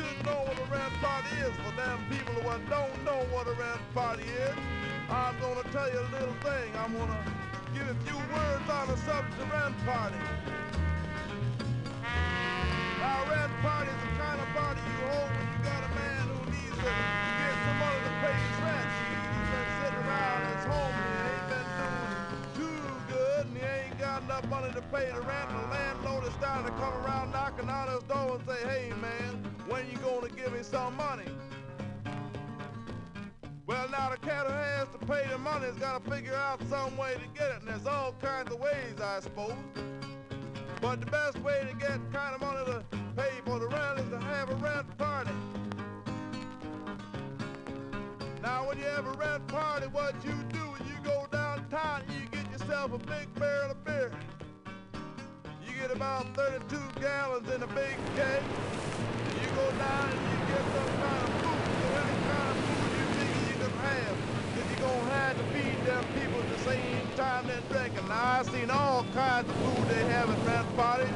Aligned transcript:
should 0.00 0.24
know 0.24 0.40
what 0.48 0.58
a 0.58 0.66
rent 0.72 0.94
party 1.00 1.36
is. 1.44 1.54
For 1.60 1.72
them 1.76 1.98
people 2.08 2.34
who 2.34 2.70
don't 2.70 3.04
know 3.04 3.20
what 3.32 3.46
a 3.46 3.52
rent 3.52 3.80
party 3.94 4.24
is, 4.24 4.56
I'm 5.08 5.38
gonna 5.40 5.64
tell 5.72 5.90
you 5.92 6.00
a 6.00 6.10
little 6.16 6.36
thing. 6.40 6.72
I'm 6.76 6.96
gonna 6.96 7.20
give 7.74 7.88
a 7.88 7.96
few 8.04 8.16
words 8.32 8.66
on 8.70 8.88
the 8.88 8.96
subject 8.96 9.40
of 9.40 9.52
rent 9.52 9.76
party. 9.84 10.16
Now, 13.00 13.24
a 13.24 13.28
rent 13.28 13.52
party 13.60 13.90
is 13.90 14.00
the 14.04 14.12
kind 14.16 14.40
of 14.40 14.48
party 14.56 14.80
you 14.80 14.98
hold 15.08 15.30
when 15.36 15.46
you 15.52 15.58
got 15.64 15.82
a 15.84 15.92
man 15.92 16.22
who 16.32 16.40
needs 16.52 16.78
to 16.80 16.92
get 17.40 17.54
some 17.64 17.78
money 17.78 18.00
to 18.08 18.12
pay 18.24 18.36
his 18.36 18.56
rent. 18.64 18.88
He's 19.32 19.48
been 19.52 19.70
sitting 19.80 20.00
around 20.00 20.40
his 20.48 20.64
home, 20.64 20.94
and 20.96 21.08
he 21.12 21.20
ain't 21.28 21.48
been 21.48 21.70
doing 21.76 22.12
too 22.56 22.80
good, 23.08 23.42
and 23.52 23.56
he 23.56 23.64
ain't 23.64 23.98
got 23.98 24.22
enough 24.24 24.46
money 24.48 24.72
to 24.72 24.82
pay 24.92 25.12
the 25.12 25.20
rent, 25.22 25.48
the 25.50 25.66
landlord 25.68 26.24
is 26.24 26.32
starting 26.34 26.66
to 26.66 26.72
come 26.80 26.94
around 27.04 27.32
knocking 27.32 27.68
on 27.68 27.88
his 27.88 28.02
door 28.04 28.36
and 28.38 28.44
say, 28.46 28.60
hey 28.68 28.92
man, 29.00 29.49
when 29.68 29.88
you 29.90 29.96
gonna 29.98 30.28
give 30.28 30.52
me 30.52 30.62
some 30.62 30.96
money? 30.96 31.26
Well, 33.66 33.88
now 33.88 34.10
the 34.10 34.16
cat 34.16 34.46
who 34.46 34.52
has 34.52 34.88
to 34.88 35.06
pay 35.06 35.28
the 35.30 35.38
money 35.38 35.66
has 35.66 35.76
got 35.76 36.04
to 36.04 36.10
figure 36.10 36.34
out 36.34 36.60
some 36.68 36.96
way 36.96 37.14
to 37.14 37.38
get 37.38 37.50
it, 37.50 37.60
and 37.60 37.68
there's 37.68 37.86
all 37.86 38.14
kinds 38.20 38.52
of 38.52 38.58
ways, 38.58 39.00
I 39.00 39.20
suppose. 39.20 39.54
But 40.80 40.98
the 40.98 41.06
best 41.06 41.38
way 41.38 41.66
to 41.70 41.76
get 41.76 42.00
kind 42.12 42.34
of 42.34 42.40
money 42.40 42.64
to 42.64 42.84
pay 43.16 43.30
for 43.44 43.60
the 43.60 43.68
rent 43.68 44.00
is 44.00 44.08
to 44.10 44.18
have 44.18 44.50
a 44.50 44.56
rent 44.56 44.98
party. 44.98 45.30
Now, 48.42 48.66
when 48.66 48.78
you 48.78 48.84
have 48.86 49.06
a 49.06 49.12
rent 49.12 49.46
party, 49.46 49.86
what 49.86 50.14
you 50.24 50.32
do 50.52 50.74
is 50.80 50.88
you 50.88 50.96
go 51.04 51.28
downtown 51.30 52.02
and 52.08 52.20
you 52.20 52.26
get 52.30 52.50
yourself 52.50 52.92
a 52.92 52.98
big 52.98 53.32
barrel 53.34 53.70
of 53.70 53.84
beer. 53.84 54.10
You 55.64 55.72
get 55.80 55.94
about 55.94 56.34
32 56.34 57.00
gallons 57.00 57.48
in 57.50 57.62
a 57.62 57.68
big 57.68 57.96
keg. 58.16 58.42
I've 68.40 68.48
seen 68.48 68.70
all 68.70 69.04
kinds 69.12 69.50
of 69.50 69.56
food 69.56 69.88
they 69.88 70.02
have 70.12 70.30
at 70.30 70.46
rent 70.46 70.74
parties. 70.74 71.12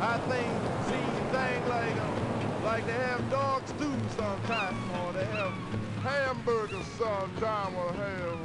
I 0.00 0.16
seen 0.30 1.10
things 1.34 1.68
like, 1.68 1.96
like 2.62 2.86
they 2.86 2.92
have 2.92 3.28
dog 3.30 3.66
stew 3.66 3.94
sometimes, 4.16 4.78
or 4.94 5.12
they 5.12 5.24
have 5.24 5.52
hamburgers 6.04 6.86
sometime, 6.96 7.74
or 7.74 7.92
have 7.94 8.38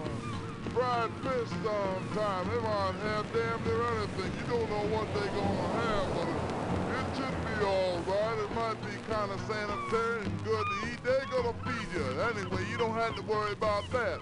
fried 0.73 1.11
fish 1.21 1.49
sometime. 1.61 2.49
They 2.49 2.59
might 2.59 2.95
have 3.05 3.31
damn 3.31 3.63
near 3.65 3.85
anything. 3.97 4.31
You 4.33 4.45
don't 4.49 4.69
know 4.71 4.97
what 4.97 5.05
they're 5.13 5.29
gonna 5.29 5.73
have, 5.77 6.07
but 6.15 6.27
it, 6.27 6.97
it 6.97 7.17
should 7.17 7.52
all 7.63 7.99
right. 8.01 8.37
It 8.39 8.55
might 8.55 8.79
be 8.81 8.95
kind 9.09 9.31
of 9.31 9.39
sanitary 9.47 10.25
and 10.25 10.43
good 10.43 10.65
to 10.65 10.87
eat. 10.87 11.03
They're 11.03 11.25
gonna 11.31 11.53
feed 11.63 11.87
you. 11.95 12.05
Anyway, 12.21 12.63
you 12.69 12.77
don't 12.77 12.95
have 12.95 13.15
to 13.15 13.21
worry 13.23 13.53
about 13.53 13.89
that. 13.91 14.19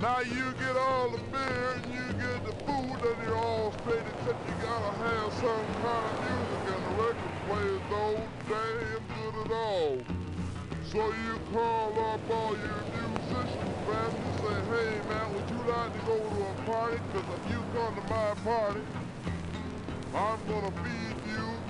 Now 0.00 0.20
you 0.20 0.52
get 0.58 0.76
all 0.76 1.10
the 1.10 1.18
beer 1.32 1.74
and 1.76 1.86
you 1.94 2.06
get 2.20 2.44
the 2.44 2.54
food 2.64 2.98
and 3.00 3.22
you're 3.24 3.36
all 3.36 3.72
straight 3.80 4.04
except 4.06 4.48
you 4.48 4.54
gotta 4.62 4.92
have 4.98 5.32
some 5.34 5.66
kind 5.82 6.04
of 6.06 6.14
music 6.20 6.62
and 6.74 6.82
the 6.84 6.92
record 7.02 7.34
player 7.46 7.78
don't 7.90 8.28
damn 8.48 9.02
good 9.14 9.34
at 9.44 9.50
all. 9.52 9.98
So 10.90 11.06
you 11.24 11.40
call 11.52 11.92
up 12.12 12.20
all 12.30 12.56
your 12.56 12.82
musician 12.92 13.70
friends 13.86 14.14
and 14.14 14.34
say, 14.40 14.56
hey 14.70 15.08
man, 15.08 15.34
would 15.34 15.48
you 15.50 15.60
like 15.72 15.92
to 15.92 16.06
go 16.06 16.18
to 16.18 16.42
a 16.44 16.54
party? 16.70 16.98
Cause 17.12 17.24
if 17.38 17.50
you 17.50 17.64
come 17.74 17.94
to 17.94 18.02
my 18.02 18.34
party, 18.44 18.80
I'm 20.14 20.38
gonna 20.46 20.70
feed 20.84 21.16
you 21.32 21.63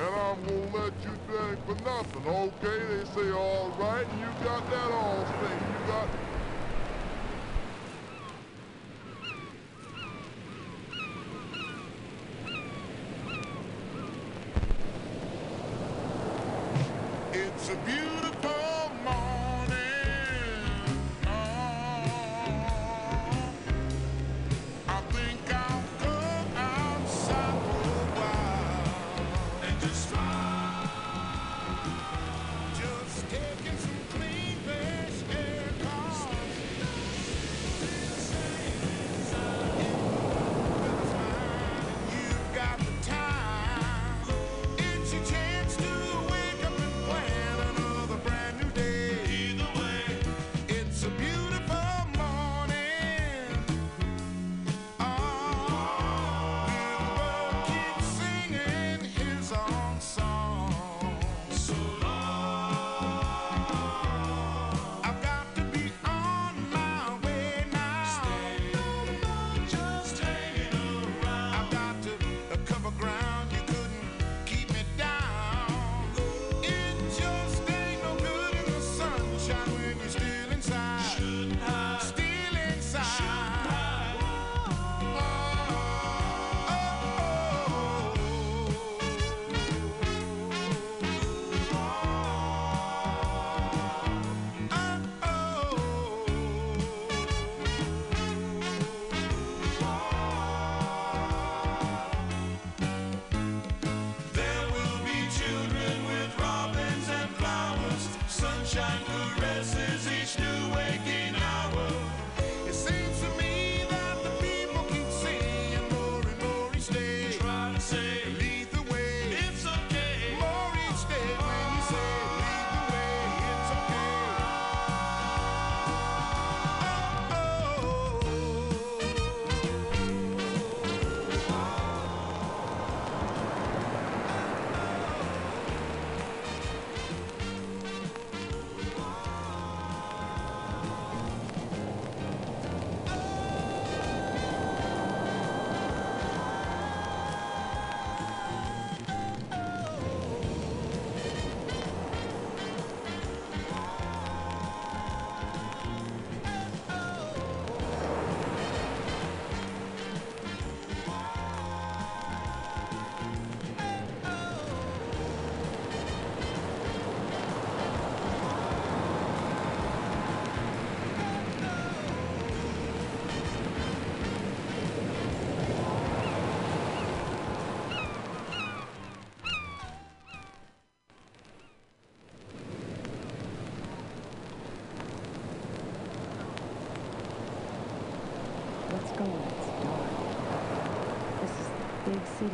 and 0.00 0.14
I'm 0.16 0.42
gonna 0.44 0.84
let 0.84 0.92
you 1.04 1.10
drink 1.28 1.58
for 1.66 1.74
nothing, 1.84 2.26
okay? 2.26 2.78
They 2.88 3.04
say 3.14 3.30
all 3.32 3.68
right 3.78 4.06
and 4.10 4.20
you 4.20 4.26
got 4.42 4.70
that 4.70 4.90
all 4.92 5.26
straight. 5.26 5.60
You 5.60 5.86
got 5.86 6.08
It's 17.32 17.68
a 17.68 17.76
beautiful 17.76 18.59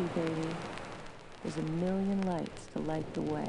baby. 0.09 0.49
There's 1.43 1.57
a 1.57 1.63
million 1.63 2.23
lights 2.23 2.67
to 2.75 2.81
light 2.81 3.13
the 3.15 3.23
way. 3.23 3.49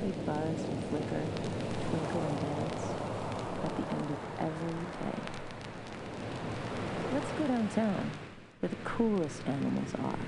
They 0.00 0.10
buzz 0.24 0.62
and 0.62 0.84
flicker, 0.84 1.24
twinkle 1.88 2.20
and 2.20 2.40
dance 2.40 2.84
at 3.64 3.76
the 3.76 3.84
end 3.94 4.10
of 4.10 4.18
every 4.38 4.72
day. 4.72 5.18
Let's 7.12 7.32
go 7.32 7.46
downtown, 7.46 8.10
where 8.60 8.70
the 8.70 8.76
coolest 8.84 9.46
animals 9.46 9.94
are. 10.02 10.18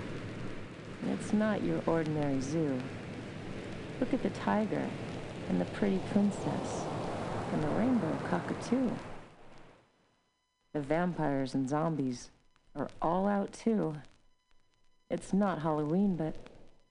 And 1.03 1.19
it's 1.19 1.33
not 1.33 1.63
your 1.63 1.81
ordinary 1.87 2.41
zoo. 2.41 2.81
Look 4.01 4.13
at 4.13 4.23
the 4.23 4.31
tiger 4.31 4.89
and 5.49 5.61
the 5.61 5.65
pretty 5.67 6.01
princess 6.13 6.85
and 7.53 7.63
the 7.63 7.69
rainbow 7.69 8.17
cockatoo. 8.29 8.91
The 10.73 10.81
vampires 10.81 11.55
and 11.55 11.69
zombies 11.69 12.31
are 12.75 12.89
all 13.01 13.29
out 13.29 13.53
too. 13.53 13.97
It's 15.13 15.35
not 15.35 15.61
Halloween, 15.61 16.17
but 16.17 16.35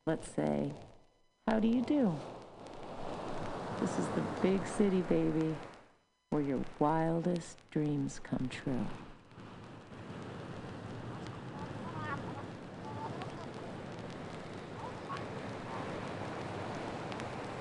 let's 0.06 0.29
say, 0.35 0.71
how 1.47 1.59
do 1.59 1.68
you 1.68 1.81
do? 1.81 2.15
This 3.79 3.89
is 3.97 4.06
the 4.09 4.21
big 4.44 4.63
city, 4.68 5.01
baby, 5.09 5.56
where 6.29 6.44
your 6.44 6.59
wildest 6.77 7.57
dreams 7.71 8.21
come 8.23 8.47
true. 8.47 8.85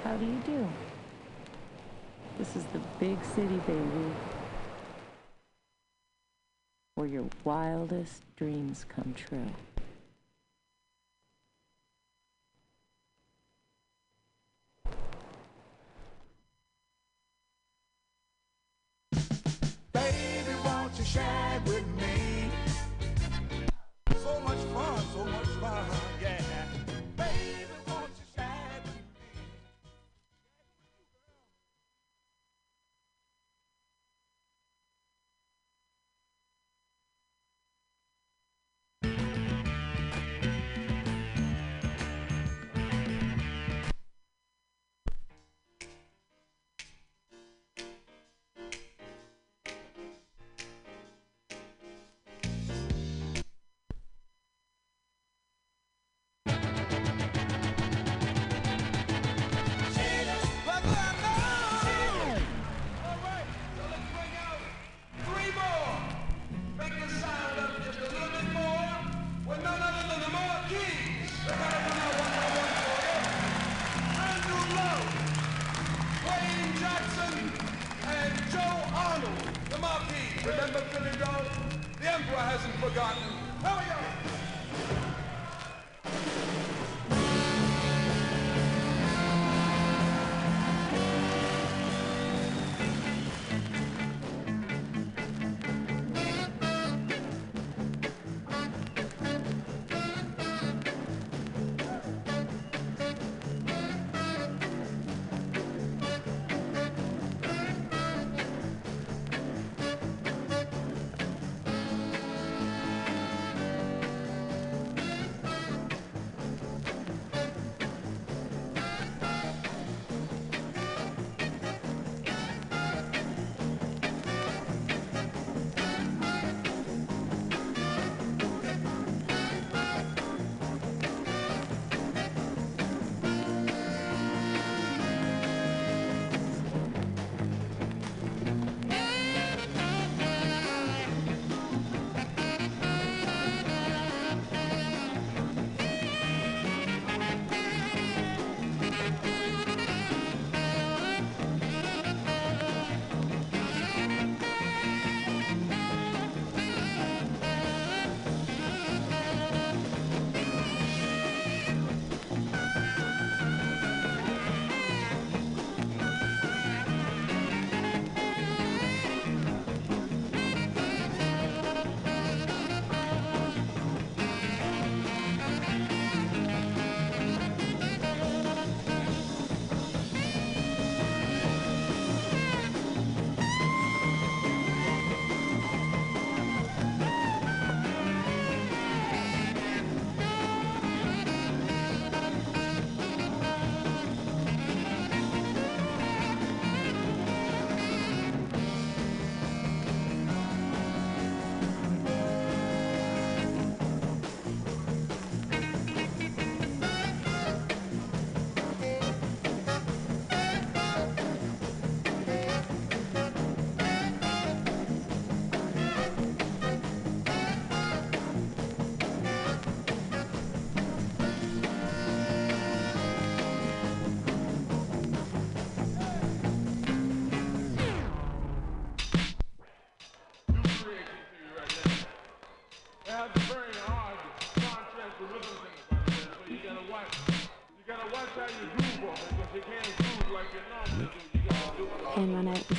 How 0.04 0.14
do 0.18 0.26
you 0.26 0.42
do? 0.44 0.68
This 2.36 2.54
is 2.54 2.64
the 2.74 2.80
big 2.98 3.16
city, 3.34 3.56
baby, 3.66 4.12
where 6.96 7.06
your 7.06 7.24
wildest 7.44 8.24
dreams 8.36 8.84
come 8.94 9.14
true. 9.14 9.46
Forgotten. 82.80 83.39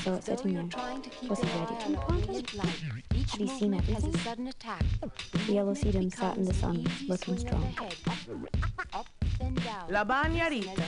Was 0.04 0.26
he 0.26 0.34
ready 0.34 0.66
to 1.30 1.98
Had 2.62 3.40
he 3.40 3.48
seen 3.48 3.74
everything? 3.76 4.12
The 5.46 5.54
yellow 5.54 5.76
sedum 5.76 6.12
sat 6.14 6.38
in 6.38 6.46
the 6.46 6.54
sun, 6.54 6.88
looking 7.08 7.38
strong. 7.38 7.74
La 9.90 10.04
Bañarita. 10.04 10.84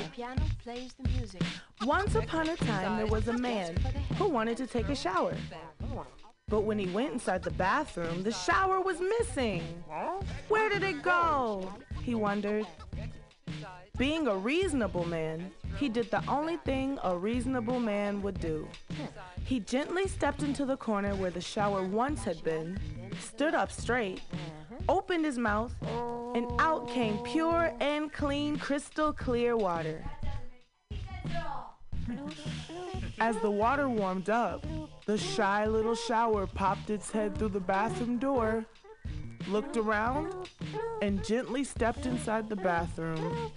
Once 1.86 2.15
upon 2.15 2.50
a 2.50 2.55
time, 2.55 2.98
there 2.98 3.05
was 3.05 3.27
a 3.27 3.38
man 3.38 3.75
who 4.17 4.29
wanted 4.29 4.58
to 4.58 4.65
take 4.65 4.89
a 4.89 4.96
shower. 4.96 5.36
But 6.48 6.62
when 6.62 6.79
he 6.79 6.88
went 6.88 7.13
inside 7.13 7.43
the 7.43 7.51
bathroom, 7.51 8.24
the 8.24 8.32
shower 8.32 8.82
was 8.82 9.00
missing. 9.20 9.62
Where 10.48 10.70
did 10.70 10.84
it 10.84 11.03
go? 11.03 11.72
He 12.01 12.15
wondered. 12.15 12.65
Being 13.96 14.27
a 14.27 14.36
reasonable 14.36 15.05
man, 15.05 15.51
he 15.77 15.89
did 15.89 16.09
the 16.11 16.25
only 16.27 16.57
thing 16.57 16.99
a 17.03 17.17
reasonable 17.17 17.79
man 17.79 18.21
would 18.21 18.39
do. 18.39 18.67
He 19.45 19.59
gently 19.59 20.07
stepped 20.07 20.43
into 20.43 20.65
the 20.65 20.77
corner 20.77 21.15
where 21.15 21.31
the 21.31 21.41
shower 21.41 21.83
once 21.83 22.23
had 22.23 22.43
been, 22.43 22.79
stood 23.19 23.53
up 23.53 23.71
straight, 23.71 24.21
opened 24.87 25.25
his 25.25 25.37
mouth, 25.37 25.73
and 26.35 26.45
out 26.59 26.87
came 26.89 27.17
pure 27.19 27.73
and 27.79 28.11
clean, 28.11 28.57
crystal 28.57 29.13
clear 29.13 29.57
water. 29.57 30.03
As 33.19 33.37
the 33.37 33.51
water 33.51 33.87
warmed 33.89 34.29
up, 34.29 34.65
the 35.05 35.17
shy 35.17 35.65
little 35.65 35.95
shower 35.95 36.47
popped 36.47 36.89
its 36.89 37.11
head 37.11 37.37
through 37.37 37.49
the 37.49 37.59
bathroom 37.59 38.17
door, 38.17 38.65
looked 39.47 39.77
around, 39.77 40.33
and 41.01 41.23
gently 41.23 41.63
stepped 41.63 42.05
inside 42.05 42.49
the 42.49 42.55
bathroom. 42.55 43.51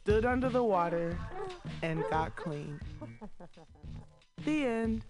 Stood 0.00 0.24
under 0.24 0.48
the 0.48 0.62
water 0.62 1.18
and 1.82 2.04
got 2.10 2.36
clean. 2.36 2.80
The 4.44 4.66
end. 4.66 5.04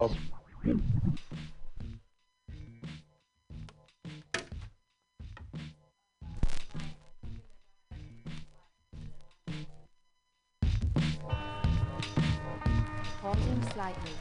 Oh. 0.00 0.14
Pausing 13.20 13.62
slightly. 13.72 14.12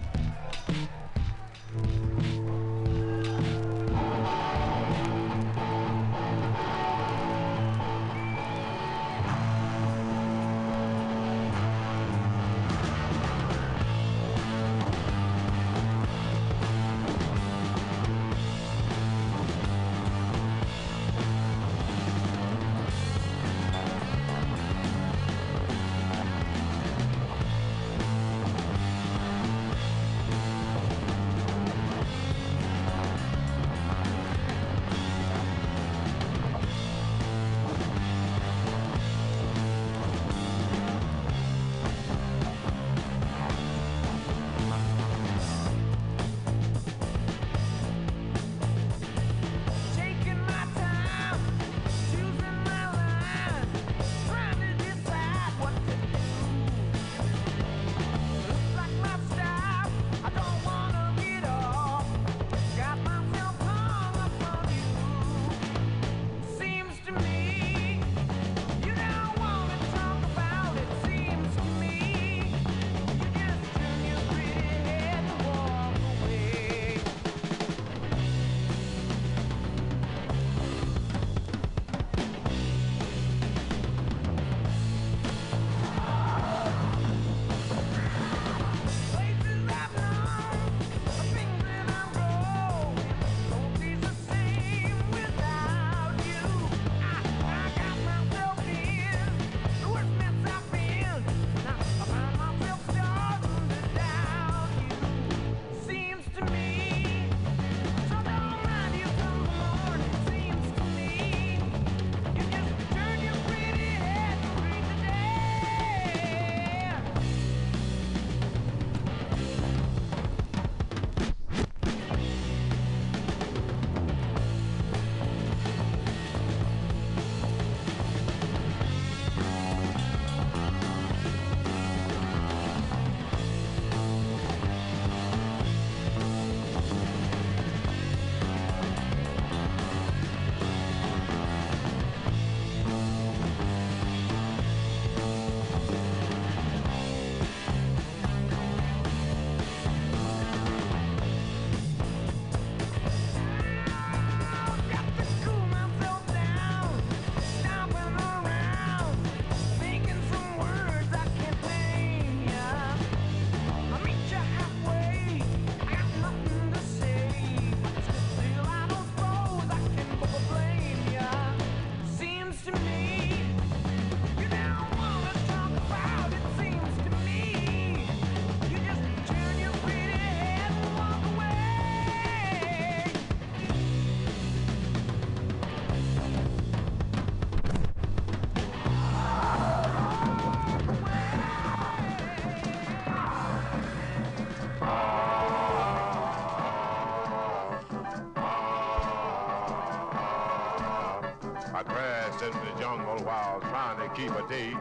I 201.78 201.84
crashed 201.84 202.42
into 202.42 202.58
the 202.58 202.80
jungle 202.80 203.24
while 203.24 203.60
trying 203.60 204.00
to 204.00 204.16
keep 204.16 204.32
a 204.32 204.50
date 204.50 204.76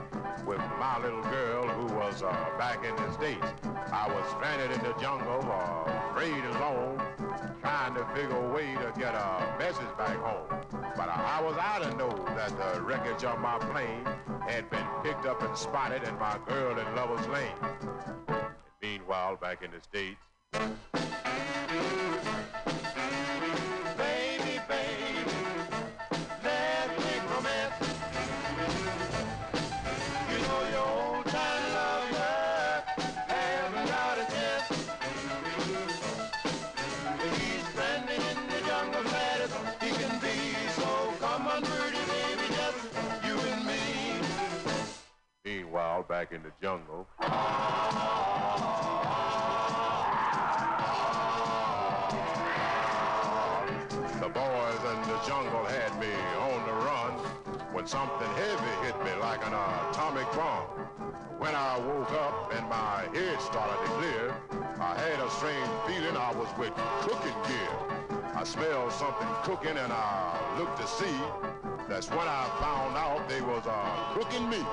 with 0.47 0.61
my 0.81 0.99
little 0.99 1.21
girl 1.25 1.69
who 1.69 1.95
was 1.95 2.23
uh, 2.23 2.33
back 2.57 2.87
in 2.87 2.97
the 2.97 3.13
States. 3.13 3.45
I 3.93 4.09
was 4.09 4.25
stranded 4.31 4.71
in 4.71 4.83
the 4.83 4.95
jungle, 4.99 5.43
uh, 5.43 5.93
afraid 6.11 6.43
alone, 6.57 6.99
trying 7.61 7.95
to 7.97 8.05
figure 8.15 8.35
a 8.35 8.51
way 8.51 8.73
to 8.77 8.99
get 8.99 9.15
a 9.15 9.57
message 9.59 9.95
back 9.99 10.17
home. 10.17 10.49
But 10.97 11.11
I 11.11 11.43
was 11.43 11.59
out 11.59 11.83
to 11.83 11.95
know 11.99 12.17
that 12.35 12.57
the 12.57 12.81
wreckage 12.81 13.25
of 13.25 13.41
my 13.41 13.59
plane 13.59 14.07
had 14.49 14.71
been 14.71 14.87
picked 15.03 15.27
up 15.27 15.43
and 15.43 15.55
spotted 15.55 16.03
and 16.03 16.19
my 16.19 16.39
girl 16.49 16.79
in 16.79 16.97
Lover's 16.97 17.29
Lane. 17.29 17.53
Meanwhile, 18.81 19.37
back 19.37 19.63
in 19.63 19.71
the 19.71 19.83
States, 19.83 20.17
back 46.17 46.33
in 46.33 46.43
the 46.43 46.53
jungle. 46.63 47.07
The 54.25 54.31
boys 54.31 54.81
in 54.93 54.99
the 55.13 55.19
jungle 55.29 55.65
had 55.67 55.93
me 56.01 56.15
on 56.41 56.59
the 56.65 56.73
run 56.89 57.13
when 57.75 57.87
something 57.87 58.29
heavy 58.29 58.87
hit 58.87 58.97
me 59.05 59.13
like 59.21 59.45
an 59.45 59.53
atomic 59.53 60.25
bomb. 60.33 60.65
When 61.37 61.55
I 61.55 61.79
woke 61.81 62.13
up 62.13 62.51
and 62.57 62.67
my 62.67 63.05
head 63.13 63.39
started 63.43 63.77
to 63.85 63.91
clear, 64.01 64.35
I 64.81 64.97
had 64.97 65.21
a 65.21 65.29
strange 65.33 65.69
feeling 65.87 66.17
I 66.17 66.33
was 66.33 66.49
with 66.57 66.73
cooking 67.03 67.37
gear. 67.45 67.75
I 68.35 68.43
smelled 68.45 68.93
something 68.93 69.29
cooking 69.43 69.77
and 69.77 69.93
I 69.93 70.57
looked 70.59 70.81
to 70.81 70.87
see. 70.87 71.19
That's 71.91 72.09
when 72.09 72.27
I 72.27 72.49
found 72.59 72.97
out 72.97 73.29
they 73.29 73.43
was 73.43 73.67
uh, 73.67 74.15
cooking 74.15 74.49
me. 74.49 74.65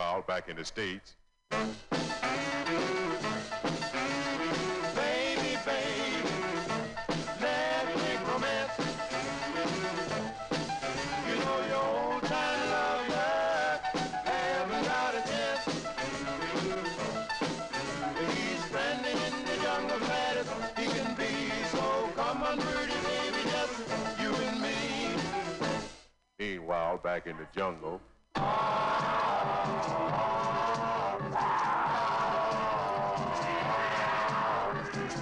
Meanwhile, 0.00 0.22
back 0.26 0.48
in 0.48 0.56
the 0.56 0.64
States, 0.64 1.14
Baby, 1.50 1.68
baby, 5.66 6.24
let's 7.38 8.22
romance. 8.26 8.72
You 11.28 11.36
know 11.44 11.58
your 11.68 11.84
old 11.84 12.22
time 12.22 12.70
lover 12.70 13.80
haven't 14.24 14.84
got 14.86 15.14
a 15.16 15.22
chance. 15.28 15.64
He's 18.16 18.64
standing 18.70 19.18
in 19.18 19.34
the 19.44 19.56
jungle 19.62 19.98
flat 19.98 20.36
he 20.78 20.86
can 20.86 21.14
be. 21.14 21.32
So 21.72 22.08
come 22.16 22.42
on, 22.42 22.58
pretty 22.58 22.98
baby, 23.04 23.42
just 23.50 23.76
you 24.18 24.34
and 24.34 24.62
me. 24.62 24.78
meanwhile, 26.38 26.96
back 26.96 27.26
in 27.26 27.36
the 27.36 27.46
jungle, 27.54 28.00
Bye. 29.70 29.99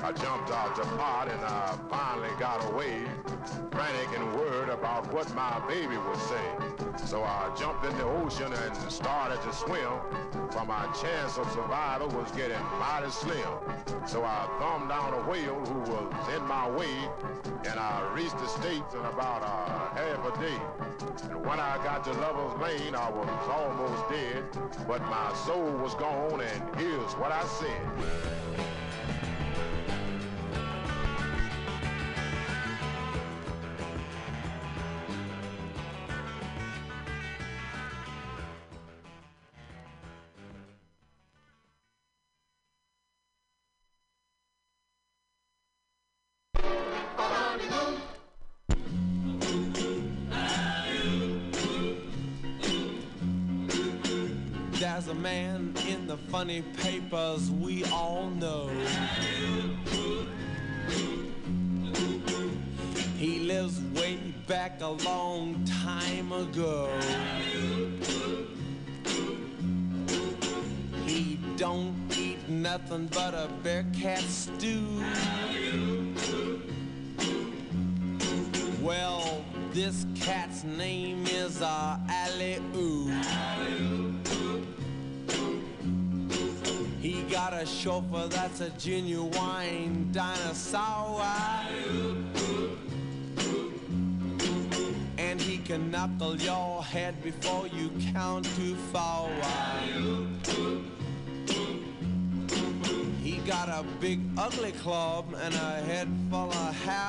I 0.09 0.13
jumped 0.13 0.51
out 0.51 0.75
the 0.75 0.85
pot 0.97 1.29
and 1.29 1.45
I 1.45 1.77
finally 1.91 2.31
got 2.39 2.65
away, 2.73 3.05
frantic 3.71 4.19
and 4.19 4.33
worried 4.33 4.71
about 4.71 5.13
what 5.13 5.29
my 5.35 5.61
baby 5.69 5.99
would 5.99 6.17
say. 6.17 7.07
So 7.07 7.23
I 7.23 7.55
jumped 7.59 7.85
in 7.85 7.95
the 7.99 8.05
ocean 8.05 8.51
and 8.51 8.91
started 8.91 9.39
to 9.43 9.53
swim, 9.53 10.01
for 10.51 10.65
my 10.65 10.87
chance 11.03 11.37
of 11.37 11.47
survival 11.53 12.09
was 12.09 12.31
getting 12.33 12.57
mighty 12.81 13.11
slim. 13.11 13.53
So 14.07 14.25
I 14.25 14.49
thumbed 14.59 14.89
down 14.89 15.13
a 15.13 15.29
whale 15.29 15.63
who 15.67 15.81
was 15.81 16.35
in 16.35 16.43
my 16.45 16.71
way, 16.71 16.97
and 17.69 17.79
I 17.79 18.11
reached 18.15 18.39
the 18.39 18.47
States 18.47 18.95
in 18.95 19.05
about 19.05 19.43
a 19.43 19.95
half 19.95 20.25
a 20.25 20.41
day. 20.41 21.29
And 21.29 21.45
when 21.45 21.61
I 21.61 21.77
got 21.85 22.03
to 22.05 22.15
Lover's 22.15 22.59
Lane, 22.63 22.95
I 22.95 23.11
was 23.11 23.29
almost 23.51 24.09
dead, 24.09 24.87
but 24.89 25.03
my 25.03 25.35
soul 25.45 25.71
was 25.73 25.95
gone, 25.97 26.41
and 26.41 26.77
here's 26.77 27.13
what 27.17 27.31
I 27.31 27.45
said. 27.45 28.88
Funny 56.49 56.63
papers 56.79 57.51
we 57.51 57.85
all 57.93 58.31
know. 58.31 58.71
He 63.19 63.41
lives 63.41 63.83
way 63.95 64.17
back 64.47 64.81
a 64.81 64.93
long 65.05 65.63
time 65.67 66.33
ago. 66.33 66.89
He 71.05 71.39
don't 71.59 71.95
eat 72.17 72.49
nothing 72.49 73.09
but 73.09 73.35
a 73.35 73.51
bear 73.63 73.85
cat 73.93 74.21
stew. 74.21 75.05
Well, 78.81 79.45
this 79.73 80.07
cat's 80.15 80.65
name 80.65 81.27
is 81.27 81.61
uh, 81.61 81.99
Alley 82.09 82.59
Oop. 82.75 83.13
Got 87.31 87.53
a 87.53 87.67
chauffeur 87.67 88.27
that's 88.29 88.61
a 88.61 88.71
genuine 88.71 90.09
dinosaur. 90.13 91.23
And 95.19 95.41
he 95.41 95.59
can 95.59 95.91
knuckle 95.91 96.37
your 96.37 96.83
head 96.83 97.23
before 97.23 97.67
you 97.67 97.91
count 98.13 98.47
to 98.57 98.75
four. 98.93 99.31
He 103.23 103.37
got 103.39 103.69
a 103.69 103.85
big 104.01 104.21
ugly 104.39 104.73
club 104.73 105.27
and 105.43 105.55
a 105.55 105.83
head 105.83 106.09
full 106.31 106.51
of 106.51 106.85
hair. 106.85 107.08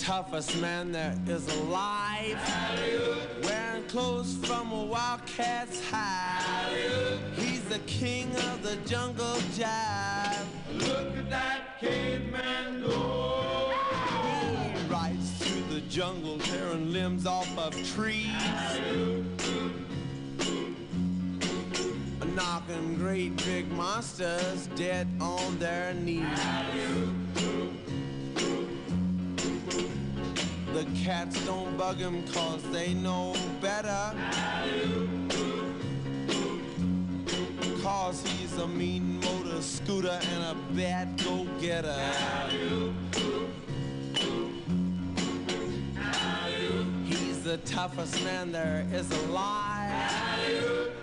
Toughest 0.00 0.58
man 0.60 0.92
there 0.92 1.14
is 1.26 1.46
alive. 1.58 2.38
Wearing 3.42 3.84
clothes 3.84 4.34
from 4.46 4.72
a 4.72 4.84
wildcat's 4.86 5.86
hide. 5.90 7.18
He's 7.36 7.62
the 7.64 7.80
king 7.80 8.34
of 8.34 8.62
the 8.62 8.76
jungle 8.88 9.36
jive. 9.52 10.46
Look 10.72 11.16
at 11.18 11.28
that 11.28 11.78
caveman 11.80 12.80
go. 12.80 13.74
He 14.74 14.88
rides 14.88 15.32
through 15.38 15.74
the 15.74 15.82
jungle, 15.82 16.38
tearing 16.38 16.92
limbs 16.92 17.26
off 17.26 17.58
of 17.58 17.74
trees. 17.94 18.26
Knocking 22.34 22.94
great 22.94 23.36
big 23.44 23.70
monsters 23.72 24.68
dead 24.76 25.06
on 25.20 25.58
their 25.58 25.92
knees. 25.92 27.19
The 30.80 30.86
cats 31.04 31.44
don't 31.44 31.76
bug 31.76 31.98
him 31.98 32.26
cause 32.28 32.62
they 32.70 32.94
know 32.94 33.36
better. 33.60 34.14
Cause 37.82 38.26
he's 38.26 38.56
a 38.56 38.66
mean 38.66 39.20
motor 39.20 39.60
scooter 39.60 40.18
and 40.32 40.42
a 40.42 40.56
bad 40.72 41.22
go-getter. 41.22 42.00
He's 47.04 47.42
the 47.42 47.58
toughest 47.66 48.24
man 48.24 48.50
there 48.50 48.88
is 48.90 49.10
alive. 49.24 49.92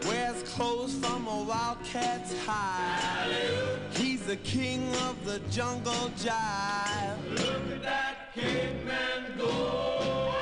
Wears 0.08 0.42
clothes 0.54 0.96
from 0.96 1.28
a 1.28 1.44
wildcat's 1.44 2.34
hide. 2.48 3.77
He's 3.98 4.24
the 4.28 4.36
king 4.38 4.94
of 5.08 5.26
the 5.26 5.40
jungle 5.50 6.12
jive. 6.18 7.18
Look 7.32 7.72
at 7.72 7.82
that 7.82 8.34
caveman 8.36 9.38
go. 9.40 10.34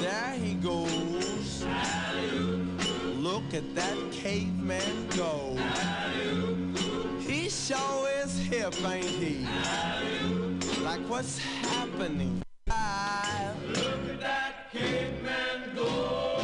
There 0.00 0.34
he 0.34 0.54
goes. 0.54 1.64
Look 3.16 3.52
at 3.52 3.74
that 3.74 3.98
caveman 4.12 5.08
go. 5.16 5.56
He 7.18 7.48
sure 7.48 8.08
is 8.22 8.38
hip, 8.38 8.74
ain't 8.84 9.04
he? 9.06 9.44
Like 10.84 11.00
what's 11.08 11.38
happening? 11.38 12.42
Look 12.68 12.76
at 12.76 14.20
that 14.20 14.70
caveman 14.70 15.74
go. 15.74 16.35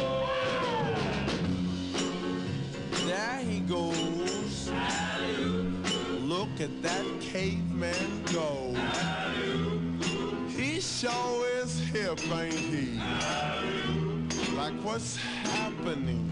that 6.67 7.05
caveman 7.19 8.23
go. 8.31 8.73
He 10.47 10.79
sure 10.79 11.45
is 11.61 11.79
hip, 11.89 12.19
ain't 12.31 12.53
he? 12.53 12.99
Like 14.55 14.73
what's 14.83 15.17
happening? 15.17 16.31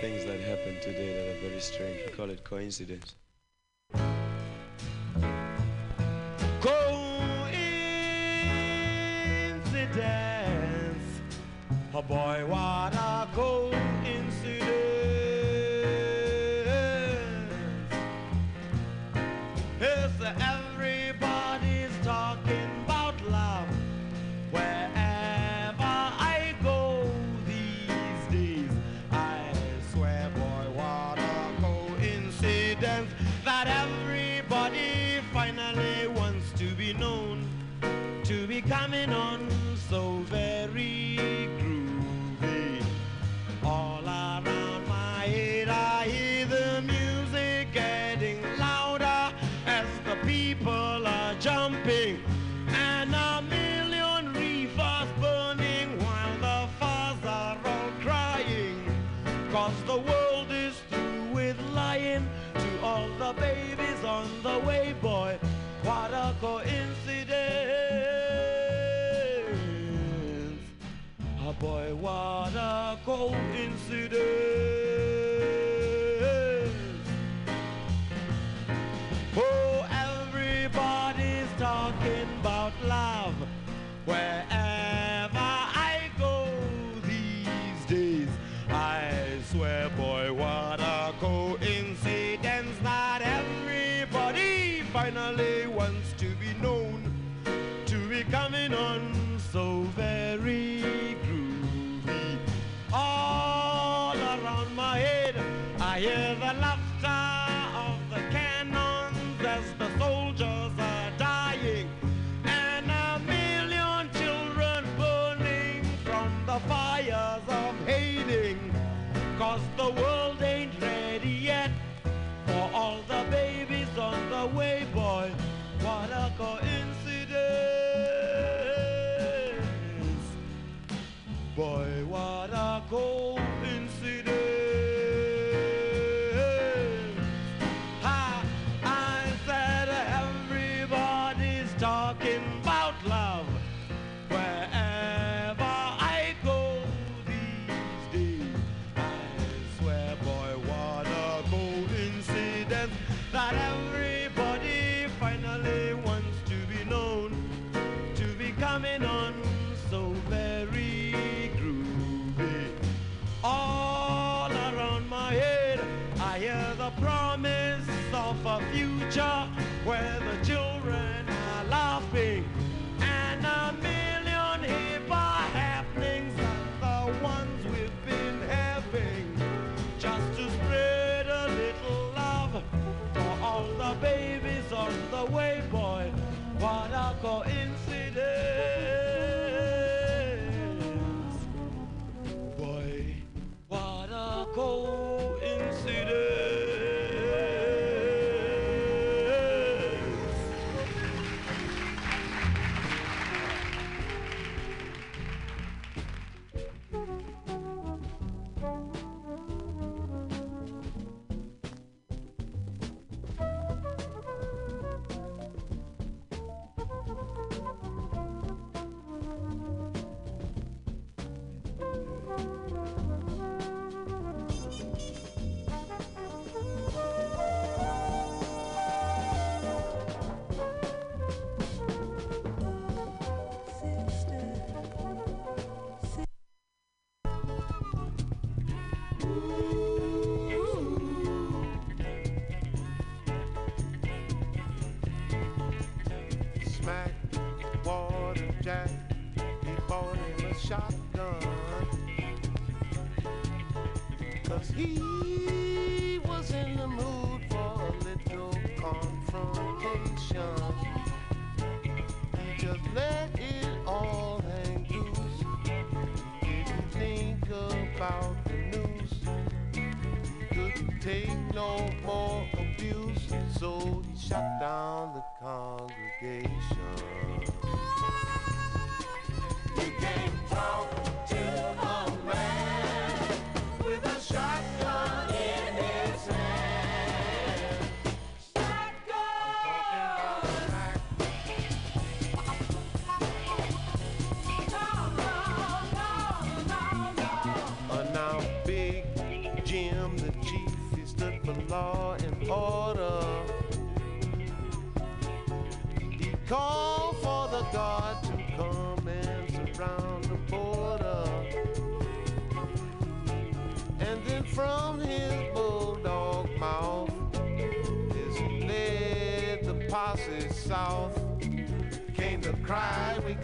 things 0.00 0.24
that 0.24 0.40
happened 0.40 0.80
today 0.80 1.12
that 1.12 1.36
are 1.36 1.48
very 1.48 1.60
strange. 1.60 2.00
We 2.06 2.12
call 2.12 2.30
it 2.30 2.42
coincidence. 2.42 3.16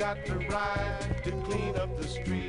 got 0.07 0.25
to 0.25 0.39
ride 0.51 1.21
to 1.25 1.33
clean 1.43 1.75
up 1.75 1.97
the 1.97 2.07
street. 2.07 2.46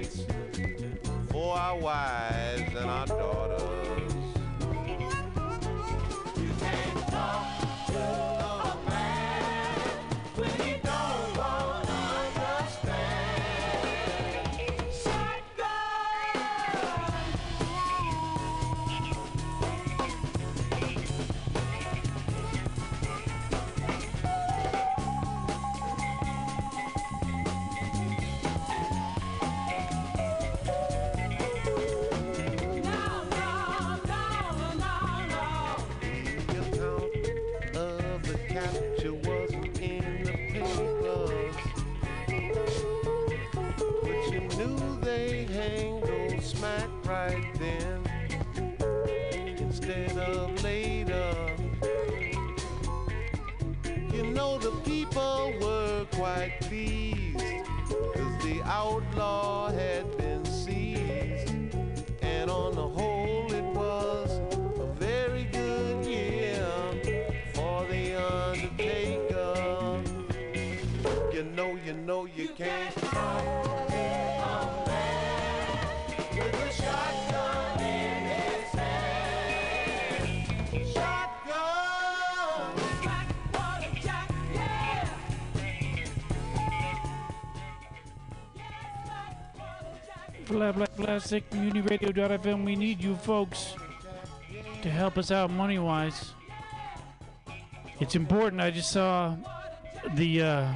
SickCommunityRadio.fm. 91.28 92.63
We 92.63 92.78
need 92.78 93.04
you 93.04 93.18
folks 93.18 93.76
to 94.82 94.90
help 94.90 95.18
us 95.18 95.30
out 95.30 95.52
money 95.52 95.78
wise. 95.78 96.32
It's 98.00 98.16
important. 98.16 98.62
I 98.62 98.72
just 98.72 98.92
saw 98.94 99.36
the 100.16 100.42
uh, 100.42 100.72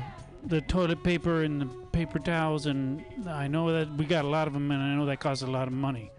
the 0.48 0.60
toilet 0.60 1.04
paper 1.04 1.44
and 1.44 1.62
the 1.62 1.66
paper 1.94 2.20
towels, 2.20 2.66
and 2.66 3.02
I 3.30 3.48
know 3.48 3.72
that 3.72 3.96
we 3.96 4.04
got 4.04 4.26
a 4.26 4.28
lot 4.28 4.46
of 4.48 4.54
them, 4.54 4.70
and 4.72 4.84
I 4.84 4.94
know 4.94 5.06
that 5.06 5.22
costs 5.22 5.42
a 5.42 5.48
lot 5.48 5.70
of 5.70 5.74
money. 5.74 6.12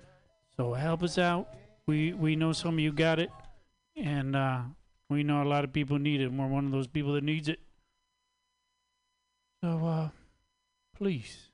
So 0.57 0.73
help 0.73 1.03
us 1.03 1.18
out. 1.18 1.49
We 1.87 2.14
we 2.14 2.35
know 2.35 2.55
some 2.55 2.75
of 2.75 2.81
you 2.81 2.90
got 2.90 3.18
it, 3.18 3.31
and 3.97 4.35
uh, 4.35 4.62
we 5.11 5.25
know 5.25 5.42
a 5.42 5.45
lot 5.45 5.62
of 5.62 5.75
people 5.75 5.99
need 5.99 6.23
it. 6.23 6.33
We're 6.33 6.47
one 6.47 6.64
of 6.64 6.73
those 6.73 6.87
people 6.87 7.12
that 7.12 7.25
needs 7.25 7.51
it. 7.51 7.61
So 9.62 9.87
uh, 9.87 10.09
please, 10.97 11.51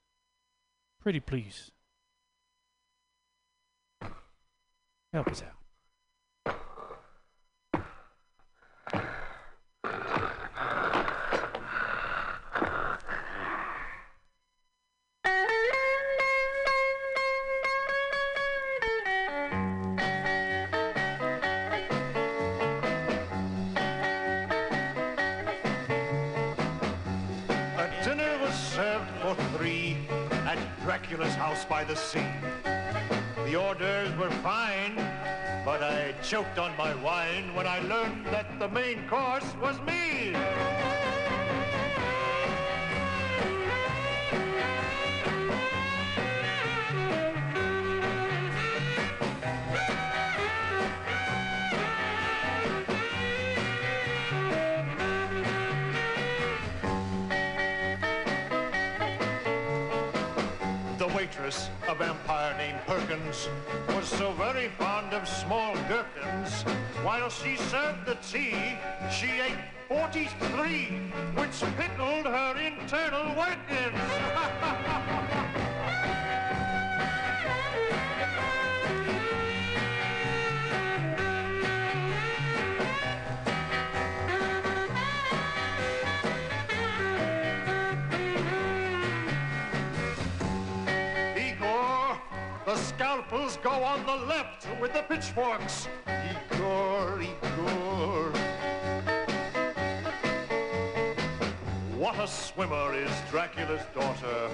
pretty 1.01 1.19
please. 1.19 1.73
Help 5.11 5.29
us 5.29 5.43
out. 5.43 5.55
A 27.79 28.05
dinner 28.05 28.39
was 28.43 28.55
served 28.55 29.09
for 29.23 29.35
three 29.57 29.97
at 30.45 30.59
Dracula's 30.83 31.35
house 31.35 31.65
by 31.65 31.83
the 31.83 31.97
sea. 31.97 32.21
The 33.49 33.57
orders 33.57 34.15
were 34.19 34.31
fine, 34.43 34.95
but 35.65 35.83
I 35.83 36.13
choked 36.23 36.59
on 36.59 36.77
my 36.77 36.95
wine 36.97 37.55
when 37.55 37.67
I 37.67 37.79
learned 37.79 38.27
that 38.27 38.59
the 38.59 38.69
main 38.69 39.09
course 39.09 39.55
was 39.59 39.81
me. 39.81 40.35
Perkins, 62.89 63.51
was 63.89 64.09
so 64.09 64.33
very 64.33 64.69
fond 64.79 65.13
of 65.13 65.29
small 65.29 65.75
gherkins. 65.91 66.63
While 67.05 67.29
she 67.29 67.57
served 67.57 68.07
the 68.07 68.15
tea, 68.33 68.79
she 69.13 69.29
ate 69.43 69.59
43, 69.89 70.87
which 71.37 71.61
pickled 71.77 72.25
her 72.25 72.57
internal 72.57 73.37
workings. 73.37 75.35
scalpels 93.09 93.57
go 93.63 93.71
on 93.71 94.05
the 94.05 94.27
left 94.27 94.67
with 94.83 94.93
the 94.93 95.01
pitchforks. 95.01 95.89
Igor, 96.07 97.23
Igor. 97.23 98.31
What 101.97 102.19
a 102.19 102.27
swimmer 102.27 102.95
is 102.95 103.11
Dracula's 103.31 103.81
daughter, 103.95 104.51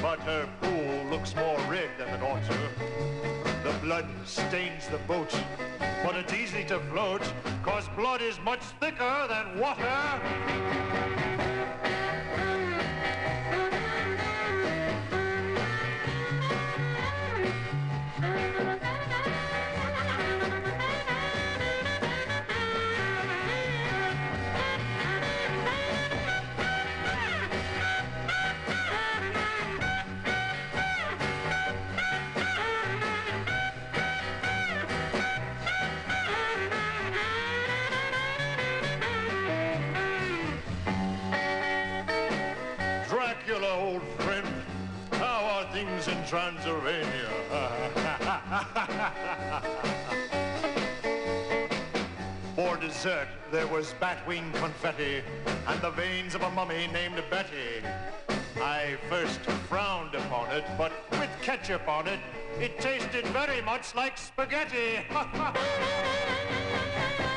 but 0.00 0.18
her 0.20 0.48
pool 0.62 1.10
looks 1.10 1.36
more 1.36 1.58
red 1.68 1.90
than 1.98 2.22
ought 2.22 2.42
to. 2.44 2.58
The 3.62 3.78
blood 3.82 4.08
stains 4.24 4.88
the 4.88 4.98
boat, 5.06 5.38
but 6.02 6.16
it's 6.16 6.32
easy 6.32 6.64
to 6.64 6.80
float, 6.90 7.30
cause 7.62 7.86
blood 7.94 8.22
is 8.22 8.40
much 8.40 8.62
thicker 8.80 9.26
than 9.28 9.60
water. 9.60 9.84
Transylvania? 46.34 47.30
For 52.56 52.76
dessert, 52.76 53.28
there 53.52 53.68
was 53.68 53.94
batwing 54.00 54.52
confetti 54.54 55.22
and 55.68 55.80
the 55.80 55.90
veins 55.90 56.34
of 56.34 56.42
a 56.42 56.50
mummy 56.50 56.88
named 56.92 57.22
Betty. 57.30 57.84
I 58.60 58.96
first 59.08 59.38
frowned 59.68 60.16
upon 60.16 60.50
it, 60.50 60.64
but 60.76 60.90
with 61.12 61.30
ketchup 61.40 61.86
on 61.86 62.08
it, 62.08 62.18
it 62.58 62.80
tasted 62.80 63.24
very 63.26 63.62
much 63.62 63.94
like 63.94 64.18
spaghetti. 64.18 65.06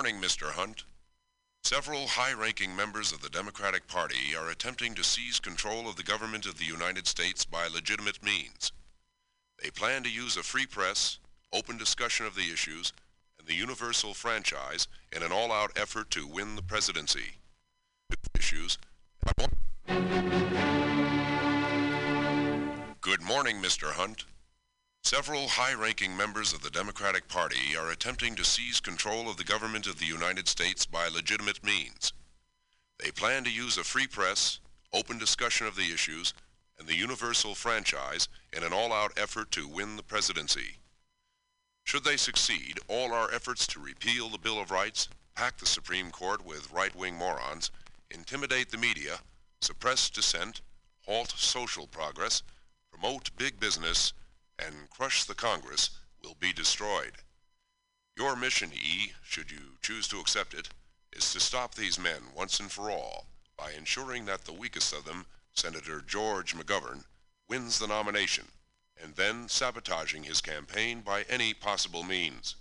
morning, 0.00 0.18
Mr. 0.18 0.52
Hunt. 0.52 0.84
Several 1.62 2.06
high 2.06 2.32
ranking 2.32 2.74
members 2.74 3.12
of 3.12 3.20
the 3.20 3.28
Democratic 3.28 3.86
Party 3.86 4.34
are 4.34 4.48
attempting 4.48 4.94
to 4.94 5.04
seize 5.04 5.38
control 5.38 5.86
of 5.86 5.96
the 5.96 6.02
government 6.02 6.46
of 6.46 6.56
the 6.56 6.64
United 6.64 7.06
States 7.06 7.44
by 7.44 7.66
legitimate 7.66 8.22
means. 8.22 8.72
They 9.62 9.68
plan 9.68 10.02
to 10.04 10.10
use 10.10 10.38
a 10.38 10.42
free 10.42 10.64
press, 10.64 11.18
open 11.52 11.76
discussion 11.76 12.24
of 12.24 12.34
the 12.34 12.50
issues, 12.50 12.94
and 13.38 13.46
the 13.46 13.52
universal 13.52 14.14
franchise 14.14 14.88
in 15.14 15.22
an 15.22 15.32
all 15.32 15.52
out 15.52 15.72
effort 15.76 16.10
to 16.12 16.26
win 16.26 16.56
the 16.56 16.62
presidency. 16.62 17.34
Issues. 18.34 18.78
Good 23.02 23.20
morning, 23.20 23.60
Mr. 23.60 23.90
Hunt. 23.90 24.24
Several 25.02 25.48
high 25.48 25.74
ranking 25.74 26.16
members 26.16 26.52
of 26.52 26.62
the 26.62 26.70
Democratic 26.70 27.26
Party 27.26 27.76
are 27.76 27.90
attempting 27.90 28.36
to 28.36 28.44
seize 28.44 28.80
control 28.80 29.28
of 29.28 29.38
the 29.38 29.44
government 29.44 29.86
of 29.86 29.98
the 29.98 30.06
United 30.06 30.46
States 30.46 30.86
by 30.86 31.08
legitimate 31.08 31.64
means. 31.64 32.12
They 33.02 33.10
plan 33.10 33.42
to 33.44 33.50
use 33.50 33.76
a 33.76 33.82
free 33.82 34.06
press, 34.06 34.60
open 34.92 35.18
discussion 35.18 35.66
of 35.66 35.74
the 35.74 35.92
issues, 35.92 36.32
and 36.78 36.86
the 36.86 36.94
universal 36.94 37.54
franchise 37.54 38.28
in 38.52 38.62
an 38.62 38.72
all 38.72 38.92
out 38.92 39.12
effort 39.16 39.50
to 39.52 39.66
win 39.66 39.96
the 39.96 40.02
presidency. 40.02 40.76
Should 41.84 42.04
they 42.04 42.16
succeed, 42.16 42.78
all 42.86 43.12
our 43.12 43.32
efforts 43.32 43.66
to 43.68 43.80
repeal 43.80 44.28
the 44.28 44.38
Bill 44.38 44.60
of 44.60 44.70
Rights, 44.70 45.08
pack 45.34 45.56
the 45.56 45.66
Supreme 45.66 46.10
Court 46.10 46.44
with 46.44 46.70
right 46.70 46.94
wing 46.94 47.16
morons, 47.16 47.70
intimidate 48.10 48.70
the 48.70 48.78
media, 48.78 49.20
suppress 49.60 50.08
dissent, 50.08 50.60
halt 51.06 51.34
social 51.36 51.86
progress, 51.86 52.42
promote 52.92 53.30
big 53.36 53.58
business, 53.58 54.12
and 54.66 54.90
crush 54.90 55.24
the 55.24 55.34
Congress 55.34 55.90
will 56.22 56.36
be 56.38 56.52
destroyed. 56.52 57.12
Your 58.16 58.36
mission, 58.36 58.70
E, 58.72 59.12
should 59.22 59.50
you 59.50 59.78
choose 59.82 60.06
to 60.08 60.20
accept 60.20 60.54
it, 60.54 60.68
is 61.12 61.32
to 61.32 61.40
stop 61.40 61.74
these 61.74 61.98
men 61.98 62.22
once 62.36 62.60
and 62.60 62.70
for 62.70 62.90
all 62.90 63.26
by 63.56 63.72
ensuring 63.72 64.24
that 64.26 64.44
the 64.44 64.52
weakest 64.52 64.92
of 64.92 65.04
them, 65.04 65.26
Senator 65.54 66.00
George 66.00 66.54
McGovern, 66.54 67.04
wins 67.48 67.78
the 67.78 67.86
nomination, 67.86 68.46
and 69.02 69.14
then 69.16 69.48
sabotaging 69.48 70.22
his 70.22 70.40
campaign 70.40 71.00
by 71.00 71.22
any 71.28 71.52
possible 71.52 72.02
means. 72.02 72.56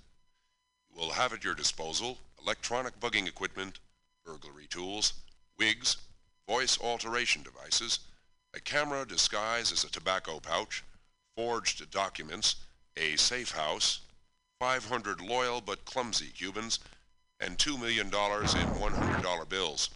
You 0.89 0.99
will 0.99 1.11
have 1.11 1.33
at 1.33 1.43
your 1.43 1.55
disposal 1.55 2.17
electronic 2.41 2.99
bugging 2.99 3.27
equipment, 3.27 3.79
burglary 4.25 4.67
tools, 4.67 5.13
wigs, 5.57 5.97
voice 6.47 6.79
alteration 6.81 7.43
devices, 7.43 7.99
a 8.53 8.59
camera 8.59 9.05
disguised 9.05 9.71
as 9.71 9.83
a 9.83 9.91
tobacco 9.91 10.39
pouch, 10.39 10.83
forged 11.35 11.89
documents, 11.91 12.55
a 12.97 13.15
safe 13.15 13.51
house, 13.51 14.01
500 14.59 15.21
loyal 15.21 15.61
but 15.61 15.85
clumsy 15.85 16.27
Cubans, 16.27 16.79
and 17.39 17.57
$2 17.57 17.79
million 17.79 18.07
in 18.07 18.11
$100 18.11 19.49
bills. 19.49 19.89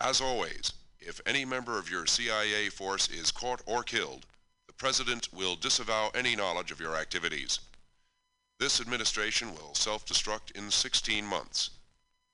As 0.00 0.20
always, 0.20 0.72
if 1.00 1.20
any 1.26 1.44
member 1.44 1.78
of 1.78 1.90
your 1.90 2.06
CIA 2.06 2.68
force 2.68 3.08
is 3.08 3.30
caught 3.30 3.62
or 3.66 3.82
killed, 3.82 4.26
the 4.66 4.72
President 4.74 5.28
will 5.32 5.56
disavow 5.56 6.10
any 6.14 6.36
knowledge 6.36 6.70
of 6.70 6.80
your 6.80 6.96
activities. 6.96 7.60
This 8.58 8.80
administration 8.80 9.52
will 9.54 9.74
self 9.74 10.06
destruct 10.06 10.52
in 10.54 10.70
16 10.70 11.24
months. 11.24 11.70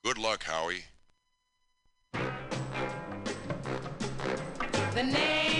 Good 0.04 0.18
luck, 0.18 0.44
Howie. 0.44 0.84
The 4.94 5.02
name. 5.02 5.57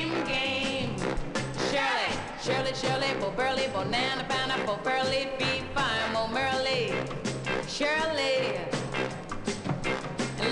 Shirley, 2.48 2.72
Shirley, 2.72 3.12
Bo 3.20 3.30
Burley, 3.32 3.68
Banana, 3.74 4.24
Pineapple, 4.26 4.78
Pearly, 4.78 5.28
Fee, 5.38 5.60
Fine, 5.74 6.12
Mo 6.14 6.28
Merly. 6.32 6.94
Shirley. 7.68 8.56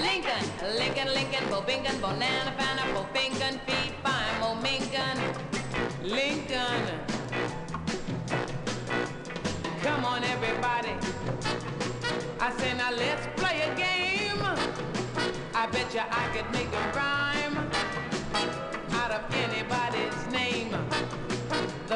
Lincoln, 0.05 0.45
Lincoln, 0.77 1.15
Lincoln, 1.15 1.49
Bo 1.49 1.63
Binkin, 1.63 1.99
Banana, 2.03 2.53
Pineapple, 2.59 3.09
Binkin, 3.15 3.59
Fee, 3.65 3.95
Fine, 4.05 4.41
Mo 4.41 4.59
Minkin. 4.61 5.17
Lincoln. 6.03 6.83
Come 9.83 10.05
on, 10.05 10.23
everybody. 10.25 10.93
I 12.39 12.53
say 12.59 12.75
now 12.75 12.91
let's 12.93 13.27
play 13.41 13.63
a 13.63 13.75
game. 13.75 14.45
I 15.55 15.67
bet 15.73 15.95
you 15.95 16.01
I 16.01 16.29
could 16.35 16.51
make 16.53 16.69
a 16.69 16.93
rhyme 16.95 17.46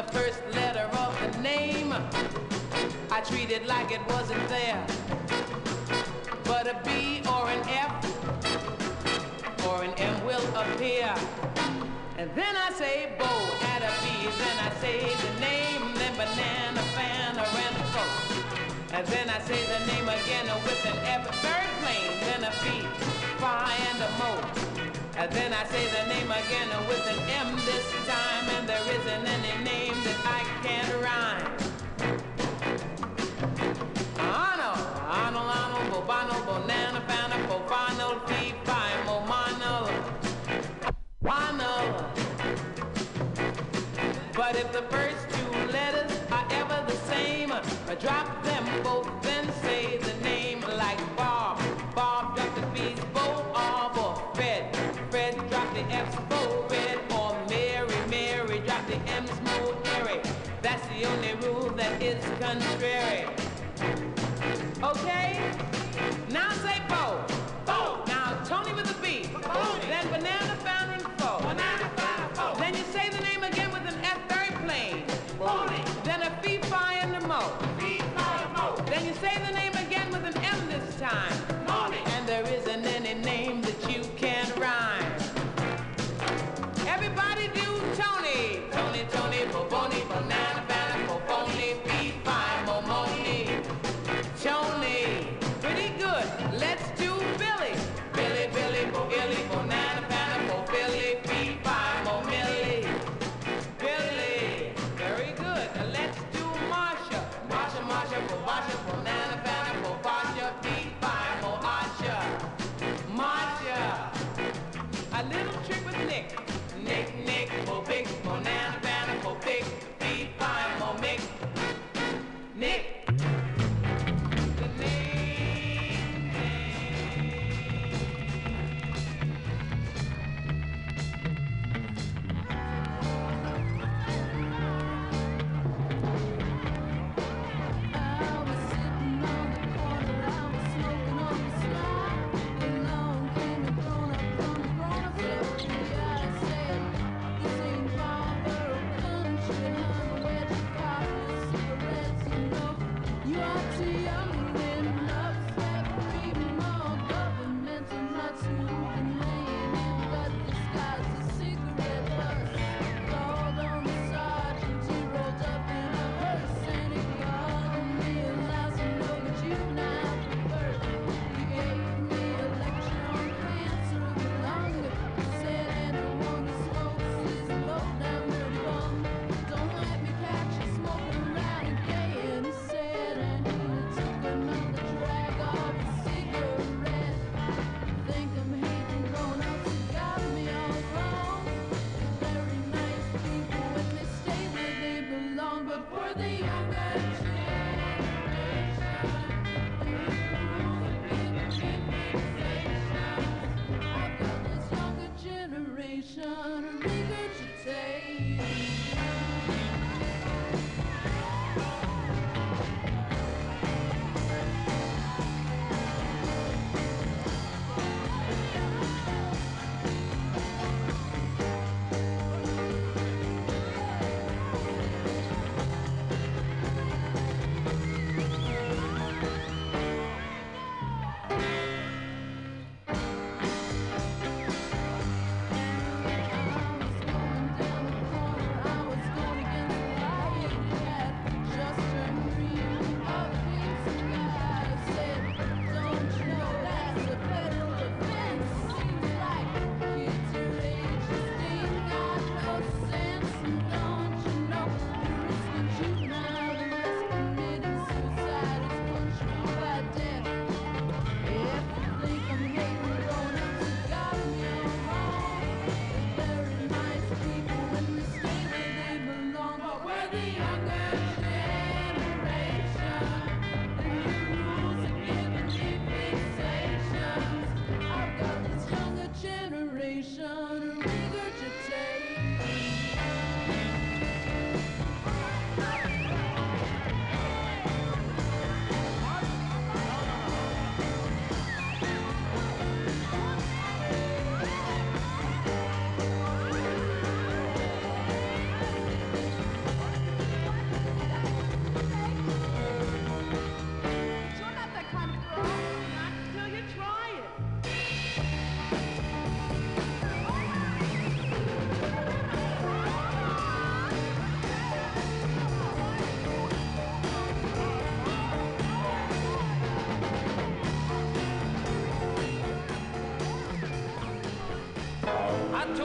The 0.01 0.13
first 0.13 0.41
letter 0.55 0.89
of 0.97 1.13
the 1.21 1.41
name, 1.41 1.93
I 3.11 3.21
treat 3.21 3.51
it 3.51 3.67
like 3.67 3.91
it 3.91 4.01
wasn't 4.09 4.47
there. 4.49 4.83
But 6.43 6.65
a 6.65 6.81
B 6.83 7.21
or 7.29 7.47
an 7.47 7.61
F 7.69 7.93
or 9.67 9.83
an 9.83 9.93
M 9.93 10.25
will 10.25 10.43
appear. 10.55 11.13
And 12.17 12.33
then 12.33 12.55
I 12.55 12.71
say 12.73 13.13
bow 13.19 13.41
at 13.73 13.83
a 13.83 13.93
then 14.41 14.57
I 14.65 14.71
say 14.81 14.97
the 15.05 15.39
name, 15.39 15.93
then 15.93 16.13
banana, 16.15 16.81
fan, 16.97 17.37
or 17.37 17.45
and 17.45 17.77
And 18.97 19.07
then 19.07 19.29
I 19.29 19.39
say 19.41 19.61
the 19.69 19.85
name 19.85 20.09
again 20.09 20.47
with 20.65 20.83
an 20.87 20.97
F, 21.05 21.29
third 21.45 21.69
plane, 21.81 22.13
then 22.25 22.43
a 22.43 22.51
B, 22.63 22.87
phi, 23.37 23.75
and 23.91 24.01
a 24.01 24.09
mo. 24.17 24.61
And 25.21 25.31
then 25.33 25.53
I 25.53 25.63
say 25.65 25.85
the 25.85 26.07
name 26.07 26.31
again 26.31 26.69
with 26.87 27.05
an 27.05 27.19
M 27.29 27.55
this 27.57 27.85
time, 28.07 28.49
and 28.57 28.67
there 28.67 28.81
isn't 28.81 29.27
any 29.27 29.63
name 29.63 29.90
I 30.39 30.43
can't 30.63 30.93
rhyme. 31.03 31.51
Ano, 34.17 34.69
ano, 35.23 35.39
ano, 35.61 35.77
bobano, 35.91 36.35
banana, 36.47 37.01
fana, 37.07 37.37
fofano, 37.47 38.07
fee, 38.27 38.53
fi, 38.65 38.89
momano, 39.05 39.75
wano. 41.23 41.73
But 44.33 44.55
if 44.55 44.71
the 44.71 44.83
first 44.93 45.21
two 45.35 45.51
letters 45.71 46.11
are 46.31 46.47
ever 46.51 46.79
the 46.87 46.97
same, 47.11 47.51
I 47.51 47.95
drop 47.95 48.43
them 48.43 48.65
both, 48.83 49.20
is 62.01 62.23
contrary. 62.39 63.27
Okay? 64.83 65.39
Now 66.31 66.51
say 66.53 66.81
Bo. 66.89 67.30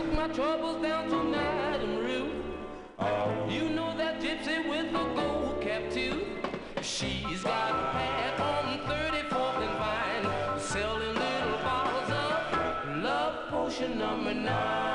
Took 0.06 0.14
my 0.14 0.28
troubles 0.28 0.82
down 0.82 1.08
to 1.08 1.22
Madame 1.24 1.98
Ruth. 1.98 3.50
You 3.50 3.70
know 3.70 3.96
that 3.96 4.20
gypsy 4.20 4.68
with 4.68 4.92
the 4.92 5.04
gold 5.20 5.60
cap 5.60 5.90
too. 5.90 6.26
She's 6.82 7.42
got 7.42 7.70
a 7.70 7.90
pad 7.92 8.40
on 8.40 8.78
34th 8.86 9.62
and 9.66 9.78
Vine, 9.78 10.60
selling 10.60 11.14
little 11.14 11.58
bottles 11.64 12.10
of 12.10 13.02
love 13.02 13.48
potion 13.48 13.98
number 13.98 14.34
nine. 14.34 14.85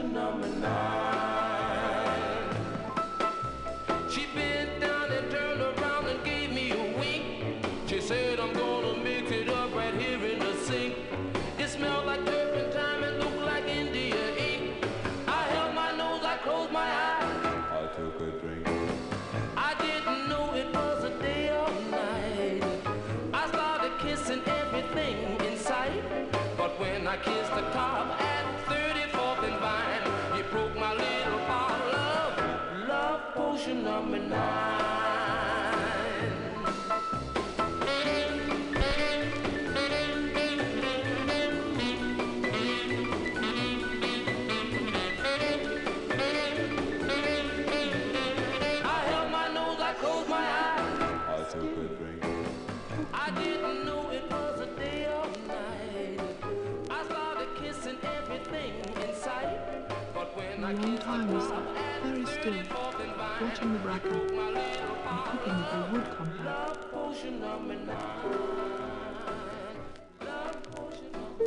Potion 0.00 0.12
number 0.12 0.48
nine. 0.60 1.36
She 4.10 4.26
bent 4.34 4.80
down 4.80 5.12
and 5.12 5.30
turned 5.30 5.60
around 5.60 6.06
and 6.08 6.24
gave 6.24 6.52
me 6.52 6.72
a 6.72 6.98
wink. 6.98 7.66
She 7.86 8.00
said, 8.00 8.40
I'm 8.40 8.52
gonna 8.52 8.96
mix 9.02 9.30
it 9.30 9.48
up 9.48 9.74
right 9.74 9.94
here 9.94 10.24
in 10.24 10.38
the 10.38 10.54
sink. 10.56 10.94
It 11.58 11.68
smelled 11.68 12.06
like 12.06 12.24
turpentine 12.24 13.04
and 13.04 13.18
looked 13.18 13.42
like 13.42 13.66
India 13.68 14.36
ink. 14.36 14.84
I 15.26 15.42
held 15.44 15.74
my 15.74 15.96
nose, 15.96 16.24
I 16.24 16.36
closed 16.38 16.72
my 16.72 16.88
eyes. 17.08 17.46
I 17.70 17.86
took 17.96 18.20
a 18.20 18.30
drink. 18.40 18.66
I 19.56 19.74
didn't 19.74 20.28
know 20.28 20.54
it 20.54 20.72
was 20.74 21.04
a 21.04 21.10
day 21.20 21.50
or 21.50 21.70
night. 21.90 22.62
I 23.32 23.48
started 23.48 23.92
kissing 23.98 24.42
everything 24.46 25.40
in 25.46 25.58
sight. 25.58 26.02
But 26.56 26.78
when 26.78 27.06
I 27.06 27.16
kissed 27.16 27.54
the 27.54 27.62
top 27.72 28.20
at 28.20 28.40
34th 28.66 28.79
potion 33.82 34.69
When 60.34 60.64
I 60.64 60.74
kissed 60.74 61.08
I 61.08 61.24
the 61.26 61.34
was 61.34 61.46
very 62.02 62.26
still, 62.26 62.52
34th 62.52 63.00
and 63.00 63.14
Vine, 63.16 63.48
watching 63.48 63.72
the 63.72 63.78
bracken 63.80 64.10
broke 64.10 64.34
my 64.34 64.48
little 64.48 64.94
and 65.08 65.24
cooking 65.24 65.56
with 65.56 65.70
the 65.72 65.80
wood 65.92 66.08
compound. 66.16 66.44
love 66.44 66.90
potion 66.92 67.40
number 67.40 67.74
nine. 67.74 68.38
Love 70.24 70.62
potion 70.72 71.12
number 71.12 71.44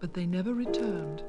But 0.00 0.14
they 0.14 0.26
never 0.26 0.54
returned. 0.54 1.22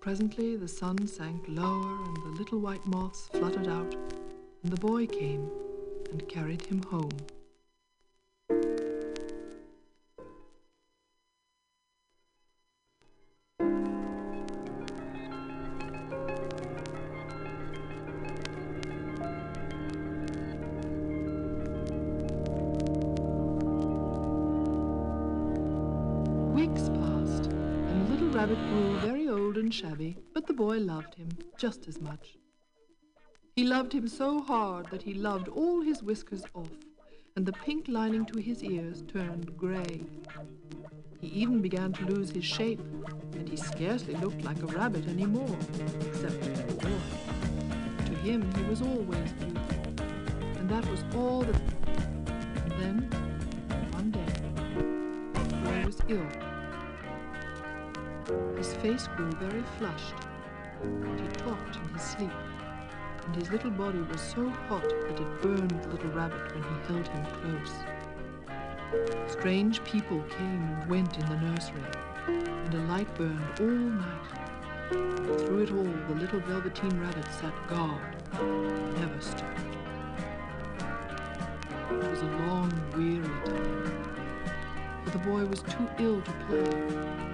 Presently 0.00 0.56
the 0.56 0.68
sun 0.68 1.06
sank 1.06 1.44
lower 1.46 2.04
and 2.06 2.16
the 2.16 2.38
little 2.38 2.58
white 2.58 2.86
moths 2.86 3.28
fluttered 3.34 3.68
out, 3.68 3.94
and 4.62 4.72
the 4.72 4.80
boy 4.80 5.06
came 5.06 5.50
and 6.10 6.26
carried 6.26 6.64
him 6.64 6.82
home. 6.84 7.10
And 29.70 29.74
shabby, 29.76 30.16
but 30.34 30.48
the 30.48 30.52
boy 30.52 30.78
loved 30.78 31.14
him 31.14 31.28
just 31.56 31.86
as 31.86 32.00
much. 32.00 32.36
He 33.54 33.62
loved 33.62 33.92
him 33.92 34.08
so 34.08 34.40
hard 34.40 34.90
that 34.90 35.02
he 35.02 35.14
loved 35.14 35.46
all 35.46 35.80
his 35.80 36.02
whiskers 36.02 36.42
off, 36.54 36.72
and 37.36 37.46
the 37.46 37.52
pink 37.52 37.86
lining 37.86 38.26
to 38.26 38.40
his 38.40 38.64
ears 38.64 39.04
turned 39.06 39.56
grey. 39.56 40.02
He 41.20 41.28
even 41.28 41.62
began 41.62 41.92
to 41.92 42.04
lose 42.06 42.30
his 42.30 42.44
shape, 42.44 42.80
and 43.34 43.48
he 43.48 43.56
scarcely 43.56 44.16
looked 44.16 44.42
like 44.42 44.60
a 44.60 44.66
rabbit 44.66 45.06
anymore, 45.06 45.56
except 46.00 46.42
to 46.42 46.50
the 46.50 46.74
boy. 46.74 48.06
To 48.06 48.14
him, 48.26 48.52
he 48.56 48.62
was 48.64 48.82
always 48.82 49.32
beautiful, 49.34 50.04
and 50.58 50.68
that 50.68 50.84
was 50.90 51.04
all 51.14 51.42
that. 51.42 51.62
And 52.64 52.72
then, 52.72 52.96
one 53.92 54.10
day, 54.10 54.32
the 55.48 55.56
boy 55.58 55.86
was 55.86 56.00
ill. 56.08 56.49
His 58.56 58.74
face 58.74 59.08
grew 59.16 59.30
very 59.32 59.62
flushed, 59.78 60.14
and 60.82 61.20
he 61.20 61.26
talked 61.28 61.76
in 61.76 61.88
his 61.94 62.02
sleep, 62.02 62.30
and 63.26 63.36
his 63.36 63.50
little 63.50 63.70
body 63.70 64.00
was 64.00 64.20
so 64.20 64.48
hot 64.68 64.82
that 64.82 65.20
it 65.20 65.42
burned 65.42 65.70
the 65.82 65.88
Little 65.88 66.10
Rabbit 66.10 66.54
when 66.54 66.62
he 66.62 66.92
held 66.92 67.08
him 67.08 67.24
close. 67.40 67.72
Strange 69.28 69.82
people 69.84 70.22
came 70.30 70.62
and 70.62 70.90
went 70.90 71.16
in 71.16 71.26
the 71.26 71.36
nursery, 71.36 71.84
and 72.26 72.74
a 72.74 72.78
light 72.92 73.12
burned 73.14 73.40
all 73.60 73.66
night. 73.66 74.50
Through 74.90 75.62
it 75.62 75.70
all, 75.70 75.84
the 76.08 76.20
little 76.20 76.40
Velveteen 76.40 77.00
Rabbit 77.00 77.26
sat 77.40 77.54
guard, 77.68 78.16
never 78.98 79.20
stirred. 79.20 79.76
It 81.92 82.10
was 82.10 82.22
a 82.22 82.26
long, 82.46 82.72
weary 82.96 83.24
time, 83.44 84.04
for 85.04 85.10
the 85.10 85.18
boy 85.18 85.44
was 85.44 85.62
too 85.62 85.88
ill 85.98 86.20
to 86.20 86.32
play, 86.48 87.29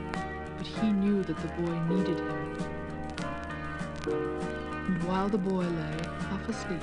but 0.57 0.67
he 0.67 0.93
knew 0.93 1.23
that 1.23 1.37
the 1.39 1.49
boy 1.49 1.79
needed 1.95 2.19
him. 2.19 2.57
And 4.87 5.03
while 5.05 5.29
the 5.29 5.39
boy 5.39 5.65
lay 5.65 5.97
half 6.29 6.49
asleep, 6.49 6.83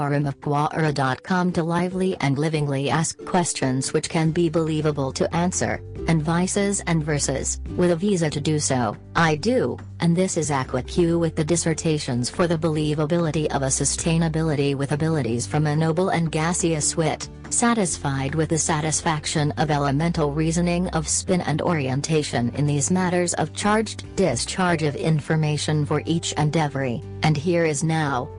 quorum 0.00 0.24
of 0.24 0.40
Quora.com 0.40 1.52
to 1.52 1.62
lively 1.62 2.16
and 2.20 2.38
livingly 2.38 2.88
ask 2.88 3.22
questions 3.26 3.92
which 3.92 4.08
can 4.08 4.30
be 4.30 4.48
believable 4.48 5.12
to 5.12 5.28
answer, 5.36 5.82
and 6.08 6.22
vices 6.22 6.80
and 6.86 7.04
verses, 7.04 7.60
with 7.76 7.90
a 7.90 7.96
visa 7.96 8.30
to 8.30 8.40
do 8.40 8.58
so. 8.58 8.96
I 9.14 9.36
do, 9.36 9.76
and 10.00 10.16
this 10.16 10.38
is 10.38 10.48
AquaQ 10.50 11.20
with 11.20 11.36
the 11.36 11.44
dissertations 11.44 12.30
for 12.30 12.46
the 12.46 12.56
believability 12.56 13.46
of 13.54 13.60
a 13.60 13.66
sustainability 13.66 14.74
with 14.74 14.92
abilities 14.92 15.46
from 15.46 15.66
a 15.66 15.76
noble 15.76 16.08
and 16.08 16.32
gaseous 16.32 16.96
wit, 16.96 17.28
satisfied 17.50 18.34
with 18.34 18.48
the 18.48 18.56
satisfaction 18.56 19.52
of 19.58 19.70
elemental 19.70 20.32
reasoning 20.32 20.88
of 20.96 21.06
spin 21.06 21.42
and 21.42 21.60
orientation 21.60 22.48
in 22.54 22.66
these 22.66 22.90
matters 22.90 23.34
of 23.34 23.52
charged 23.52 24.04
discharge 24.16 24.82
of 24.82 24.96
information 24.96 25.84
for 25.84 26.02
each 26.06 26.32
and 26.38 26.56
every, 26.56 27.02
and 27.22 27.36
here 27.36 27.66
is 27.66 27.84
now. 27.84 28.30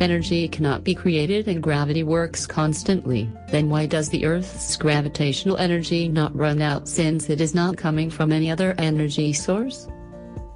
If 0.00 0.04
energy 0.04 0.48
cannot 0.48 0.82
be 0.82 0.94
created 0.94 1.46
and 1.46 1.62
gravity 1.62 2.04
works 2.04 2.46
constantly, 2.46 3.28
then 3.50 3.68
why 3.68 3.84
does 3.84 4.08
the 4.08 4.24
Earth's 4.24 4.74
gravitational 4.78 5.58
energy 5.58 6.08
not 6.08 6.34
run 6.34 6.62
out 6.62 6.88
since 6.88 7.28
it 7.28 7.38
is 7.38 7.54
not 7.54 7.76
coming 7.76 8.08
from 8.08 8.32
any 8.32 8.50
other 8.50 8.74
energy 8.78 9.34
source? 9.34 9.88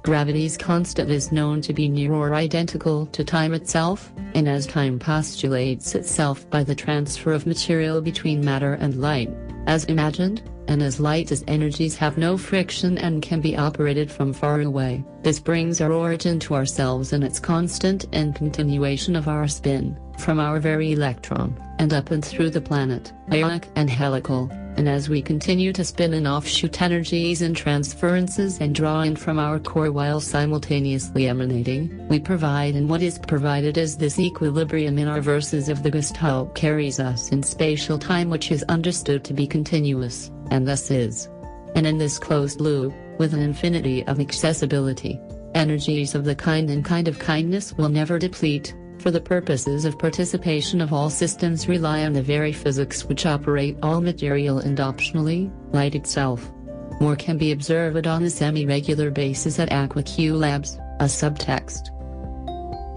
Gravity's 0.01 0.57
constant 0.57 1.11
is 1.11 1.31
known 1.31 1.61
to 1.61 1.73
be 1.73 1.87
near 1.87 2.11
or 2.11 2.33
identical 2.33 3.05
to 3.05 3.23
time 3.23 3.53
itself, 3.53 4.11
and 4.33 4.49
as 4.49 4.65
time 4.65 4.97
postulates 4.97 5.93
itself 5.93 6.49
by 6.49 6.63
the 6.63 6.73
transfer 6.73 7.31
of 7.31 7.45
material 7.45 8.01
between 8.01 8.43
matter 8.43 8.73
and 8.73 8.99
light, 8.99 9.29
as 9.67 9.85
imagined, 9.85 10.41
and 10.67 10.81
as 10.81 10.99
light 10.99 11.31
as 11.31 11.43
energies 11.47 11.95
have 11.95 12.17
no 12.17 12.37
friction 12.37 12.97
and 12.97 13.21
can 13.21 13.41
be 13.41 13.57
operated 13.57 14.11
from 14.11 14.33
far 14.33 14.61
away. 14.61 15.03
This 15.21 15.39
brings 15.39 15.81
our 15.81 15.91
origin 15.91 16.39
to 16.41 16.55
ourselves 16.55 17.13
in 17.13 17.23
its 17.23 17.39
constant 17.39 18.05
and 18.13 18.35
continuation 18.35 19.15
of 19.15 19.27
our 19.27 19.47
spin, 19.47 19.97
from 20.17 20.39
our 20.39 20.59
very 20.59 20.91
electron, 20.91 21.59
and 21.79 21.93
up 21.93 22.11
and 22.11 22.23
through 22.23 22.51
the 22.51 22.61
planet, 22.61 23.13
ionic 23.31 23.67
and 23.75 23.89
helical, 23.89 24.49
and 24.77 24.89
as 24.89 25.07
we 25.07 25.21
continue 25.21 25.71
to 25.71 25.85
spin 25.85 26.13
in 26.13 26.27
offshoot 26.27 26.81
energies 26.81 27.41
and 27.41 27.55
transferences 27.55 28.59
and 28.59 28.75
draw 28.75 29.01
in 29.01 29.15
from 29.15 29.39
our 29.39 29.57
core 29.57 29.91
while 29.91 30.19
simultaneously 30.19 31.27
emanating, 31.27 32.07
we 32.09 32.19
provide 32.19 32.75
and 32.75 32.89
what 32.89 33.01
is 33.01 33.17
provided 33.17 33.77
is 33.77 33.95
this 33.95 34.19
equilibrium 34.19 34.97
in 34.97 35.07
our 35.07 35.21
verses 35.21 35.69
of 35.69 35.81
the 35.81 35.89
Gestalt 35.89 36.55
carries 36.55 36.99
us 36.99 37.29
in 37.31 37.41
spatial 37.41 37.97
time 37.97 38.29
which 38.29 38.51
is 38.51 38.63
understood 38.63 39.23
to 39.23 39.33
be 39.33 39.47
continuous, 39.47 40.29
and 40.51 40.67
thus 40.67 40.91
is. 40.91 41.29
And 41.75 41.85
in 41.85 41.97
this 41.97 42.19
closed 42.19 42.61
loop, 42.61 42.93
with 43.17 43.33
an 43.33 43.41
infinity 43.41 44.05
of 44.07 44.19
accessibility, 44.19 45.19
energies 45.53 46.15
of 46.15 46.25
the 46.25 46.35
kind 46.35 46.69
and 46.69 46.83
kind 46.83 47.07
of 47.07 47.19
kindness 47.19 47.73
will 47.73 47.89
never 47.89 48.19
deplete, 48.19 48.75
for 48.99 49.11
the 49.11 49.21
purposes 49.21 49.85
of 49.85 49.99
participation 49.99 50.81
of 50.81 50.91
all 50.91 51.09
systems 51.09 51.67
rely 51.67 52.03
on 52.05 52.13
the 52.13 52.21
very 52.21 52.51
physics 52.51 53.05
which 53.05 53.25
operate 53.25 53.77
all 53.83 54.01
material 54.01 54.59
and 54.59 54.79
optionally, 54.79 55.51
light 55.73 55.95
itself. 55.95 56.51
More 56.99 57.15
can 57.15 57.37
be 57.37 57.51
observed 57.51 58.07
on 58.07 58.23
a 58.23 58.29
semi-regular 58.29 59.11
basis 59.11 59.59
at 59.59 59.69
AquaQ 59.69 60.39
Labs, 60.39 60.77
a 60.99 61.05
subtext. 61.05 61.91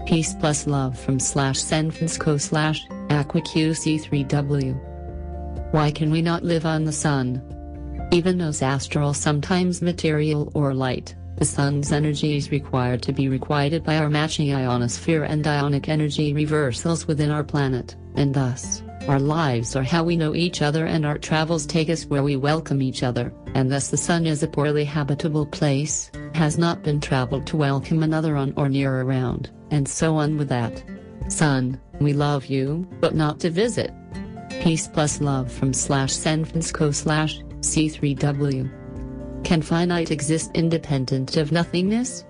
Peace 0.07 0.33
plus 0.33 0.65
love 0.65 0.97
from 0.97 1.19
slash 1.19 1.59
San 1.59 1.91
Francisco 1.91 2.37
slash 2.37 2.87
AquaQC3W. 3.09 4.88
Why 5.71 5.91
can 5.91 6.09
we 6.09 6.23
not 6.23 6.43
live 6.43 6.65
on 6.65 6.85
the 6.85 6.91
sun? 6.91 7.43
Even 8.11 8.41
as 8.41 8.63
astral 8.63 9.13
sometimes 9.13 9.83
material 9.83 10.51
or 10.55 10.73
light, 10.73 11.13
the 11.37 11.45
sun's 11.45 11.91
energy 11.91 12.37
is 12.37 12.49
required 12.49 13.03
to 13.03 13.13
be 13.13 13.29
requited 13.29 13.83
by 13.83 13.97
our 13.97 14.09
matching 14.09 14.51
ionosphere 14.51 15.25
and 15.25 15.45
ionic 15.45 15.87
energy 15.87 16.33
reversals 16.33 17.05
within 17.05 17.29
our 17.29 17.43
planet, 17.43 17.95
and 18.15 18.33
thus, 18.33 18.81
our 19.07 19.19
lives 19.19 19.75
are 19.75 19.83
how 19.83 20.03
we 20.03 20.17
know 20.17 20.33
each 20.33 20.63
other 20.63 20.87
and 20.87 21.05
our 21.05 21.19
travels 21.19 21.67
take 21.67 21.91
us 21.91 22.07
where 22.07 22.23
we 22.23 22.35
welcome 22.35 22.81
each 22.81 23.03
other, 23.03 23.31
and 23.53 23.71
thus 23.71 23.89
the 23.89 23.97
sun 23.97 24.25
is 24.25 24.41
a 24.41 24.47
poorly 24.47 24.83
habitable 24.83 25.45
place, 25.45 26.09
has 26.33 26.57
not 26.57 26.81
been 26.81 26.99
traveled 26.99 27.45
to 27.45 27.57
welcome 27.57 28.01
another 28.01 28.35
on 28.35 28.55
or 28.57 28.69
near 28.69 29.01
around, 29.01 29.51
and 29.69 29.87
so 29.87 30.15
on 30.15 30.35
with 30.35 30.49
that. 30.49 30.83
Sun, 31.27 31.79
we 32.01 32.11
love 32.11 32.47
you, 32.47 32.87
but 32.99 33.13
not 33.13 33.39
to 33.41 33.51
visit. 33.51 33.93
Peace 34.61 34.87
plus 34.87 35.21
love 35.21 35.51
from 35.51 35.73
slash 35.73 36.11
San 36.11 36.43
Francisco 36.43 36.91
slash 36.91 37.39
C3W. 37.61 39.43
Can 39.43 39.61
finite 39.61 40.11
exist 40.11 40.51
independent 40.53 41.37
of 41.37 41.51
nothingness? 41.51 42.25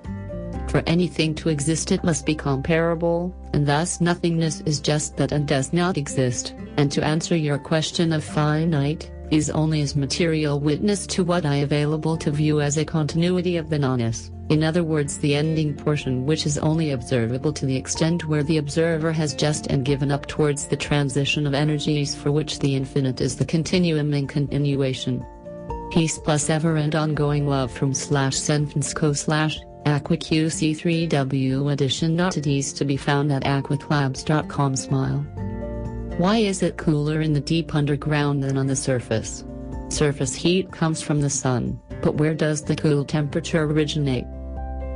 For 0.68 0.84
anything 0.86 1.34
to 1.36 1.50
exist 1.50 1.92
it 1.92 2.04
must 2.04 2.28
be 2.28 2.36
comparable, 2.36 3.36
and 3.54 3.66
thus 3.66 4.00
nothingness 4.00 4.62
is 4.62 4.80
just 4.80 5.18
that 5.18 5.32
and 5.32 5.48
does 5.48 5.74
not 5.74 5.98
exist, 5.98 6.54
and 6.78 6.92
to 6.92 7.04
answer 7.04 7.36
your 7.36 7.58
question 7.58 8.14
of 8.14 8.24
finite, 8.24 9.10
is 9.32 9.50
only 9.50 9.82
as 9.82 9.96
material 9.96 10.60
witness 10.60 11.06
to 11.08 11.24
what 11.24 11.46
I 11.46 11.58
available 11.58 12.18
to 12.18 12.32
view 12.32 12.62
as 12.62 12.78
a 12.78 12.86
continuity 12.86 13.58
of 13.58 13.70
the 13.70 13.80
in 14.50 14.64
other 14.64 14.84
words 14.84 15.20
the 15.20 15.36
ending 15.36 15.76
portion 15.76 16.26
which 16.26 16.46
is 16.46 16.58
only 16.58 16.92
observable 16.92 17.54
to 17.54 17.66
the 17.68 17.76
extent 17.76 18.28
where 18.28 18.44
the 18.44 18.58
observer 18.58 19.12
has 19.12 19.36
just 19.36 19.68
and 19.68 19.86
given 19.86 20.12
up 20.12 20.26
towards 20.26 20.66
the 20.66 20.76
transition 20.76 21.46
of 21.46 21.54
energies 21.54 22.16
for 22.16 22.32
which 22.32 22.60
the 22.60 22.76
infinite 22.76 23.22
is 23.22 23.36
the 23.36 23.46
continuum 23.46 24.14
and 24.14 24.28
continuation. 24.28 25.24
Peace 25.92 26.18
plus 26.18 26.50
ever 26.50 26.78
and 26.78 26.96
ongoing 26.96 27.48
love 27.48 27.72
from 27.72 27.94
slash 27.94 28.36
San 28.38 28.66
Francisco 28.66 29.14
slash 29.14 29.60
AquaQC3W 29.86 31.72
edition 31.72 32.20
oddities 32.20 32.74
to 32.74 32.86
be 32.86 32.98
found 32.98 33.32
at 33.32 33.44
aquaqlabs.com 33.44 34.76
smile. 34.76 35.26
Why 36.20 36.40
is 36.40 36.62
it 36.62 36.76
cooler 36.76 37.22
in 37.22 37.32
the 37.32 37.40
deep 37.40 37.74
underground 37.74 38.44
than 38.44 38.58
on 38.58 38.68
the 38.68 38.76
surface? 38.76 39.46
Surface 39.88 40.36
heat 40.36 40.70
comes 40.70 41.02
from 41.02 41.22
the 41.22 41.30
sun, 41.30 41.80
but 42.02 42.16
where 42.16 42.34
does 42.34 42.62
the 42.62 42.76
cool 42.76 43.06
temperature 43.06 43.64
originate? 43.64 44.26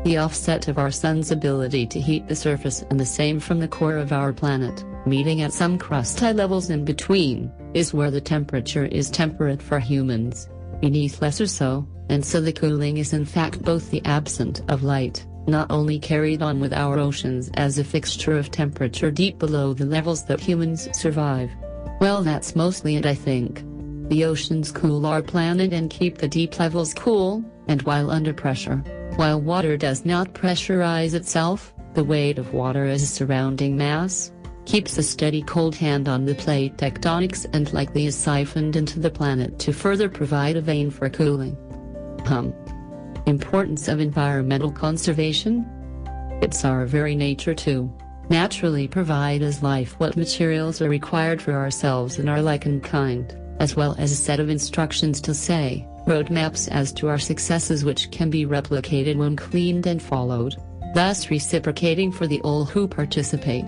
The 0.03 0.17
offset 0.17 0.67
of 0.67 0.77
our 0.77 0.91
sun's 0.91 1.31
ability 1.31 1.87
to 1.87 2.01
heat 2.01 2.27
the 2.27 2.35
surface 2.35 2.83
and 2.89 2.99
the 2.99 3.05
same 3.05 3.39
from 3.39 3.61
the 3.61 3.69
core 3.69 3.95
of 3.95 4.11
our 4.11 4.33
planet, 4.33 4.83
meeting 5.05 5.41
at 5.43 5.53
some 5.53 5.77
crust 5.77 6.19
high 6.19 6.33
levels 6.33 6.69
in 6.69 6.83
between, 6.83 7.49
is 7.73 7.93
where 7.93 8.11
the 8.11 8.19
temperature 8.19 8.83
is 8.83 9.09
temperate 9.09 9.61
for 9.61 9.79
humans 9.79 10.49
beneath 10.81 11.21
lesser 11.21 11.47
so, 11.47 11.87
and 12.09 12.25
so 12.25 12.41
the 12.41 12.51
cooling 12.51 12.97
is 12.97 13.13
in 13.13 13.23
fact 13.23 13.63
both 13.63 13.89
the 13.91 14.03
absent 14.03 14.61
of 14.67 14.83
light, 14.83 15.25
not 15.47 15.69
only 15.69 15.99
carried 15.99 16.41
on 16.41 16.59
with 16.59 16.73
our 16.73 16.99
oceans 16.99 17.49
as 17.55 17.77
a 17.77 17.83
fixture 17.83 18.37
of 18.37 18.51
temperature 18.51 19.11
deep 19.11 19.39
below 19.39 19.73
the 19.73 19.85
levels 19.85 20.25
that 20.25 20.39
humans 20.39 20.87
survive. 20.97 21.51
Well 21.99 22.23
that's 22.23 22.55
mostly 22.55 22.95
it 22.95 23.05
I 23.05 23.15
think. 23.15 23.63
The 24.09 24.25
oceans 24.25 24.71
cool 24.71 25.05
our 25.05 25.21
planet 25.21 25.73
and 25.73 25.89
keep 25.89 26.17
the 26.17 26.27
deep 26.27 26.59
levels 26.59 26.93
cool, 26.93 27.43
and 27.67 27.81
while 27.83 28.11
under 28.11 28.33
pressure, 28.33 28.77
while 29.15 29.39
water 29.39 29.77
does 29.77 30.05
not 30.05 30.33
pressurize 30.33 31.13
itself, 31.13 31.73
the 31.93 32.03
weight 32.03 32.37
of 32.37 32.53
water 32.53 32.85
as 32.85 33.03
a 33.03 33.07
surrounding 33.07 33.77
mass, 33.77 34.31
keeps 34.65 34.97
a 34.97 35.03
steady 35.03 35.41
cold 35.43 35.75
hand 35.75 36.07
on 36.07 36.25
the 36.25 36.35
plate 36.35 36.77
tectonics 36.77 37.45
and 37.53 37.71
likely 37.73 38.05
is 38.05 38.15
siphoned 38.15 38.75
into 38.75 38.99
the 38.99 39.09
planet 39.09 39.59
to 39.59 39.73
further 39.73 40.09
provide 40.09 40.55
a 40.55 40.61
vein 40.61 40.89
for 40.89 41.09
cooling. 41.09 41.57
Hum. 42.25 42.53
Importance 43.25 43.87
of 43.87 44.01
environmental 44.01 44.69
conservation? 44.69 45.65
It's 46.41 46.65
our 46.65 46.85
very 46.85 47.15
nature 47.15 47.55
to 47.55 47.89
naturally 48.29 48.85
provide 48.85 49.41
as 49.41 49.63
life 49.63 49.97
what 49.97 50.17
materials 50.17 50.81
are 50.81 50.89
required 50.89 51.41
for 51.41 51.53
ourselves 51.53 52.19
and 52.19 52.29
our 52.29 52.41
like 52.41 52.65
and 52.65 52.83
kind, 52.83 53.33
as 53.59 53.77
well 53.77 53.95
as 53.97 54.11
a 54.11 54.15
set 54.15 54.41
of 54.41 54.49
instructions 54.49 55.21
to 55.21 55.33
say, 55.33 55.87
roadmaps 56.05 56.67
as 56.69 56.91
to 56.93 57.07
our 57.07 57.17
successes 57.17 57.85
which 57.85 58.11
can 58.11 58.29
be 58.29 58.45
replicated 58.45 59.15
when 59.15 59.37
cleaned 59.37 59.87
and 59.87 60.01
followed, 60.01 60.57
thus 60.93 61.29
reciprocating 61.29 62.11
for 62.11 62.27
the 62.27 62.41
all 62.41 62.65
who 62.65 62.89
participate. 62.89 63.65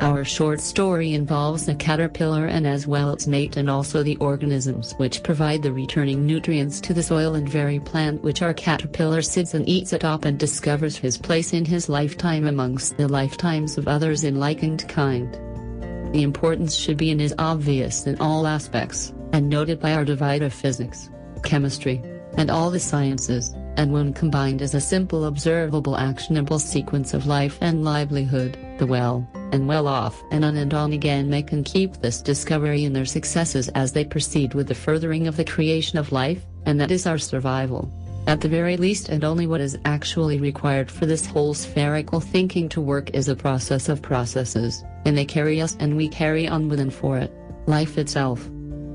Our 0.00 0.24
short 0.24 0.60
story 0.60 1.14
involves 1.14 1.68
a 1.68 1.74
caterpillar 1.74 2.46
and 2.46 2.66
as 2.66 2.86
well 2.86 3.12
its 3.12 3.26
mate 3.26 3.56
and 3.56 3.70
also 3.70 4.02
the 4.02 4.16
organisms 4.16 4.92
which 4.98 5.22
provide 5.22 5.62
the 5.62 5.72
returning 5.72 6.26
nutrients 6.26 6.82
to 6.82 6.92
the 6.92 7.02
soil 7.02 7.34
and 7.34 7.48
very 7.48 7.80
plant 7.80 8.22
which 8.22 8.42
our 8.42 8.52
caterpillar 8.52 9.22
sits 9.22 9.54
and 9.54 9.66
eats 9.66 9.94
atop 9.94 10.26
and 10.26 10.38
discovers 10.38 10.96
his 10.96 11.16
place 11.16 11.54
in 11.54 11.64
his 11.64 11.88
lifetime 11.88 12.46
amongst 12.46 12.98
the 12.98 13.08
lifetimes 13.08 13.78
of 13.78 13.88
others 13.88 14.22
in 14.22 14.38
likened 14.38 14.86
kind. 14.86 15.32
The 16.12 16.22
importance 16.22 16.74
should 16.74 16.98
be 16.98 17.10
and 17.10 17.20
is 17.20 17.34
obvious 17.38 18.06
in 18.06 18.20
all 18.20 18.46
aspects, 18.46 19.14
and 19.32 19.48
noted 19.48 19.80
by 19.80 19.94
our 19.94 20.04
divide 20.04 20.42
of 20.42 20.52
physics, 20.52 21.08
chemistry, 21.42 22.02
and 22.36 22.50
all 22.50 22.70
the 22.70 22.78
sciences, 22.78 23.54
and 23.76 23.92
when 23.92 24.12
combined 24.12 24.60
as 24.60 24.74
a 24.74 24.80
simple 24.80 25.24
observable 25.24 25.96
actionable 25.96 26.58
sequence 26.58 27.14
of 27.14 27.26
life 27.26 27.58
and 27.62 27.82
livelihood, 27.82 28.58
the 28.78 28.86
well, 28.86 29.28
and 29.52 29.68
well 29.68 29.86
off 29.86 30.22
and 30.30 30.44
on 30.44 30.56
and 30.56 30.74
on 30.74 30.92
again 30.92 31.30
may 31.30 31.42
can 31.42 31.64
keep 31.64 31.94
this 31.96 32.20
discovery 32.20 32.84
in 32.84 32.92
their 32.92 33.04
successes 33.04 33.68
as 33.70 33.92
they 33.92 34.04
proceed 34.04 34.54
with 34.54 34.68
the 34.68 34.74
furthering 34.74 35.26
of 35.26 35.36
the 35.36 35.44
creation 35.44 35.98
of 35.98 36.12
life, 36.12 36.44
and 36.66 36.80
that 36.80 36.90
is 36.90 37.06
our 37.06 37.18
survival. 37.18 37.92
At 38.26 38.40
the 38.40 38.48
very 38.48 38.76
least 38.76 39.08
and 39.08 39.22
only 39.22 39.46
what 39.46 39.60
is 39.60 39.78
actually 39.84 40.40
required 40.40 40.90
for 40.90 41.06
this 41.06 41.26
whole 41.26 41.54
spherical 41.54 42.20
thinking 42.20 42.68
to 42.70 42.80
work 42.80 43.10
is 43.10 43.28
a 43.28 43.36
process 43.36 43.88
of 43.88 44.02
processes, 44.02 44.82
and 45.04 45.16
they 45.16 45.24
carry 45.24 45.60
us 45.60 45.76
and 45.78 45.96
we 45.96 46.08
carry 46.08 46.48
on 46.48 46.68
with 46.68 46.80
and 46.80 46.92
for 46.92 47.18
it, 47.18 47.32
life 47.66 47.98
itself. 47.98 48.48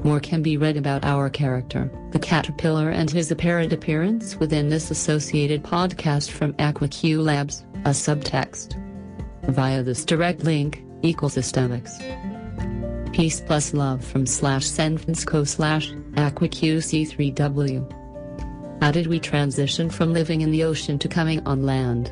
More 0.03 0.19
can 0.19 0.41
be 0.41 0.57
read 0.57 0.77
about 0.77 1.05
our 1.05 1.29
character, 1.29 1.89
the 2.11 2.19
caterpillar 2.19 2.89
and 2.89 3.09
his 3.09 3.31
apparent 3.31 3.71
appearance 3.71 4.35
within 4.35 4.67
this 4.67 4.91
associated 4.91 5.63
podcast 5.63 6.31
from 6.31 6.53
AquaQ 6.53 7.23
Labs, 7.23 7.63
a 7.85 7.91
subtext. 7.91 8.77
Via 9.47 9.83
this 9.83 10.05
direct 10.05 10.43
link, 10.43 10.83
Ecosystemics. 11.01 11.99
Peace 13.13 13.41
plus 13.41 13.73
love 13.73 14.05
from 14.05 14.25
slash 14.25 14.65
San 14.65 14.97
Francisco 14.97 15.43
slash 15.43 15.91
AquaQC3W. 16.13 17.97
How 18.81 18.91
did 18.91 19.07
we 19.07 19.19
transition 19.19 19.89
from 19.89 20.13
living 20.13 20.41
in 20.41 20.51
the 20.51 20.63
ocean 20.63 20.97
to 20.99 21.07
coming 21.07 21.45
on 21.45 21.63
land? 21.65 22.11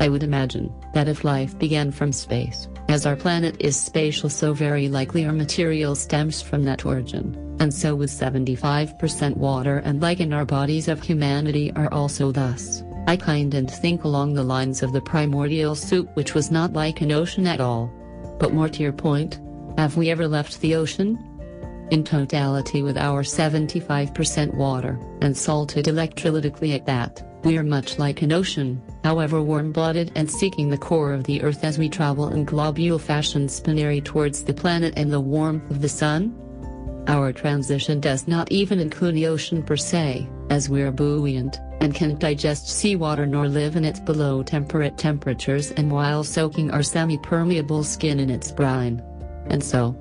I 0.00 0.08
would 0.08 0.22
imagine 0.22 0.72
that 0.94 1.08
if 1.08 1.24
life 1.24 1.58
began 1.58 1.90
from 1.92 2.12
space, 2.12 2.68
as 2.88 3.06
our 3.06 3.16
planet 3.16 3.56
is 3.58 3.76
spatial 3.76 4.28
so 4.28 4.52
very 4.52 4.88
likely 4.88 5.24
our 5.24 5.32
material 5.32 5.94
stems 5.94 6.42
from 6.42 6.64
that 6.64 6.84
origin, 6.84 7.56
and 7.60 7.72
so 7.72 7.94
with 7.94 8.10
75% 8.10 9.36
water 9.36 9.78
and 9.78 10.02
like 10.02 10.20
in 10.20 10.32
our 10.32 10.44
bodies 10.44 10.88
of 10.88 11.02
humanity 11.02 11.72
are 11.76 11.92
also 11.92 12.32
thus. 12.32 12.82
I 13.06 13.16
kind 13.16 13.52
and 13.54 13.70
think 13.70 14.04
along 14.04 14.34
the 14.34 14.44
lines 14.44 14.82
of 14.82 14.92
the 14.92 15.00
primordial 15.00 15.74
soup 15.74 16.08
which 16.14 16.34
was 16.34 16.50
not 16.50 16.72
like 16.72 17.00
an 17.00 17.12
ocean 17.12 17.46
at 17.46 17.60
all. 17.60 17.92
But 18.38 18.54
more 18.54 18.68
to 18.68 18.82
your 18.82 18.92
point, 18.92 19.40
have 19.76 19.96
we 19.96 20.10
ever 20.10 20.28
left 20.28 20.60
the 20.60 20.74
ocean? 20.74 21.18
In 21.90 22.04
totality 22.04 22.82
with 22.82 22.96
our 22.96 23.22
75% 23.22 24.54
water, 24.54 24.98
and 25.20 25.36
salted 25.36 25.86
electrolytically 25.86 26.74
at 26.74 26.86
that, 26.86 27.22
we 27.44 27.58
are 27.58 27.64
much 27.64 27.98
like 27.98 28.22
an 28.22 28.32
ocean, 28.32 28.80
however 29.02 29.42
warm-blooded 29.42 30.12
and 30.14 30.30
seeking 30.30 30.70
the 30.70 30.78
core 30.78 31.12
of 31.12 31.24
the 31.24 31.42
earth 31.42 31.64
as 31.64 31.78
we 31.78 31.88
travel 31.88 32.28
in 32.28 32.44
globule 32.44 33.00
fashion 33.00 33.48
spinnery 33.48 34.00
towards 34.00 34.44
the 34.44 34.54
planet 34.54 34.94
and 34.96 35.12
the 35.12 35.20
warmth 35.20 35.68
of 35.70 35.82
the 35.82 35.88
sun? 35.88 36.34
Our 37.08 37.32
transition 37.32 38.00
does 38.00 38.28
not 38.28 38.50
even 38.52 38.78
include 38.78 39.16
the 39.16 39.26
ocean 39.26 39.62
per 39.62 39.76
se, 39.76 40.28
as 40.50 40.68
we 40.68 40.82
are 40.82 40.92
buoyant, 40.92 41.58
and 41.80 41.94
can't 41.94 42.18
digest 42.18 42.68
seawater 42.68 43.26
nor 43.26 43.48
live 43.48 43.74
in 43.74 43.84
its 43.84 43.98
below 43.98 44.42
temperate 44.42 44.98
temperatures 44.98 45.72
and 45.72 45.90
while 45.90 46.22
soaking 46.22 46.70
our 46.70 46.82
semi-permeable 46.82 47.82
skin 47.82 48.20
in 48.20 48.30
its 48.30 48.52
brine. 48.52 49.02
And 49.48 49.64
so, 49.64 49.96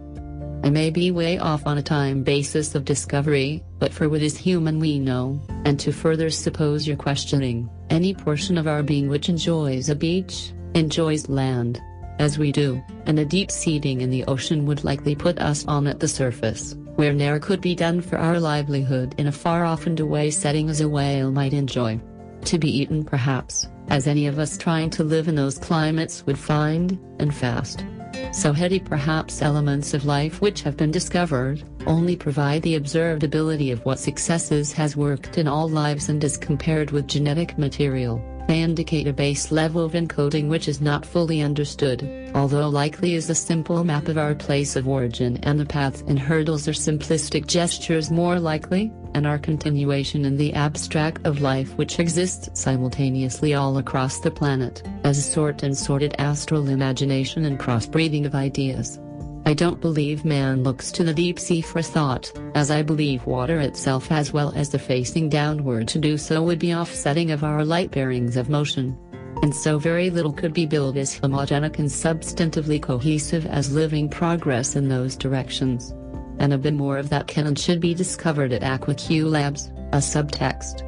I 0.64 0.70
may 0.70 0.92
be 0.92 1.10
way 1.10 1.40
off 1.40 1.66
on 1.66 1.80
a 1.80 1.82
time 1.82 2.22
basis 2.22 2.76
of 2.76 2.86
discovery, 2.86 3.64
but 3.80 3.92
for 3.92 4.08
what 4.08 4.22
is 4.22 4.38
human 4.38 4.80
we 4.80 5.00
know, 5.00 5.42
and 5.66 5.80
to 5.80 5.92
further 5.92 6.30
suppose 6.30 6.88
your 6.88 6.98
questioning, 6.98 7.68
any 7.90 8.14
portion 8.14 8.60
of 8.60 8.68
our 8.68 8.84
being 8.84 9.10
which 9.10 9.28
enjoys 9.28 9.90
a 9.90 9.96
beach, 9.96 10.54
enjoys 10.76 11.28
land, 11.28 11.82
as 12.20 12.38
we 12.38 12.52
do, 12.52 12.80
and 13.08 13.18
a 13.18 13.26
deep 13.26 13.50
seeding 13.50 14.02
in 14.02 14.12
the 14.12 14.24
ocean 14.26 14.68
would 14.68 14.84
likely 14.84 15.16
put 15.16 15.40
us 15.40 15.66
on 15.66 15.88
at 15.88 16.00
the 16.00 16.08
surface, 16.08 16.76
where 16.96 17.14
ne'er 17.14 17.40
could 17.40 17.62
be 17.62 17.76
done 17.76 18.02
for 18.02 18.18
our 18.18 18.40
livelihood 18.40 19.16
in 19.18 19.28
a 19.28 19.32
far 19.32 19.66
off 19.66 19.88
and 19.88 20.00
away 20.00 20.32
setting 20.32 20.70
as 20.70 20.82
a 20.82 20.90
whale 20.90 21.32
might 21.32 21.54
enjoy. 21.54 22.00
To 22.46 22.58
be 22.58 22.70
eaten 22.70 23.04
perhaps, 23.04 23.68
as 23.90 24.08
any 24.08 24.28
of 24.28 24.40
us 24.40 24.58
trying 24.58 24.90
to 24.92 25.04
live 25.04 25.28
in 25.28 25.36
those 25.36 25.58
climates 25.58 26.26
would 26.26 26.40
find, 26.40 26.98
and 27.20 27.34
fast. 27.34 27.86
So 28.34 28.54
heady 28.54 28.80
perhaps 28.80 29.42
elements 29.42 29.94
of 29.94 30.06
life 30.06 30.42
which 30.42 30.62
have 30.62 30.78
been 30.78 30.92
discovered, 30.92 31.64
only 31.86 32.16
provide 32.16 32.62
the 32.62 32.76
observed 32.76 33.24
ability 33.24 33.72
of 33.72 33.84
what 33.86 34.00
successes 34.00 34.72
has 34.74 34.96
worked 34.96 35.38
in 35.38 35.48
all 35.48 35.68
lives 35.68 36.10
and 36.10 36.24
is 36.24 36.38
compared 36.38 36.92
with 36.92 37.08
genetic 37.08 37.58
material, 37.58 38.24
they 38.48 38.62
indicate 38.62 39.08
a 39.08 39.14
base 39.14 39.52
level 39.52 39.84
of 39.84 39.94
encoding 39.94 40.48
which 40.48 40.68
is 40.68 40.82
not 40.82 41.06
fully 41.06 41.42
understood, 41.42 42.32
although 42.36 42.70
likely 42.70 43.16
is 43.16 43.30
a 43.30 43.36
simple 43.36 43.84
map 43.84 44.08
of 44.08 44.18
our 44.18 44.36
place 44.36 44.76
of 44.76 44.88
origin 44.88 45.38
and 45.44 45.60
the 45.60 45.66
paths 45.66 46.04
and 46.08 46.20
hurdles 46.20 46.68
are 46.68 46.74
simplistic 46.74 47.48
gestures 47.48 48.12
more 48.12 48.40
likely, 48.40 48.92
and 49.14 49.28
our 49.28 49.38
continuation 49.38 50.26
in 50.26 50.38
the 50.38 50.54
abstract 50.54 51.26
of 51.26 51.42
life 51.42 51.78
which 51.78 52.00
exists 52.00 52.50
simultaneously 52.54 53.54
all 53.54 53.78
across 53.78 54.20
the 54.20 54.32
planet, 54.32 54.84
as 55.04 55.18
a 55.18 55.22
sort 55.22 55.64
and 55.64 55.78
sorted 55.78 56.16
astral 56.18 56.70
imagination 56.70 57.46
and 57.46 57.60
crossbreeding 57.60 58.26
of 58.26 58.36
ideas. 58.36 59.00
I 59.44 59.54
don't 59.54 59.82
believe 59.82 60.24
man 60.24 60.64
looks 60.64 60.92
to 60.92 61.04
the 61.04 61.14
deep 61.14 61.40
sea 61.40 61.62
for 61.62 61.82
thought, 61.82 62.32
as 62.54 62.70
I 62.70 62.84
believe 62.84 63.26
water 63.26 63.60
itself 63.60 64.12
as 64.12 64.32
well 64.32 64.54
as 64.56 64.70
the 64.70 64.78
facing 64.78 65.30
downward 65.30 65.88
to 65.90 66.00
do 66.00 66.18
so 66.18 66.44
would 66.44 66.60
be 66.60 66.76
offsetting 66.76 67.32
of 67.32 67.44
our 67.44 67.66
light 67.66 67.90
bearings 67.90 68.38
of 68.38 68.50
motion. 68.50 68.98
And 69.42 69.56
so 69.56 69.80
very 69.80 70.12
little 70.12 70.32
could 70.32 70.54
be 70.54 70.68
billed 70.68 70.98
as 70.98 71.20
homogenic 71.20 71.80
and 71.80 71.90
substantively 71.90 72.80
cohesive 72.80 73.48
as 73.48 73.74
living 73.74 74.10
progress 74.10 74.76
in 74.76 74.88
those 74.88 75.16
directions. 75.16 75.92
And 76.38 76.54
a 76.54 76.58
bit 76.58 76.76
more 76.76 77.00
of 77.00 77.10
that 77.10 77.28
can 77.28 77.48
and 77.48 77.58
should 77.58 77.80
be 77.80 77.96
discovered 77.96 78.54
at 78.54 78.62
AquaQ 78.62 79.30
Labs, 79.30 79.72
a 79.92 79.98
subtext. 79.98 80.86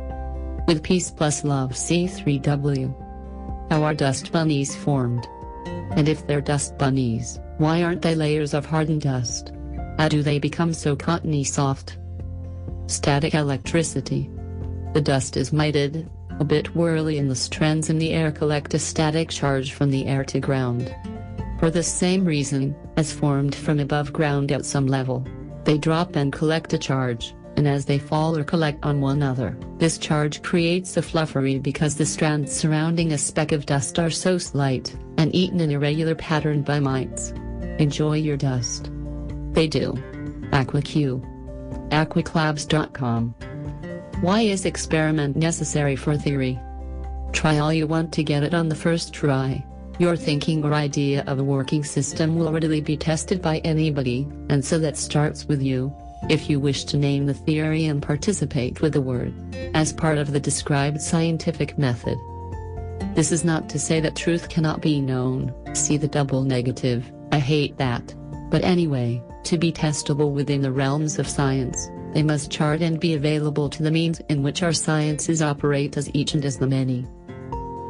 With 0.67 0.83
Peace 0.83 1.09
plus 1.09 1.43
Love 1.43 1.71
C3W. 1.71 3.69
How 3.71 3.83
are 3.83 3.95
dust 3.95 4.31
bunnies 4.31 4.75
formed? 4.75 5.27
And 5.95 6.07
if 6.07 6.27
they're 6.27 6.41
dust 6.41 6.77
bunnies, 6.77 7.39
why 7.63 7.81
aren't 7.81 8.01
they 8.01 8.13
layers 8.13 8.53
of 8.53 8.65
hardened 8.65 9.03
dust? 9.03 9.53
How 9.97 10.09
do 10.09 10.21
they 10.21 10.37
become 10.37 10.73
so 10.73 10.97
cottony 10.97 11.45
soft? 11.45 11.97
Static 12.87 13.33
electricity. 13.33 14.29
The 14.93 14.99
dust 14.99 15.37
is 15.37 15.53
mited, 15.53 16.09
a 16.41 16.43
bit 16.43 16.75
whirly 16.75 17.19
and 17.19 17.31
the 17.31 17.37
strands 17.37 17.89
in 17.89 17.99
the 17.99 18.11
air 18.11 18.33
collect 18.33 18.73
a 18.73 18.79
static 18.79 19.29
charge 19.29 19.71
from 19.71 19.91
the 19.91 20.07
air 20.07 20.25
to 20.25 20.41
ground. 20.41 20.93
For 21.61 21.71
the 21.71 21.83
same 21.83 22.25
reason, 22.25 22.75
as 22.97 23.13
formed 23.13 23.55
from 23.55 23.79
above 23.79 24.11
ground 24.11 24.51
at 24.51 24.65
some 24.65 24.87
level, 24.87 25.25
they 25.63 25.77
drop 25.77 26.17
and 26.17 26.33
collect 26.33 26.73
a 26.73 26.77
charge, 26.77 27.33
and 27.55 27.65
as 27.65 27.85
they 27.85 27.97
fall 27.97 28.37
or 28.37 28.43
collect 28.43 28.83
on 28.83 28.99
one 28.99 29.15
another, 29.15 29.57
this 29.77 29.97
charge 29.97 30.41
creates 30.41 30.97
a 30.97 31.01
fluffery 31.01 31.63
because 31.63 31.95
the 31.95 32.05
strands 32.05 32.51
surrounding 32.51 33.13
a 33.13 33.17
speck 33.17 33.53
of 33.53 33.65
dust 33.65 33.99
are 33.99 34.09
so 34.09 34.37
slight, 34.37 34.93
and 35.17 35.33
eaten 35.33 35.61
in 35.61 35.71
irregular 35.71 36.15
pattern 36.15 36.61
by 36.61 36.81
mites. 36.81 37.31
Enjoy 37.79 38.17
your 38.17 38.37
dust. 38.37 38.89
They 39.51 39.67
do. 39.67 39.93
AquaQ. 40.51 41.21
Aquaqlabs.com. 41.89 43.35
Why 44.21 44.41
is 44.41 44.65
experiment 44.65 45.35
necessary 45.35 45.95
for 45.95 46.15
theory? 46.15 46.59
Try 47.33 47.57
all 47.57 47.73
you 47.73 47.87
want 47.87 48.13
to 48.13 48.23
get 48.23 48.43
it 48.43 48.53
on 48.53 48.69
the 48.69 48.75
first 48.75 49.13
try. 49.13 49.65
Your 49.99 50.15
thinking 50.15 50.63
or 50.63 50.73
idea 50.73 51.23
of 51.27 51.39
a 51.39 51.43
working 51.43 51.83
system 51.83 52.35
will 52.35 52.51
readily 52.51 52.81
be 52.81 52.97
tested 52.97 53.41
by 53.41 53.57
anybody, 53.59 54.27
and 54.49 54.63
so 54.63 54.79
that 54.79 54.97
starts 54.97 55.45
with 55.45 55.61
you. 55.61 55.93
If 56.29 56.49
you 56.49 56.59
wish 56.59 56.85
to 56.85 56.97
name 56.97 57.25
the 57.25 57.33
theory 57.33 57.85
and 57.85 58.01
participate 58.01 58.81
with 58.81 58.93
the 58.93 59.01
word, 59.01 59.33
as 59.73 59.91
part 59.91 60.17
of 60.17 60.31
the 60.31 60.39
described 60.39 61.01
scientific 61.01 61.77
method. 61.77 62.17
This 63.13 63.31
is 63.31 63.43
not 63.43 63.69
to 63.69 63.79
say 63.79 63.99
that 63.99 64.15
truth 64.15 64.49
cannot 64.49 64.81
be 64.81 65.01
known, 65.01 65.53
see 65.75 65.97
the 65.97 66.07
double 66.07 66.43
negative, 66.43 67.11
I 67.33 67.39
hate 67.39 67.77
that. 67.77 68.13
But 68.51 68.63
anyway, 68.63 69.19
to 69.45 69.57
be 69.57 69.71
testable 69.71 70.31
within 70.31 70.61
the 70.61 70.71
realms 70.71 71.17
of 71.17 71.27
science, 71.27 71.89
they 72.13 72.21
must 72.21 72.51
chart 72.51 72.83
and 72.83 72.99
be 72.99 73.15
available 73.15 73.71
to 73.71 73.81
the 73.81 73.89
means 73.89 74.21
in 74.29 74.43
which 74.43 74.61
our 74.61 74.71
sciences 74.71 75.41
operate 75.41 75.97
as 75.97 76.13
each 76.13 76.35
and 76.35 76.45
as 76.45 76.59
the 76.59 76.67
many. 76.67 77.07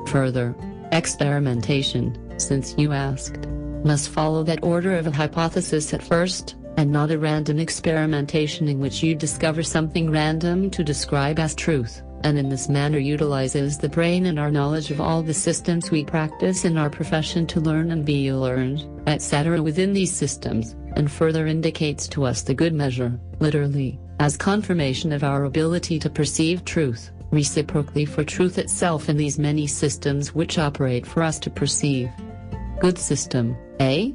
Further, 0.07 0.55
experimentation, 0.93 2.17
since 2.39 2.73
you 2.77 2.93
asked, 2.93 3.49
must 3.83 4.11
follow 4.11 4.43
that 4.43 4.63
order 4.63 4.95
of 4.95 5.07
a 5.07 5.11
hypothesis 5.11 5.93
at 5.93 6.01
first, 6.01 6.55
and 6.77 6.89
not 6.89 7.11
a 7.11 7.19
random 7.19 7.59
experimentation 7.59 8.69
in 8.69 8.79
which 8.79 9.03
you 9.03 9.13
discover 9.13 9.61
something 9.61 10.09
random 10.09 10.69
to 10.69 10.85
describe 10.85 11.37
as 11.37 11.53
truth, 11.53 12.01
and 12.23 12.37
in 12.37 12.49
this 12.49 12.69
manner 12.69 12.97
utilizes 12.97 13.77
the 13.77 13.89
brain 13.89 14.25
and 14.25 14.39
our 14.39 14.51
knowledge 14.51 14.91
of 14.91 15.01
all 15.01 15.21
the 15.21 15.33
systems 15.33 15.91
we 15.91 16.03
practice 16.05 16.65
in 16.65 16.77
our 16.77 16.89
profession 16.89 17.45
to 17.47 17.59
learn 17.59 17.91
and 17.91 18.05
be 18.05 18.31
learned, 18.31 18.85
etc. 19.07 19.61
within 19.61 19.93
these 19.93 20.13
systems, 20.13 20.75
and 20.95 21.11
further 21.11 21.47
indicates 21.47 22.07
to 22.07 22.23
us 22.23 22.41
the 22.41 22.53
good 22.53 22.73
measure, 22.73 23.19
literally, 23.39 23.99
as 24.19 24.37
confirmation 24.37 25.11
of 25.11 25.23
our 25.23 25.43
ability 25.43 25.99
to 25.99 26.09
perceive 26.09 26.63
truth, 26.65 27.11
reciprocally 27.31 28.05
for 28.05 28.23
truth 28.23 28.57
itself 28.57 29.09
in 29.09 29.17
these 29.17 29.39
many 29.39 29.67
systems 29.67 30.33
which 30.33 30.57
operate 30.57 31.05
for 31.05 31.23
us 31.23 31.39
to 31.39 31.49
perceive. 31.49 32.09
Good 32.79 32.97
system, 32.97 33.57
eh? 33.79 34.11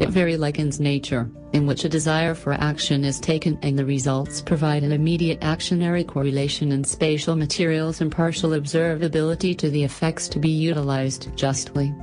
It 0.00 0.08
very 0.08 0.36
likens 0.36 0.80
nature, 0.80 1.30
in 1.52 1.66
which 1.66 1.84
a 1.84 1.88
desire 1.88 2.34
for 2.34 2.52
action 2.54 3.04
is 3.04 3.20
taken 3.20 3.58
and 3.62 3.78
the 3.78 3.84
results 3.84 4.40
provide 4.40 4.82
an 4.82 4.92
immediate 4.92 5.40
actionary 5.40 6.06
correlation 6.06 6.72
in 6.72 6.84
spatial 6.84 7.36
materials 7.36 8.00
and 8.00 8.10
partial 8.10 8.50
observability 8.50 9.56
to 9.58 9.70
the 9.70 9.84
effects 9.84 10.28
to 10.28 10.38
be 10.38 10.48
utilized 10.48 11.34
justly. 11.36 11.94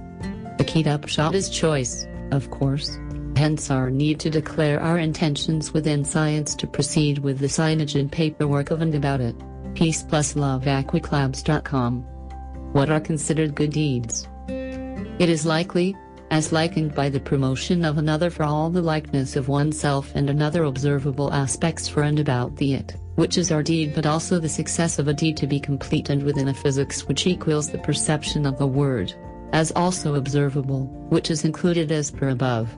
The 0.58 0.64
keyed 0.66 0.88
upshot 0.88 1.36
is 1.36 1.50
choice, 1.50 2.06
of 2.32 2.50
course. 2.52 2.98
Hence 3.36 3.72
our 3.72 3.90
need 3.90 4.20
to 4.20 4.30
declare 4.30 4.82
our 4.82 4.98
intentions 4.98 5.74
within 5.74 6.04
science 6.04 6.56
to 6.56 6.68
proceed 6.68 7.20
with 7.20 7.40
the 7.40 7.48
signage 7.48 7.98
and 8.00 8.12
paperwork 8.12 8.70
of 8.72 8.82
and 8.82 8.94
about 8.94 9.22
it. 9.22 9.36
Peace 9.76 10.04
plus 10.04 10.36
love 10.36 10.64
aquaqlabs.com. 10.64 12.02
What 12.74 12.90
are 12.90 13.00
considered 13.00 13.56
good 13.56 13.72
deeds? 13.72 14.28
It 14.48 15.30
is 15.30 15.46
likely, 15.46 15.96
as 16.32 16.52
likened 16.52 16.94
by 16.94 17.10
the 17.10 17.20
promotion 17.20 17.84
of 17.84 17.98
another 17.98 18.30
for 18.30 18.44
all 18.44 18.70
the 18.70 18.82
likeness 18.82 19.36
of 19.36 19.48
oneself 19.48 20.12
and 20.16 20.30
another 20.30 20.64
observable 20.64 21.34
aspects 21.34 21.88
for 21.88 22.04
and 22.04 22.20
about 22.20 22.56
the 22.58 22.74
it, 22.74 22.96
which 23.16 23.38
is 23.38 23.52
our 23.52 23.64
deed 23.64 23.94
but 23.96 24.06
also 24.06 24.40
the 24.40 24.50
success 24.50 25.00
of 25.00 25.08
a 25.08 25.14
deed 25.14 25.36
to 25.38 25.48
be 25.48 25.60
complete 25.60 26.10
and 26.10 26.24
within 26.24 26.50
a 26.50 26.54
physics 26.54 27.08
which 27.08 27.28
equals 27.28 27.70
the 27.70 27.78
perception 27.80 28.46
of 28.46 28.58
the 28.58 28.68
word, 28.68 29.14
as 29.54 29.72
also 29.72 30.16
observable, 30.16 30.86
which 31.10 31.32
is 31.32 31.46
included 31.46 31.92
as 31.92 32.12
per 32.12 32.30
above. 32.30 32.70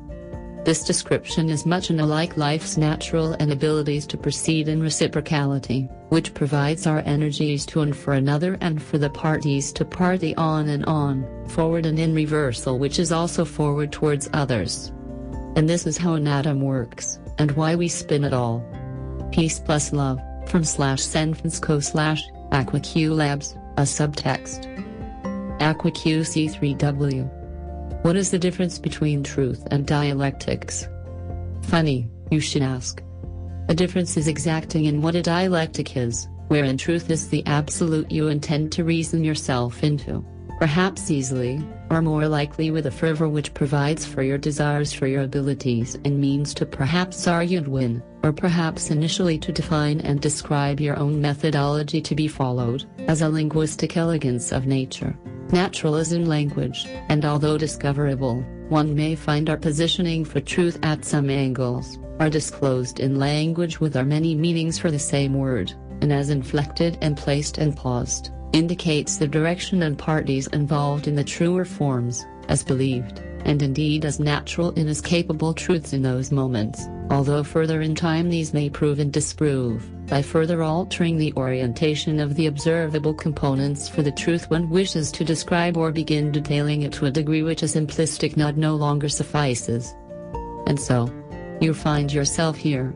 This 0.63 0.83
description 0.83 1.49
is 1.49 1.65
much 1.65 1.89
in 1.89 1.99
alike 1.99 2.37
life's 2.37 2.77
natural 2.77 3.33
and 3.39 3.51
abilities 3.51 4.05
to 4.05 4.17
proceed 4.17 4.67
in 4.67 4.79
reciprocality, 4.79 5.89
which 6.09 6.35
provides 6.35 6.85
our 6.85 6.99
energies 6.99 7.65
to 7.67 7.81
and 7.81 7.97
for 7.97 8.13
another 8.13 8.59
and 8.61 8.79
for 8.81 8.99
the 8.99 9.09
parties 9.09 9.73
to 9.73 9.83
party 9.83 10.35
on 10.35 10.69
and 10.69 10.85
on, 10.85 11.25
forward 11.47 11.87
and 11.87 11.97
in 11.97 12.13
reversal 12.13 12.77
which 12.77 12.99
is 12.99 13.11
also 13.11 13.43
forward 13.43 13.91
towards 13.91 14.29
others. 14.33 14.91
And 15.55 15.67
this 15.67 15.87
is 15.87 15.97
how 15.97 16.13
an 16.13 16.27
atom 16.27 16.61
works, 16.61 17.17
and 17.39 17.51
why 17.53 17.73
we 17.73 17.87
spin 17.87 18.23
it 18.23 18.33
all. 18.33 18.63
Peace 19.31 19.59
plus 19.59 19.91
love, 19.91 20.21
from 20.47 20.63
slash 20.63 21.01
San 21.01 21.33
Francisco 21.33 21.79
slash 21.79 22.21
AquaQ 22.51 23.15
Labs, 23.15 23.55
a 23.77 23.81
subtext. 23.81 24.67
AquaQ 25.57 26.21
C3W. 26.21 27.40
What 28.01 28.15
is 28.15 28.31
the 28.31 28.39
difference 28.39 28.79
between 28.79 29.23
truth 29.23 29.63
and 29.69 29.85
dialectics? 29.85 30.87
Funny, 31.61 32.09
you 32.31 32.39
should 32.39 32.63
ask. 32.63 32.99
A 33.69 33.75
difference 33.75 34.17
is 34.17 34.27
exacting 34.27 34.85
in 34.85 35.03
what 35.03 35.13
a 35.13 35.21
dialectic 35.21 35.95
is, 35.95 36.27
wherein 36.47 36.77
truth 36.77 37.11
is 37.11 37.29
the 37.29 37.45
absolute 37.45 38.09
you 38.09 38.27
intend 38.27 38.71
to 38.71 38.83
reason 38.83 39.23
yourself 39.23 39.83
into, 39.83 40.25
perhaps 40.61 41.09
easily, 41.09 41.59
or 41.89 42.03
more 42.03 42.27
likely 42.27 42.69
with 42.69 42.85
a 42.85 42.91
fervor 42.91 43.27
which 43.27 43.51
provides 43.55 44.05
for 44.05 44.21
your 44.21 44.37
desires 44.37 44.93
for 44.93 45.07
your 45.07 45.23
abilities 45.23 45.95
and 46.05 46.21
means 46.21 46.53
to 46.53 46.67
perhaps 46.67 47.25
argue 47.25 47.57
and 47.57 47.67
win, 47.67 48.03
or 48.21 48.31
perhaps 48.31 48.91
initially 48.91 49.39
to 49.39 49.51
define 49.51 49.99
and 50.01 50.21
describe 50.21 50.79
your 50.79 50.95
own 50.99 51.19
methodology 51.19 51.99
to 51.99 52.13
be 52.13 52.27
followed, 52.27 52.85
as 53.07 53.23
a 53.23 53.29
linguistic 53.29 53.97
elegance 53.97 54.51
of 54.51 54.67
nature. 54.67 55.17
Natural 55.51 55.95
is 55.95 56.11
in 56.11 56.27
language, 56.27 56.85
and 57.09 57.25
although 57.25 57.57
discoverable, 57.57 58.43
one 58.69 58.93
may 58.93 59.15
find 59.15 59.49
our 59.49 59.57
positioning 59.57 60.23
for 60.23 60.41
truth 60.41 60.77
at 60.83 61.03
some 61.03 61.31
angles, 61.31 61.97
are 62.19 62.29
disclosed 62.29 62.99
in 62.99 63.17
language 63.17 63.79
with 63.79 63.97
our 63.97 64.05
many 64.05 64.35
meanings 64.35 64.77
for 64.77 64.91
the 64.91 64.99
same 64.99 65.33
word, 65.33 65.73
and 66.01 66.13
as 66.13 66.29
inflected 66.29 66.99
and 67.01 67.17
placed 67.17 67.57
and 67.57 67.75
paused, 67.75 68.29
indicates 68.53 69.17
the 69.17 69.27
direction 69.27 69.83
and 69.83 69.97
parties 69.97 70.47
involved 70.47 71.07
in 71.07 71.15
the 71.15 71.23
truer 71.23 71.65
forms, 71.65 72.25
as 72.47 72.63
believed, 72.63 73.19
and 73.45 73.61
indeed 73.61 74.05
as 74.05 74.19
natural 74.19 74.73
and 74.75 74.89
as 74.89 75.01
capable 75.01 75.53
truths 75.53 75.93
in 75.93 76.01
those 76.01 76.31
moments, 76.31 76.87
although 77.09 77.43
further 77.43 77.81
in 77.81 77.95
time 77.95 78.29
these 78.29 78.53
may 78.53 78.69
prove 78.69 78.99
and 78.99 79.11
disprove, 79.11 79.89
by 80.07 80.21
further 80.21 80.63
altering 80.63 81.17
the 81.17 81.33
orientation 81.37 82.19
of 82.19 82.35
the 82.35 82.47
observable 82.47 83.13
components 83.13 83.87
for 83.87 84.01
the 84.01 84.11
truth 84.11 84.49
one 84.49 84.69
wishes 84.69 85.11
to 85.11 85.23
describe 85.23 85.77
or 85.77 85.91
begin 85.91 86.31
detailing 86.31 86.83
it 86.83 86.91
to 86.91 87.05
a 87.05 87.11
degree 87.11 87.43
which 87.43 87.63
a 87.63 87.65
simplistic 87.65 88.37
nod 88.37 88.57
no 88.57 88.75
longer 88.75 89.09
suffices. 89.09 89.95
And 90.67 90.79
so, 90.79 91.09
you 91.61 91.73
find 91.73 92.11
yourself 92.11 92.57
here. 92.57 92.93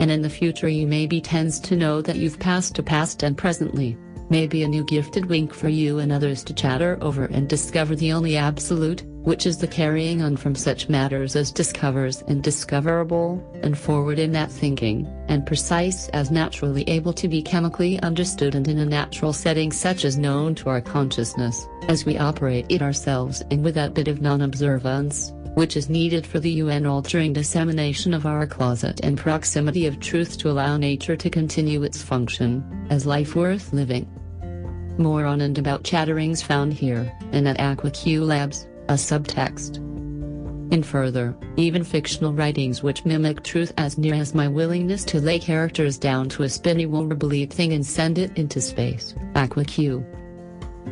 And 0.00 0.10
in 0.10 0.22
the 0.22 0.30
future 0.30 0.68
you 0.68 0.86
may 0.86 1.06
be 1.06 1.20
tensed 1.20 1.64
to 1.64 1.76
know 1.76 2.00
that 2.02 2.16
you've 2.16 2.38
passed 2.38 2.74
to 2.76 2.82
past 2.82 3.22
and 3.22 3.36
presently, 3.36 3.96
maybe 4.30 4.62
a 4.62 4.68
new 4.68 4.84
gifted 4.84 5.26
wink 5.26 5.52
for 5.52 5.68
you 5.68 5.98
and 5.98 6.12
others 6.12 6.44
to 6.44 6.54
chatter 6.54 6.98
over 7.00 7.24
and 7.26 7.48
discover 7.48 7.94
the 7.94 8.12
only 8.12 8.36
absolute, 8.36 9.02
which 9.22 9.46
is 9.46 9.58
the 9.58 9.66
carrying 9.66 10.22
on 10.22 10.36
from 10.36 10.54
such 10.54 10.88
matters 10.88 11.36
as 11.36 11.52
discovers 11.52 12.22
and 12.28 12.42
discoverable, 12.42 13.42
and 13.62 13.78
forward 13.78 14.18
in 14.18 14.32
that 14.32 14.50
thinking, 14.50 15.06
and 15.28 15.46
precise 15.46 16.08
as 16.10 16.30
naturally 16.30 16.82
able 16.88 17.12
to 17.12 17.28
be 17.28 17.42
chemically 17.42 18.00
understood 18.00 18.54
and 18.54 18.68
in 18.68 18.78
a 18.78 18.86
natural 18.86 19.32
setting 19.32 19.70
such 19.70 20.04
as 20.04 20.16
known 20.18 20.54
to 20.54 20.68
our 20.68 20.80
consciousness, 20.80 21.66
as 21.88 22.04
we 22.04 22.16
operate 22.16 22.66
it 22.68 22.82
ourselves 22.82 23.42
and 23.50 23.62
with 23.62 23.74
that 23.74 23.94
bit 23.94 24.08
of 24.08 24.22
non-observance, 24.22 25.32
which 25.54 25.76
is 25.76 25.90
needed 25.90 26.26
for 26.26 26.38
the 26.38 26.52
UN 26.52 26.86
altering 26.86 27.32
dissemination 27.32 28.14
of 28.14 28.26
our 28.26 28.46
closet 28.46 29.00
and 29.02 29.18
proximity 29.18 29.86
of 29.86 29.98
truth 30.00 30.38
to 30.38 30.50
allow 30.50 30.76
nature 30.76 31.16
to 31.16 31.28
continue 31.28 31.82
its 31.82 32.00
function, 32.00 32.64
as 32.90 33.04
life 33.04 33.34
worth 33.34 33.72
living. 33.72 34.08
More 34.98 35.24
on 35.24 35.40
and 35.42 35.56
about 35.56 35.84
chatterings 35.84 36.42
found 36.42 36.72
here, 36.72 37.12
and 37.30 37.46
at 37.46 37.58
AquaQ 37.58 38.26
Labs, 38.26 38.66
a 38.88 38.94
subtext. 38.94 39.76
In 40.72 40.82
further, 40.82 41.36
even 41.56 41.84
fictional 41.84 42.32
writings 42.32 42.82
which 42.82 43.04
mimic 43.04 43.44
truth 43.44 43.72
as 43.78 43.96
near 43.96 44.14
as 44.14 44.34
my 44.34 44.48
willingness 44.48 45.04
to 45.04 45.20
lay 45.20 45.38
characters 45.38 45.98
down 45.98 46.28
to 46.30 46.42
a 46.42 46.48
spinny 46.48 46.84
wobbly 46.84 47.46
thing 47.46 47.72
and 47.72 47.86
send 47.86 48.18
it 48.18 48.36
into 48.36 48.60
space, 48.60 49.14
AquaQ. 49.34 50.04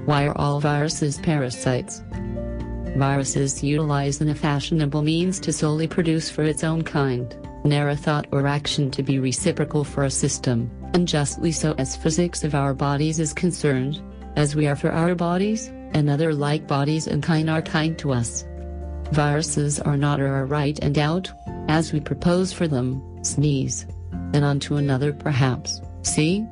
Why 0.06 0.26
are 0.26 0.38
all 0.38 0.60
viruses 0.60 1.18
parasites? 1.18 2.02
Viruses 2.96 3.62
utilize 3.62 4.20
in 4.20 4.28
a 4.28 4.34
fashionable 4.34 5.02
means 5.02 5.40
to 5.40 5.52
solely 5.52 5.88
produce 5.88 6.30
for 6.30 6.44
its 6.44 6.62
own 6.64 6.82
kind, 6.82 7.36
a 7.72 7.96
thought 7.96 8.26
or 8.32 8.46
action 8.46 8.90
to 8.92 9.02
be 9.02 9.18
reciprocal 9.18 9.84
for 9.84 10.04
a 10.04 10.10
system, 10.10 10.70
and 10.94 11.08
justly 11.08 11.52
so 11.52 11.74
as 11.78 11.96
physics 11.96 12.44
of 12.44 12.54
our 12.54 12.74
bodies 12.74 13.18
is 13.18 13.32
concerned, 13.32 14.00
as 14.36 14.54
we 14.54 14.66
are 14.66 14.76
for 14.76 14.90
our 14.90 15.14
bodies, 15.14 15.68
and 15.92 16.10
other 16.10 16.34
like 16.34 16.66
bodies 16.66 17.06
and 17.06 17.22
kind 17.22 17.48
are 17.48 17.62
kind 17.62 17.98
to 17.98 18.12
us. 18.12 18.44
Viruses 19.12 19.80
are 19.80 19.96
not 19.96 20.20
or 20.20 20.28
are 20.28 20.46
right 20.46 20.78
and 20.80 20.98
out, 20.98 21.30
as 21.68 21.92
we 21.92 22.00
propose 22.00 22.52
for 22.52 22.68
them, 22.68 23.02
sneeze. 23.22 23.86
Then 24.32 24.44
on 24.44 24.60
to 24.60 24.76
another 24.76 25.12
perhaps, 25.12 25.80
see? 26.02 26.46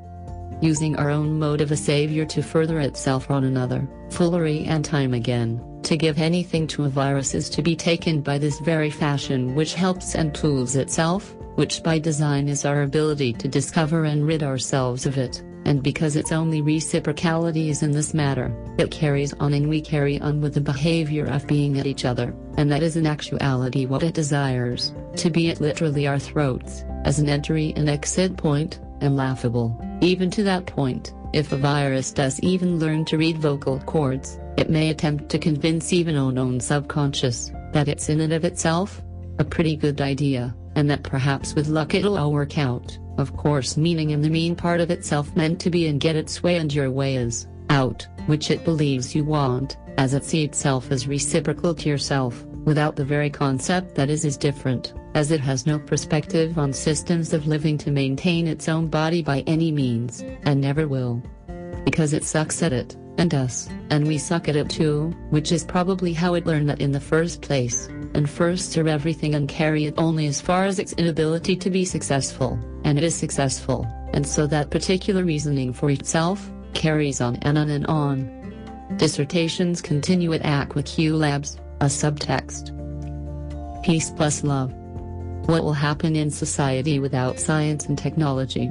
Using 0.60 0.96
our 0.96 1.10
own 1.10 1.38
mode 1.38 1.60
of 1.60 1.72
a 1.72 1.76
savior 1.76 2.24
to 2.26 2.42
further 2.42 2.80
itself 2.80 3.30
on 3.30 3.44
another, 3.44 3.88
foolery 4.10 4.64
and 4.64 4.84
time 4.84 5.12
again, 5.12 5.60
to 5.84 5.96
give 5.96 6.18
anything 6.18 6.66
to 6.68 6.84
a 6.84 6.88
virus 6.88 7.34
is 7.34 7.50
to 7.50 7.62
be 7.62 7.76
taken 7.76 8.20
by 8.20 8.38
this 8.38 8.58
very 8.60 8.90
fashion 8.90 9.54
which 9.54 9.74
helps 9.74 10.14
and 10.14 10.34
tools 10.34 10.76
itself, 10.76 11.34
which 11.56 11.82
by 11.82 11.98
design 11.98 12.48
is 12.48 12.64
our 12.64 12.82
ability 12.82 13.32
to 13.34 13.48
discover 13.48 14.04
and 14.04 14.26
rid 14.26 14.42
ourselves 14.42 15.06
of 15.06 15.18
it, 15.18 15.42
and 15.66 15.82
because 15.82 16.16
its 16.16 16.32
only 16.32 16.62
reciprocality 16.62 17.68
is 17.68 17.82
in 17.82 17.92
this 17.92 18.14
matter, 18.14 18.54
it 18.78 18.90
carries 18.90 19.34
on 19.34 19.52
and 19.52 19.68
we 19.68 19.80
carry 19.80 20.20
on 20.20 20.40
with 20.40 20.54
the 20.54 20.60
behavior 20.60 21.26
of 21.26 21.46
being 21.46 21.78
at 21.78 21.86
each 21.86 22.04
other, 22.04 22.34
and 22.56 22.72
that 22.72 22.82
is 22.82 22.96
in 22.96 23.06
actuality 23.06 23.86
what 23.86 24.02
it 24.02 24.14
desires, 24.14 24.94
to 25.16 25.30
be 25.30 25.50
at 25.50 25.60
literally 25.60 26.06
our 26.06 26.18
throats, 26.18 26.84
as 27.04 27.18
an 27.18 27.28
entry 27.28 27.72
and 27.76 27.88
exit 27.88 28.36
point, 28.36 28.80
and 29.00 29.16
laughable, 29.16 29.78
even 30.00 30.30
to 30.30 30.42
that 30.42 30.66
point, 30.66 31.12
if 31.34 31.52
a 31.52 31.56
virus 31.56 32.12
does 32.12 32.40
even 32.40 32.78
learn 32.78 33.04
to 33.04 33.18
read 33.18 33.38
vocal 33.38 33.80
cords, 33.80 34.38
it 34.56 34.70
may 34.70 34.90
attempt 34.90 35.28
to 35.30 35.38
convince 35.38 35.92
even 35.92 36.16
our 36.16 36.38
own 36.38 36.60
subconscious, 36.60 37.50
that 37.72 37.88
it's 37.88 38.08
in 38.08 38.20
and 38.20 38.32
of 38.32 38.44
itself, 38.44 39.02
a 39.38 39.44
pretty 39.44 39.76
good 39.76 40.00
idea, 40.00 40.54
and 40.76 40.88
that 40.88 41.02
perhaps 41.02 41.54
with 41.54 41.68
luck 41.68 41.94
it'll 41.94 42.18
all 42.18 42.32
work 42.32 42.58
out, 42.58 42.96
of 43.18 43.36
course 43.36 43.76
meaning 43.76 44.10
in 44.10 44.22
the 44.22 44.30
mean 44.30 44.54
part 44.54 44.80
of 44.80 44.90
itself 44.90 45.34
meant 45.36 45.60
to 45.60 45.70
be 45.70 45.86
and 45.86 46.00
get 46.00 46.16
its 46.16 46.42
way 46.42 46.56
and 46.56 46.72
your 46.72 46.90
way 46.90 47.16
is, 47.16 47.46
out, 47.70 48.06
which 48.26 48.50
it 48.50 48.64
believes 48.64 49.14
you 49.14 49.24
want, 49.24 49.76
as 49.98 50.14
it 50.14 50.24
see 50.24 50.44
itself 50.44 50.90
as 50.90 51.08
reciprocal 51.08 51.74
to 51.74 51.88
yourself, 51.88 52.44
without 52.64 52.96
the 52.96 53.04
very 53.04 53.30
concept 53.30 53.94
that 53.94 54.10
is 54.10 54.24
is 54.24 54.36
different, 54.36 54.94
as 55.14 55.30
it 55.30 55.40
has 55.40 55.66
no 55.66 55.78
perspective 55.78 56.58
on 56.58 56.72
systems 56.72 57.32
of 57.32 57.46
living 57.46 57.76
to 57.78 57.90
maintain 57.90 58.46
its 58.46 58.68
own 58.68 58.88
body 58.88 59.22
by 59.22 59.40
any 59.46 59.70
means, 59.70 60.22
and 60.44 60.60
never 60.60 60.88
will. 60.88 61.22
Because 61.84 62.12
it 62.12 62.24
sucks 62.24 62.62
at 62.62 62.72
it, 62.72 62.96
and 63.18 63.34
us, 63.34 63.68
and 63.90 64.06
we 64.06 64.18
suck 64.18 64.48
at 64.48 64.56
it 64.56 64.68
too, 64.68 65.14
which 65.30 65.52
is 65.52 65.64
probably 65.64 66.12
how 66.12 66.34
it 66.34 66.46
learned 66.46 66.68
that 66.68 66.80
in 66.80 66.92
the 66.92 67.00
first 67.00 67.42
place, 67.42 67.86
and 68.14 68.28
first 68.28 68.72
serve 68.72 68.86
everything 68.86 69.34
and 69.34 69.48
carry 69.48 69.84
it 69.84 69.94
only 69.96 70.26
as 70.26 70.40
far 70.40 70.64
as 70.64 70.78
its 70.78 70.92
inability 70.94 71.56
to 71.56 71.70
be 71.70 71.84
successful, 71.84 72.58
and 72.84 72.98
it 72.98 73.04
is 73.04 73.14
successful, 73.14 73.86
and 74.12 74.26
so 74.26 74.46
that 74.46 74.70
particular 74.70 75.24
reasoning 75.24 75.72
for 75.72 75.90
itself, 75.90 76.50
carries 76.74 77.20
on 77.20 77.36
and 77.42 77.56
on 77.56 77.70
and 77.70 77.86
on. 77.86 78.52
Dissertations 78.96 79.80
continue 79.80 80.32
at 80.32 80.44
Aqua 80.44 80.82
Q 80.82 81.16
Labs, 81.16 81.56
a 81.80 81.86
subtext. 81.86 82.72
Peace 83.84 84.10
plus 84.10 84.44
love. 84.44 84.72
What 85.46 85.62
will 85.62 85.74
happen 85.74 86.16
in 86.16 86.30
society 86.30 86.98
without 86.98 87.38
science 87.38 87.86
and 87.86 87.98
technology? 87.98 88.70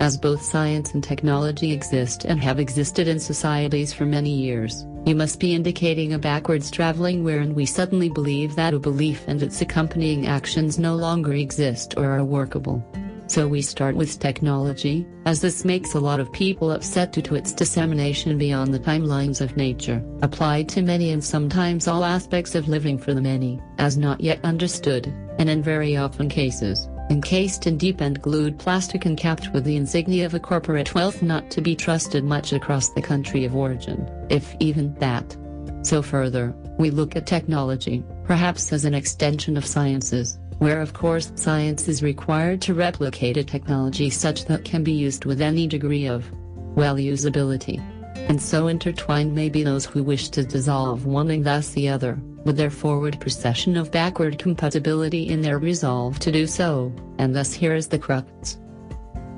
As 0.00 0.16
both 0.16 0.40
science 0.40 0.94
and 0.94 1.04
technology 1.04 1.72
exist 1.72 2.24
and 2.24 2.42
have 2.42 2.58
existed 2.58 3.06
in 3.06 3.20
societies 3.20 3.92
for 3.92 4.06
many 4.06 4.30
years, 4.30 4.86
you 5.04 5.14
must 5.14 5.38
be 5.38 5.54
indicating 5.54 6.14
a 6.14 6.18
backwards 6.18 6.70
traveling 6.70 7.22
wherein 7.22 7.54
we 7.54 7.66
suddenly 7.66 8.08
believe 8.08 8.54
that 8.56 8.72
a 8.72 8.78
belief 8.78 9.22
and 9.28 9.42
its 9.42 9.60
accompanying 9.60 10.26
actions 10.26 10.78
no 10.78 10.96
longer 10.96 11.34
exist 11.34 11.98
or 11.98 12.06
are 12.06 12.24
workable. 12.24 12.82
So 13.26 13.46
we 13.46 13.60
start 13.60 13.94
with 13.94 14.18
technology, 14.18 15.06
as 15.26 15.42
this 15.42 15.66
makes 15.66 15.92
a 15.92 16.00
lot 16.00 16.18
of 16.18 16.32
people 16.32 16.72
upset 16.72 17.12
due 17.12 17.22
to 17.22 17.34
its 17.34 17.52
dissemination 17.52 18.38
beyond 18.38 18.72
the 18.72 18.80
timelines 18.80 19.42
of 19.42 19.58
nature, 19.58 20.02
applied 20.22 20.66
to 20.70 20.82
many 20.82 21.10
and 21.10 21.22
sometimes 21.22 21.86
all 21.86 22.04
aspects 22.04 22.54
of 22.54 22.68
living 22.68 22.96
for 22.96 23.12
the 23.12 23.20
many, 23.20 23.60
as 23.76 23.98
not 23.98 24.22
yet 24.22 24.40
understood, 24.44 25.12
and 25.38 25.50
in 25.50 25.62
very 25.62 25.98
often 25.98 26.30
cases, 26.30 26.88
encased 27.10 27.66
in 27.66 27.76
deep 27.76 28.00
and 28.00 28.22
glued 28.22 28.58
plastic 28.58 29.04
and 29.04 29.18
capped 29.18 29.52
with 29.52 29.64
the 29.64 29.76
insignia 29.76 30.24
of 30.24 30.34
a 30.34 30.40
corporate 30.40 30.94
wealth 30.94 31.22
not 31.22 31.50
to 31.50 31.60
be 31.60 31.74
trusted 31.74 32.24
much 32.24 32.52
across 32.52 32.88
the 32.90 33.02
country 33.02 33.44
of 33.44 33.54
origin, 33.54 34.08
if 34.30 34.54
even 34.60 34.94
that. 34.94 35.36
So 35.82 36.02
further, 36.02 36.54
we 36.78 36.90
look 36.90 37.16
at 37.16 37.26
technology, 37.26 38.04
perhaps 38.24 38.72
as 38.72 38.84
an 38.84 38.94
extension 38.94 39.56
of 39.56 39.66
sciences, 39.66 40.38
where 40.58 40.80
of 40.80 40.92
course 40.92 41.32
science 41.34 41.88
is 41.88 42.02
required 42.02 42.62
to 42.62 42.74
replicate 42.74 43.36
a 43.36 43.44
technology 43.44 44.08
such 44.08 44.44
that 44.44 44.64
can 44.64 44.84
be 44.84 44.92
used 44.92 45.24
with 45.24 45.40
any 45.40 45.66
degree 45.66 46.06
of, 46.06 46.30
well 46.76 46.96
usability. 46.96 47.82
And 48.28 48.40
so 48.40 48.68
intertwined 48.68 49.34
may 49.34 49.48
be 49.48 49.62
those 49.62 49.86
who 49.86 50.04
wish 50.04 50.28
to 50.30 50.44
dissolve 50.44 51.06
one 51.06 51.30
and 51.30 51.44
thus 51.44 51.70
the 51.70 51.88
other, 51.88 52.20
with 52.44 52.56
their 52.56 52.70
forward 52.70 53.20
procession 53.20 53.76
of 53.76 53.92
backward 53.92 54.38
compatibility 54.38 55.28
in 55.28 55.42
their 55.42 55.58
resolve 55.58 56.18
to 56.20 56.32
do 56.32 56.46
so, 56.46 56.92
and 57.18 57.34
thus 57.34 57.52
here 57.52 57.74
is 57.74 57.88
the 57.88 57.98
crux. 57.98 58.58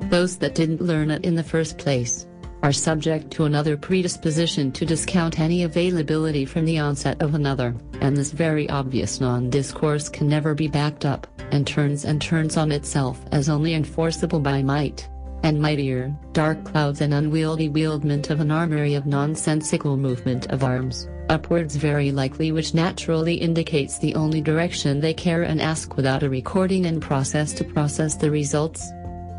Those 0.03 0.37
that 0.39 0.55
didn't 0.55 0.81
learn 0.81 1.11
it 1.11 1.25
in 1.25 1.35
the 1.35 1.43
first 1.43 1.79
place, 1.79 2.27
are 2.63 2.73
subject 2.73 3.31
to 3.33 3.45
another 3.45 3.77
predisposition 3.77 4.71
to 4.73 4.87
discount 4.87 5.41
any 5.41 5.65
availability 5.65 6.45
from 6.45 6.65
the 6.65 6.79
onset 6.79 7.21
of 7.21 7.35
another, 7.35 7.75
and 8.01 8.17
this 8.17 8.31
very 8.31 8.71
obvious 8.71 9.21
non-discourse 9.21 10.09
can 10.09 10.29
never 10.29 10.55
be 10.55 10.69
backed 10.69 11.05
up, 11.05 11.27
and 11.51 11.67
turns 11.67 12.05
and 12.05 12.23
turns 12.23 12.57
on 12.57 12.71
itself 12.71 13.21
as 13.33 13.49
only 13.49 13.75
enforceable 13.75 14.39
by 14.39 14.63
might, 14.63 15.09
and 15.43 15.61
mightier, 15.61 16.15
dark 16.33 16.63
clouds 16.65 17.01
and 17.01 17.13
unwieldy 17.13 17.69
wieldment 17.69 18.31
of 18.31 18.39
an 18.39 18.53
armory 18.53 18.95
of 18.95 19.07
nonsensical 19.07 19.97
movement 19.97 20.47
of 20.53 20.63
arms, 20.63 21.09
upwards 21.29 21.77
very 21.77 22.13
likely 22.13 22.53
which 22.53 22.75
naturally 22.75 23.35
indicates 23.35 23.99
the 23.99 24.15
only 24.15 24.41
direction 24.41 25.01
they 25.01 25.15
care 25.15 25.43
and 25.43 25.61
ask 25.61 25.97
without 25.97 26.23
a 26.23 26.29
recording 26.29 26.87
and 26.87 27.01
process 27.01 27.53
to 27.55 27.65
process 27.65 28.17
the 28.17 28.31
results, 28.31 28.91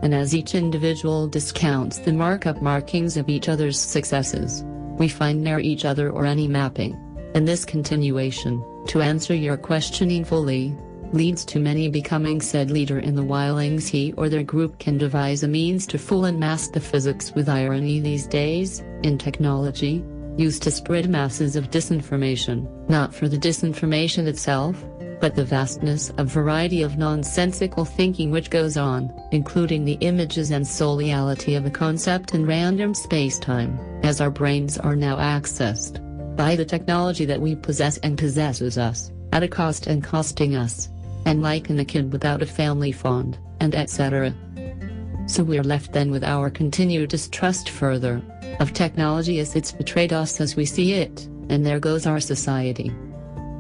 and 0.02 0.14
as 0.14 0.36
each 0.36 0.56
individual 0.56 1.28
discounts 1.28 2.00
the 2.00 2.12
markup 2.12 2.62
markings 2.62 3.18
of 3.18 3.30
each 3.30 3.50
other's 3.50 3.80
successes, 3.80 4.64
we 4.98 5.08
find 5.08 5.44
near 5.44 5.60
each 5.60 5.86
other 5.86 6.10
or 6.10 6.26
any 6.26 6.48
mapping. 6.48 7.00
And 7.36 7.48
this 7.48 7.66
continuation, 7.66 8.64
to 8.88 9.02
answer 9.02 9.34
your 9.34 9.58
questioning 9.58 10.24
fully, 10.24 10.76
leads 11.14 11.46
to 11.46 11.60
many 11.60 11.88
becoming 11.90 12.42
said 12.42 12.72
leader 12.72 13.00
in 13.00 13.16
the 13.16 13.24
whilings 13.24 13.88
he 13.88 14.14
or 14.14 14.30
their 14.30 14.44
group 14.44 14.80
can 14.80 14.98
devise 14.98 15.44
a 15.44 15.48
means 15.48 15.86
to 15.88 15.98
fool 15.98 16.26
and 16.26 16.40
mask 16.40 16.74
the 16.74 16.80
physics 16.80 17.32
with 17.34 17.48
irony 17.48 18.00
these 18.00 18.26
days, 18.28 18.84
in 19.04 19.18
technology, 19.18 20.04
used 20.38 20.64
to 20.64 20.72
spread 20.72 21.10
masses 21.10 21.56
of 21.56 21.70
disinformation, 21.70 22.68
not 22.90 23.14
for 23.14 23.28
the 23.28 23.38
disinformation 23.38 24.28
itself, 24.28 24.84
but 25.22 25.36
the 25.36 25.46
vastness 25.46 26.10
of 26.18 26.28
variety 26.28 26.82
of 26.82 26.98
nonsensical 26.98 27.86
thinking 27.86 28.30
which 28.30 28.50
goes 28.50 28.76
on, 28.76 29.14
including 29.32 29.86
the 29.86 29.98
images 30.02 30.52
and 30.52 30.68
soliality 30.68 31.56
of 31.56 31.66
a 31.66 31.72
concept 31.72 32.34
in 32.34 32.46
random 32.46 32.94
space-time, 32.94 33.80
as 34.04 34.20
our 34.20 34.30
brains 34.30 34.78
are 34.78 34.96
now 34.96 35.16
accessed 35.16 36.02
by 36.36 36.56
the 36.56 36.66
technology 36.66 37.26
that 37.26 37.40
we 37.40 37.56
possess 37.56 37.98
and 38.00 38.18
possesses 38.18 38.78
us, 38.78 39.12
at 39.32 39.44
a 39.44 39.48
cost 39.48 39.88
and 39.88 40.04
costing 40.04 40.56
us, 40.56 40.90
and 41.26 41.42
like 41.42 41.70
in 41.70 41.80
a 41.80 41.86
kid 41.86 42.12
without 42.12 42.42
a 42.42 42.46
family 42.46 42.92
fond, 42.92 43.38
and 43.60 43.76
etc. 43.76 44.34
So 45.28 45.44
we're 45.44 45.64
left 45.64 45.94
then 45.94 46.12
with 46.12 46.24
our 46.24 46.50
continued 46.50 47.10
distrust 47.10 47.70
further, 47.70 48.22
of 48.60 48.74
technology 48.74 49.40
as 49.40 49.56
it's 49.56 49.72
betrayed 49.72 50.14
us 50.14 50.42
as 50.42 50.56
we 50.56 50.66
see 50.66 50.94
it, 50.94 51.26
and 51.50 51.66
there 51.66 51.80
goes 51.80 52.06
our 52.06 52.20
society. 52.20 52.92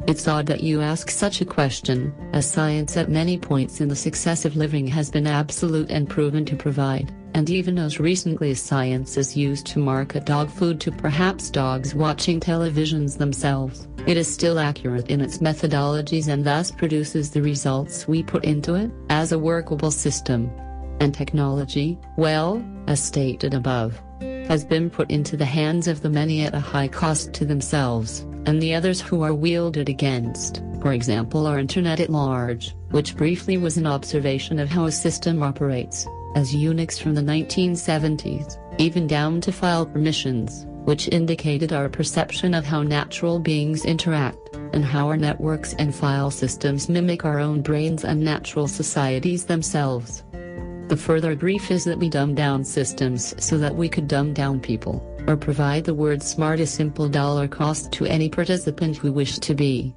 It's 0.05 0.27
odd 0.27 0.47
that 0.47 0.63
you 0.63 0.81
ask 0.81 1.09
such 1.09 1.39
a 1.39 1.45
question, 1.45 2.13
as 2.33 2.49
science 2.49 2.97
at 2.97 3.09
many 3.09 3.37
points 3.37 3.79
in 3.79 3.87
the 3.87 3.95
success 3.95 4.43
of 4.43 4.57
living 4.57 4.85
has 4.87 5.09
been 5.09 5.27
absolute 5.27 5.89
and 5.89 6.09
proven 6.09 6.43
to 6.45 6.57
provide, 6.57 7.13
and 7.33 7.49
even 7.49 7.79
as 7.79 8.01
recently 8.01 8.51
as 8.51 8.61
science 8.61 9.15
is 9.15 9.37
used 9.37 9.65
to 9.67 9.79
market 9.79 10.25
dog 10.25 10.49
food 10.49 10.81
to 10.81 10.91
perhaps 10.91 11.49
dogs 11.49 11.95
watching 11.95 12.41
televisions 12.41 13.17
themselves, 13.17 13.87
it 14.05 14.17
is 14.17 14.27
still 14.27 14.59
accurate 14.59 15.09
in 15.09 15.21
its 15.21 15.37
methodologies 15.37 16.27
and 16.27 16.43
thus 16.43 16.69
produces 16.69 17.31
the 17.31 17.41
results 17.41 18.05
we 18.05 18.21
put 18.21 18.43
into 18.43 18.75
it, 18.75 18.91
as 19.09 19.31
a 19.31 19.39
workable 19.39 19.91
system. 19.91 20.51
And 20.99 21.13
technology, 21.13 21.97
well, 22.17 22.63
as 22.87 23.01
stated 23.01 23.53
above, 23.53 24.01
has 24.47 24.63
been 24.65 24.89
put 24.89 25.09
into 25.09 25.37
the 25.37 25.45
hands 25.45 25.87
of 25.87 26.01
the 26.01 26.09
many 26.09 26.41
at 26.41 26.53
a 26.53 26.59
high 26.59 26.87
cost 26.87 27.33
to 27.33 27.45
themselves 27.45 28.25
and 28.45 28.61
the 28.61 28.75
others 28.75 29.01
who 29.01 29.21
are 29.21 29.33
wielded 29.33 29.89
against, 29.89 30.61
for 30.81 30.93
example 30.93 31.47
our 31.47 31.59
internet 31.59 31.99
at 31.99 32.09
large, 32.09 32.75
which 32.91 33.15
briefly 33.15 33.57
was 33.57 33.77
an 33.77 33.87
observation 33.87 34.59
of 34.59 34.69
how 34.69 34.85
a 34.85 34.91
system 34.91 35.41
operates, 35.41 36.05
as 36.35 36.53
Unix 36.53 36.99
from 36.99 37.15
the 37.15 37.21
1970s, 37.21 38.57
even 38.79 39.07
down 39.07 39.39
to 39.41 39.51
file 39.51 39.85
permissions, 39.85 40.65
which 40.85 41.07
indicated 41.09 41.71
our 41.71 41.87
perception 41.87 42.53
of 42.53 42.65
how 42.65 42.83
natural 42.83 43.39
beings 43.39 43.85
interact, 43.85 44.55
and 44.73 44.83
how 44.83 45.07
our 45.07 45.17
networks 45.17 45.73
and 45.75 45.95
file 45.95 46.31
systems 46.31 46.89
mimic 46.89 47.23
our 47.23 47.39
own 47.39 47.61
brains 47.61 48.03
and 48.03 48.21
natural 48.21 48.67
societies 48.67 49.45
themselves. 49.45 50.23
The 50.87 50.97
further 50.97 51.33
grief 51.33 51.71
is 51.71 51.85
that 51.85 51.97
we 51.97 52.09
dumb 52.09 52.35
down 52.35 52.63
systems 52.63 53.33
so 53.43 53.57
that 53.57 53.75
we 53.75 53.89
could 53.89 54.07
dumb 54.07 54.33
down 54.33 54.59
people 54.59 55.01
or 55.27 55.37
provide 55.37 55.85
the 55.85 55.93
word 55.93 56.21
smart 56.21 56.59
a 56.59 56.65
simple 56.65 57.07
dollar 57.07 57.47
cost 57.47 57.91
to 57.93 58.05
any 58.05 58.29
participant 58.29 58.97
who 58.97 59.11
wished 59.11 59.41
to 59.43 59.55
be. 59.55 59.95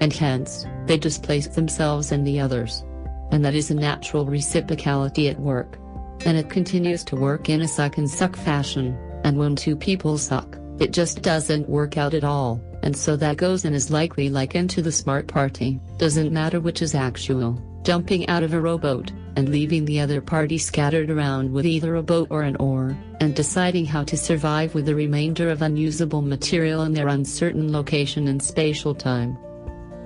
And 0.00 0.12
hence, 0.12 0.66
they 0.86 0.96
displace 0.96 1.46
themselves 1.48 2.12
and 2.12 2.26
the 2.26 2.40
others. 2.40 2.84
And 3.30 3.44
that 3.44 3.54
is 3.54 3.70
a 3.70 3.74
natural 3.74 4.26
reciprocality 4.26 5.30
at 5.30 5.38
work. 5.38 5.78
And 6.24 6.38
it 6.38 6.50
continues 6.50 7.04
to 7.04 7.16
work 7.16 7.48
in 7.48 7.60
a 7.60 7.68
suck 7.68 7.98
and 7.98 8.08
suck 8.08 8.36
fashion, 8.36 8.96
and 9.24 9.38
when 9.38 9.56
two 9.56 9.76
people 9.76 10.16
suck, 10.16 10.58
it 10.78 10.92
just 10.92 11.22
doesn't 11.22 11.68
work 11.68 11.96
out 11.96 12.14
at 12.14 12.24
all, 12.24 12.60
and 12.82 12.96
so 12.96 13.16
that 13.16 13.36
goes 13.36 13.64
and 13.64 13.74
is 13.74 13.90
likely 13.90 14.28
like 14.28 14.54
into 14.54 14.82
the 14.82 14.92
smart 14.92 15.26
party, 15.28 15.80
doesn't 15.98 16.32
matter 16.32 16.60
which 16.60 16.82
is 16.82 16.94
actual, 16.94 17.60
jumping 17.84 18.28
out 18.28 18.42
of 18.42 18.54
a 18.54 18.60
rowboat, 18.60 19.12
and 19.36 19.48
leaving 19.48 19.84
the 19.84 20.00
other 20.00 20.20
party 20.20 20.58
scattered 20.58 21.10
around 21.10 21.52
with 21.52 21.66
either 21.66 21.96
a 21.96 22.02
boat 22.02 22.28
or 22.30 22.42
an 22.42 22.56
oar, 22.56 22.96
and 23.20 23.34
deciding 23.34 23.84
how 23.84 24.02
to 24.04 24.16
survive 24.16 24.74
with 24.74 24.86
the 24.86 24.94
remainder 24.94 25.50
of 25.50 25.62
unusable 25.62 26.22
material 26.22 26.82
in 26.82 26.94
their 26.94 27.08
uncertain 27.08 27.72
location 27.72 28.28
and 28.28 28.42
spatial 28.42 28.94
time. 28.94 29.36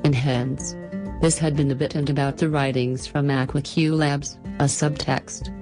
And 0.05 0.14
hence, 0.14 0.76
this 1.20 1.39
had 1.39 1.57
been 1.57 1.70
a 1.70 1.74
bit 1.74 1.95
and 1.95 2.09
about 2.11 2.39
the 2.39 2.49
writings 2.49 3.07
from 3.07 3.29
AquaQ 3.29 3.97
Labs, 3.97 4.39
a 4.59 4.64
subtext. 4.64 5.55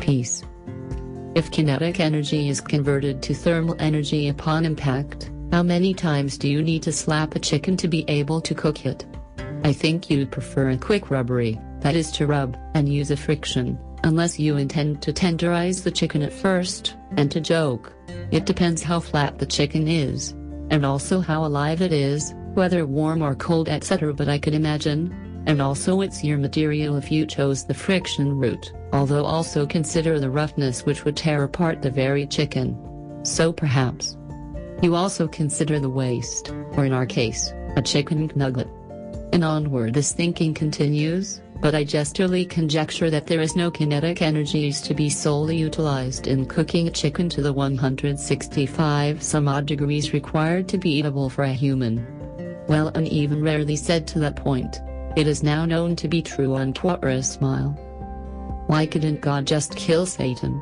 Peace. 0.00 0.42
If 1.34 1.50
kinetic 1.50 1.98
energy 1.98 2.48
is 2.48 2.60
converted 2.60 3.22
to 3.22 3.34
thermal 3.34 3.76
energy 3.78 4.28
upon 4.28 4.64
impact, 4.64 5.30
how 5.50 5.62
many 5.62 5.94
times 5.94 6.38
do 6.38 6.48
you 6.48 6.62
need 6.62 6.82
to 6.84 6.92
slap 6.92 7.34
a 7.34 7.40
chicken 7.40 7.76
to 7.78 7.88
be 7.88 8.04
able 8.08 8.40
to 8.40 8.54
cook 8.54 8.86
it? 8.86 9.04
I 9.64 9.72
think 9.72 10.10
you'd 10.10 10.30
prefer 10.30 10.70
a 10.70 10.76
quick 10.76 11.10
rubbery, 11.10 11.60
that 11.80 11.96
is 11.96 12.10
to 12.12 12.26
rub, 12.26 12.56
and 12.74 12.88
use 12.88 13.10
a 13.10 13.16
friction, 13.16 13.78
unless 14.04 14.38
you 14.38 14.56
intend 14.56 15.02
to 15.02 15.12
tenderize 15.12 15.82
the 15.82 15.90
chicken 15.90 16.22
at 16.22 16.32
first, 16.32 16.94
and 17.16 17.30
to 17.30 17.40
joke. 17.40 17.92
It 18.30 18.46
depends 18.46 18.82
how 18.82 19.00
flat 19.00 19.38
the 19.38 19.46
chicken 19.46 19.88
is, 19.88 20.32
and 20.70 20.84
also 20.84 21.20
how 21.20 21.44
alive 21.44 21.82
it 21.82 21.92
is, 21.92 22.34
whether 22.54 22.86
warm 22.86 23.22
or 23.22 23.34
cold 23.34 23.68
etc. 23.68 24.14
But 24.14 24.28
I 24.28 24.38
could 24.38 24.54
imagine, 24.54 25.42
and 25.46 25.60
also 25.60 26.00
it's 26.00 26.24
your 26.24 26.38
material 26.38 26.96
if 26.96 27.10
you 27.10 27.26
chose 27.26 27.64
the 27.64 27.74
friction 27.74 28.38
route, 28.38 28.72
although 28.92 29.24
also 29.24 29.66
consider 29.66 30.18
the 30.18 30.30
roughness 30.30 30.86
which 30.86 31.04
would 31.04 31.16
tear 31.16 31.42
apart 31.42 31.82
the 31.82 31.90
very 31.90 32.26
chicken. 32.26 32.78
So 33.24 33.52
perhaps 33.52 34.16
you 34.82 34.94
also 34.94 35.28
consider 35.28 35.80
the 35.80 35.90
waste, 35.90 36.50
or 36.72 36.84
in 36.84 36.92
our 36.92 37.06
case, 37.06 37.52
a 37.76 37.82
chicken 37.82 38.30
nugget. 38.34 38.68
And 39.32 39.44
onward 39.44 39.94
this 39.94 40.12
thinking 40.12 40.54
continues, 40.54 41.40
but 41.60 41.74
I 41.74 41.84
gesturely 41.84 42.48
conjecture 42.48 43.10
that 43.10 43.26
there 43.26 43.40
is 43.40 43.56
no 43.56 43.70
kinetic 43.70 44.22
energies 44.22 44.80
to 44.82 44.94
be 44.94 45.08
solely 45.08 45.56
utilized 45.56 46.26
in 46.26 46.46
cooking 46.46 46.88
a 46.88 46.90
chicken 46.90 47.28
to 47.30 47.42
the 47.42 47.52
165 47.52 49.22
some 49.22 49.48
odd 49.48 49.66
degrees 49.66 50.12
required 50.12 50.68
to 50.68 50.78
be 50.78 50.90
eatable 50.90 51.30
for 51.30 51.44
a 51.44 51.52
human. 51.52 52.06
Well 52.68 52.88
and 52.94 53.08
even 53.08 53.42
rarely 53.42 53.76
said 53.76 54.06
to 54.08 54.18
that 54.20 54.36
point. 54.36 54.76
It 55.16 55.26
is 55.26 55.42
now 55.42 55.64
known 55.64 55.96
to 55.96 56.08
be 56.08 56.22
true 56.22 56.54
on 56.54 56.74
Quora 56.74 57.24
smile. 57.24 57.70
Why 58.66 58.86
couldn't 58.86 59.20
God 59.20 59.46
just 59.46 59.76
kill 59.76 60.06
Satan? 60.06 60.60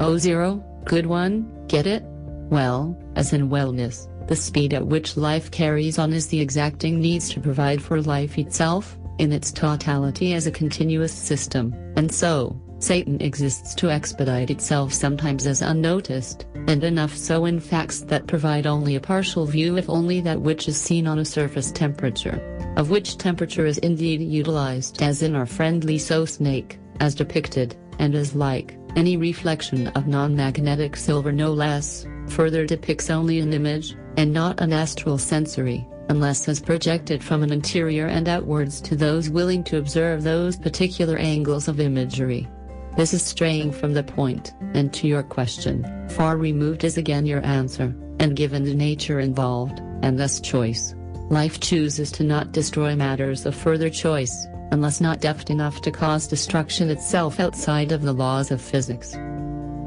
Oh 0.00 0.16
zero, 0.16 0.64
good 0.84 1.06
one, 1.06 1.66
get 1.66 1.86
it? 1.86 2.02
Well, 2.50 2.96
as 3.16 3.32
in 3.32 3.50
wellness, 3.50 4.08
the 4.26 4.36
speed 4.36 4.74
at 4.74 4.86
which 4.86 5.16
life 5.16 5.50
carries 5.50 5.98
on 5.98 6.12
is 6.12 6.26
the 6.28 6.40
exacting 6.40 7.00
needs 7.00 7.28
to 7.30 7.40
provide 7.40 7.82
for 7.82 8.00
life 8.00 8.38
itself, 8.38 8.96
in 9.18 9.32
its 9.32 9.52
totality 9.52 10.32
as 10.34 10.46
a 10.46 10.50
continuous 10.50 11.12
system, 11.12 11.74
and 11.96 12.10
so, 12.10 12.58
Satan 12.80 13.20
exists 13.20 13.74
to 13.74 13.90
expedite 13.90 14.50
itself 14.50 14.94
sometimes 14.94 15.46
as 15.46 15.60
unnoticed, 15.60 16.46
and 16.66 16.82
enough 16.82 17.14
so 17.14 17.44
in 17.44 17.60
facts 17.60 18.00
that 18.00 18.26
provide 18.26 18.66
only 18.66 18.96
a 18.96 19.00
partial 19.00 19.44
view 19.44 19.76
if 19.76 19.90
only 19.90 20.22
that 20.22 20.40
which 20.40 20.66
is 20.66 20.80
seen 20.80 21.06
on 21.06 21.18
a 21.18 21.24
surface 21.24 21.70
temperature, 21.70 22.40
of 22.78 22.88
which 22.88 23.18
temperature 23.18 23.66
is 23.66 23.76
indeed 23.78 24.22
utilized 24.22 25.02
as 25.02 25.22
in 25.22 25.34
our 25.34 25.44
friendly 25.44 25.98
so 25.98 26.24
snake, 26.24 26.78
as 27.00 27.14
depicted, 27.14 27.76
and 27.98 28.14
as 28.14 28.34
like, 28.34 28.78
any 28.96 29.18
reflection 29.18 29.88
of 29.88 30.06
non-magnetic 30.06 30.96
silver 30.96 31.32
no 31.32 31.52
less, 31.52 32.06
further 32.30 32.64
depicts 32.64 33.10
only 33.10 33.40
an 33.40 33.52
image, 33.52 33.96
and 34.16 34.32
not 34.32 34.60
an 34.60 34.72
astral 34.72 35.18
sensory, 35.18 35.86
unless 36.08 36.48
as 36.48 36.60
projected 36.60 37.22
from 37.22 37.42
an 37.42 37.52
interior 37.52 38.06
and 38.06 38.28
outwards 38.28 38.80
to 38.80 38.96
those 38.96 39.30
willing 39.30 39.62
to 39.64 39.78
observe 39.78 40.22
those 40.22 40.56
particular 40.56 41.16
angles 41.18 41.68
of 41.68 41.80
imagery. 41.80 42.48
This 42.96 43.14
is 43.14 43.22
straying 43.22 43.72
from 43.72 43.94
the 43.94 44.02
point, 44.02 44.52
and 44.74 44.92
to 44.94 45.06
your 45.06 45.22
question, 45.22 46.08
far 46.10 46.36
removed 46.36 46.84
is 46.84 46.96
again 46.96 47.26
your 47.26 47.44
answer, 47.46 47.94
and 48.18 48.36
given 48.36 48.64
the 48.64 48.74
nature 48.74 49.20
involved, 49.20 49.80
and 50.02 50.18
thus 50.18 50.40
choice. 50.40 50.94
Life 51.30 51.60
chooses 51.60 52.10
to 52.12 52.24
not 52.24 52.52
destroy 52.52 52.96
matters 52.96 53.46
of 53.46 53.54
further 53.54 53.88
choice, 53.88 54.46
unless 54.72 55.00
not 55.00 55.20
deft 55.20 55.50
enough 55.50 55.80
to 55.82 55.90
cause 55.90 56.26
destruction 56.26 56.90
itself 56.90 57.38
outside 57.38 57.92
of 57.92 58.02
the 58.02 58.12
laws 58.12 58.50
of 58.50 58.60
physics. 58.60 59.16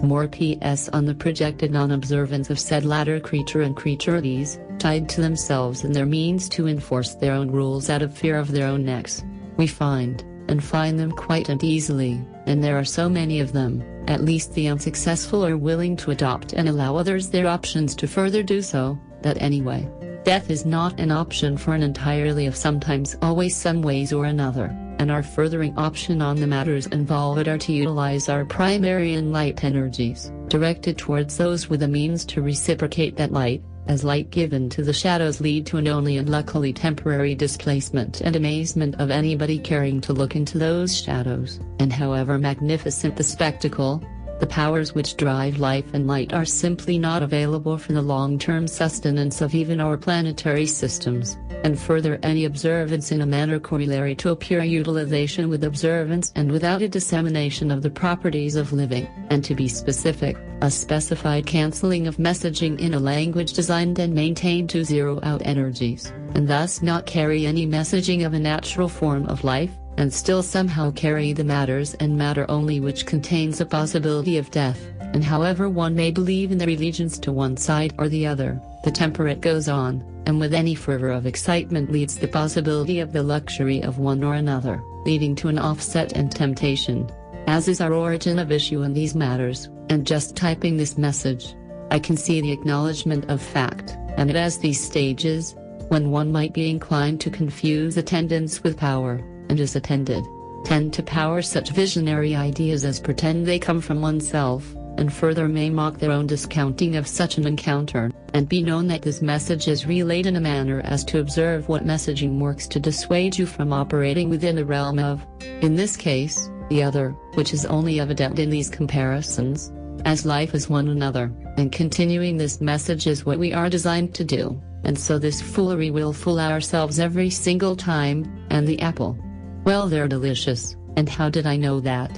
More 0.04 0.28
PS 0.28 0.89
on 0.89 1.06
the 1.06 1.16
projected 1.16 1.72
non-observance 1.72 2.49
of 2.49 2.60
said 2.60 2.84
latter 2.84 3.22
creature 3.22 3.62
and 3.62 3.74
creaturities, 3.74 4.59
tied 4.78 5.08
to 5.09 5.21
themselves 5.21 5.86
and 5.86 5.96
their 5.96 6.05
means 6.05 6.50
to 6.50 6.67
enforce 6.67 7.16
their 7.16 7.32
own 7.32 7.50
rules 7.50 7.89
out 7.89 8.01
of 8.01 8.13
fear 8.13 8.38
of 8.38 8.51
their 8.51 8.67
own 8.67 8.84
necks. 8.84 9.24
We 9.55 9.66
find, 9.66 10.21
and 10.50 10.62
find 10.62 11.00
them 11.00 11.13
quite 11.13 11.47
and 11.47 11.63
easily, 11.63 12.21
and 12.47 12.62
there 12.62 12.78
are 12.78 12.84
so 12.84 13.08
many 13.08 13.39
of 13.39 13.54
them, 13.54 13.82
at 14.09 14.25
least 14.25 14.54
the 14.54 14.67
unsuccessful 14.67 15.46
are 15.46 15.55
willing 15.55 15.96
to 15.97 16.12
adopt 16.12 16.51
and 16.51 16.67
allow 16.67 16.97
others 16.97 17.30
their 17.30 17.47
options 17.47 17.96
to 17.96 18.05
further 18.05 18.43
do 18.43 18.62
so, 18.62 19.00
that 19.21 19.42
anyway. 19.42 19.89
Death 20.25 20.50
is 20.50 20.66
not 20.66 21.00
an 21.00 21.12
option 21.12 21.55
for 21.55 21.74
an 21.74 21.82
entirely 21.82 22.46
of 22.46 22.58
sometimes 22.58 23.16
always 23.21 23.55
some 23.55 23.82
ways 23.82 24.12
or 24.12 24.25
another, 24.25 24.75
and 24.99 25.11
our 25.11 25.24
furthering 25.24 25.78
option 25.78 26.21
on 26.21 26.39
the 26.39 26.47
matters 26.47 26.87
involved 26.87 27.47
are 27.47 27.57
to 27.57 27.74
utilize 27.74 28.29
our 28.29 28.45
primary 28.45 29.13
and 29.13 29.32
light 29.32 29.63
energies, 29.63 30.32
directed 30.47 30.97
towards 30.97 31.37
those 31.37 31.70
with 31.70 31.79
the 31.79 31.87
means 31.87 32.25
to 32.25 32.41
reciprocate 32.41 33.17
that 33.17 33.32
light, 33.32 33.61
as 33.87 34.03
light 34.03 34.29
given 34.29 34.70
to 34.70 34.83
the 34.83 34.93
shadows 34.93 35.41
lead 35.41 35.65
to 35.65 35.78
an 35.78 35.87
only 35.87 36.17
and 36.17 36.29
luckily 36.29 36.71
temporary 36.71 37.36
displacement 37.36 38.21
and 38.21 38.36
amazement 38.36 38.95
of 38.99 39.11
anybody 39.11 39.59
caring 39.59 39.99
to 40.01 40.13
look 40.13 40.36
into 40.36 40.57
those 40.57 40.95
shadows, 40.95 41.59
and 41.79 41.91
however 41.91 42.37
magnificent 42.37 43.15
the 43.15 43.24
spectacle, 43.24 44.03
the 44.39 44.47
powers 44.47 44.93
which 44.93 45.18
drive 45.18 45.60
life 45.60 45.93
and 45.93 46.08
light 46.08 46.34
are 46.34 46.46
simply 46.46 46.97
not 46.97 47.24
available 47.24 47.78
for 47.78 47.93
the 47.93 48.01
long-term 48.01 48.68
sustenance 48.68 49.42
of 49.42 49.55
even 49.55 49.80
our 49.80 49.97
planetary 49.97 50.66
systems, 50.66 51.38
and 51.64 51.80
further 51.80 52.20
any 52.24 52.46
observance 52.46 53.12
in 53.12 53.22
a 53.22 53.26
manner 53.26 53.60
corollary 53.60 54.16
to 54.16 54.30
a 54.30 54.36
pure 54.36 54.64
utilization 54.64 55.50
with 55.50 55.64
observance 55.64 56.32
and 56.36 56.51
without 56.51 56.82
a 56.82 56.89
dissemination 56.89 57.72
of 57.72 57.82
the 57.82 57.89
properties 57.89 58.55
of 58.55 58.74
living, 58.74 59.08
and 59.30 59.43
to 59.43 59.55
be 59.55 59.68
specific, 59.68 60.38
a 60.62 60.70
specified 60.70 61.46
cancelling 61.46 62.08
of 62.08 62.18
messaging 62.18 62.80
in 62.80 62.93
a 62.93 63.00
language 63.00 63.54
designed 63.54 64.00
and 64.00 64.14
maintained 64.14 64.70
to 64.70 64.84
zero 64.84 65.20
out 65.24 65.42
energies, 65.46 66.12
and 66.36 66.47
thus 66.47 66.82
not 66.82 67.05
carry 67.05 67.46
any 67.46 67.66
messaging 67.66 68.26
of 68.26 68.34
a 68.34 68.39
natural 68.39 68.89
form 68.89 69.26
of 69.28 69.43
life, 69.43 69.72
and 69.97 70.13
still 70.13 70.43
somehow 70.43 70.91
carry 70.91 71.33
the 71.33 71.43
matters 71.43 71.93
and 71.95 72.17
matter 72.17 72.45
only 72.49 72.79
which 72.79 73.05
contains 73.05 73.61
a 73.61 73.65
possibility 73.65 74.37
of 74.37 74.51
death, 74.51 74.79
and 75.13 75.24
however 75.24 75.70
one 75.70 75.95
may 75.95 76.11
believe 76.11 76.51
in 76.51 76.57
their 76.57 76.70
allegiance 76.70 77.20
to 77.20 77.32
one 77.32 77.55
side 77.55 77.93
or 77.97 78.09
the 78.09 78.25
other, 78.25 78.61
the 78.83 78.91
temperate 78.91 79.41
goes 79.41 79.70
on, 79.70 80.03
and 80.25 80.39
with 80.39 80.53
any 80.53 80.75
fervor 80.75 81.09
of 81.09 81.25
excitement 81.25 81.91
leads 81.91 82.17
the 82.17 82.28
possibility 82.28 82.99
of 82.99 83.13
the 83.13 83.24
luxury 83.24 83.82
of 83.82 83.99
one 83.99 84.24
or 84.24 84.33
another, 84.33 84.82
leading 85.05 85.36
to 85.36 85.47
an 85.47 85.59
offset 85.59 86.13
and 86.13 86.32
temptation. 86.32 87.09
As 87.47 87.67
is 87.67 87.82
our 87.82 87.93
origin 87.93 88.39
of 88.39 88.51
issue 88.51 88.83
in 88.83 88.93
these 88.93 89.15
matters, 89.15 89.70
and 89.89 90.07
just 90.07 90.36
typing 90.36 90.78
this 90.78 90.97
message, 90.97 91.55
I 91.91 91.99
can 91.99 92.17
see 92.17 92.41
the 92.41 92.51
acknowledgement 92.51 93.29
of 93.29 93.41
fact, 93.41 93.97
and 94.17 94.29
it 94.29 94.36
has 94.36 94.57
these 94.57 94.83
stages, 94.83 95.55
when 95.89 96.09
one 96.09 96.32
might 96.32 96.53
be 96.53 96.70
inclined 96.70 97.21
to 97.21 97.29
confuse 97.29 97.97
attendance 97.97 98.63
with 98.63 98.78
power, 98.78 99.21
and 99.49 99.59
is 99.59 99.75
attended, 99.75 100.24
tend 100.63 100.93
to 100.93 101.03
power 101.03 101.41
such 101.41 101.71
visionary 101.71 102.36
ideas 102.36 102.86
as 102.86 102.99
pretend 102.99 103.45
they 103.45 103.59
come 103.59 103.82
from 103.82 104.01
oneself, 104.01 104.75
and 104.97 105.11
further 105.11 105.47
may 105.47 105.70
mock 105.70 105.97
their 105.97 106.11
own 106.11 106.28
discounting 106.28 106.95
of 106.95 107.07
such 107.07 107.37
an 107.37 107.47
encounter, 107.47 108.11
and 108.33 108.47
be 108.47 108.61
known 108.61 108.87
that 108.87 109.01
this 109.01 109.21
message 109.21 109.67
is 109.67 109.87
relayed 109.87 110.25
in 110.25 110.36
a 110.36 110.41
manner 110.41 110.82
as 110.83 111.03
to 111.03 111.20
observe 111.20 111.67
what 111.67 111.86
messaging 111.86 112.39
works 112.39 112.67
to 112.67 112.79
dissuade 112.79 113.37
you 113.37 113.45
from 113.45 113.74
operating 113.74 114.29
within 114.29 114.55
the 114.55 114.65
realm 114.65 114.99
of, 114.99 115.25
in 115.61 115.75
this 115.75 115.97
case, 115.97 116.49
the 116.70 116.83
other, 116.83 117.09
which 117.33 117.53
is 117.53 117.65
only 117.65 117.99
evident 117.99 118.39
in 118.39 118.49
these 118.49 118.70
comparisons, 118.70 119.71
as 120.05 120.25
life 120.25 120.53
is 120.53 120.70
one 120.70 120.87
another, 120.87 121.32
and 121.57 121.71
continuing 121.71 122.37
this 122.37 122.61
message 122.61 123.07
is 123.07 123.25
what 123.25 123.39
we 123.39 123.53
are 123.53 123.70
designed 123.70 124.13
to 124.13 124.24
do, 124.24 124.61
and 124.83 124.97
so 124.97 125.17
this 125.17 125.41
foolery 125.41 125.91
will 125.91 126.13
fool 126.13 126.39
ourselves 126.39 126.99
every 126.99 127.29
single 127.29 127.75
time, 127.75 128.25
and 128.49 128.67
the 128.67 128.82
apple. 128.82 129.17
Well, 129.66 129.88
they're 129.88 130.10
delicious, 130.10 130.76
and 130.98 131.08
how 131.08 131.30
did 131.30 131.46
I 131.46 131.56
know 131.56 131.80
that? 131.80 132.12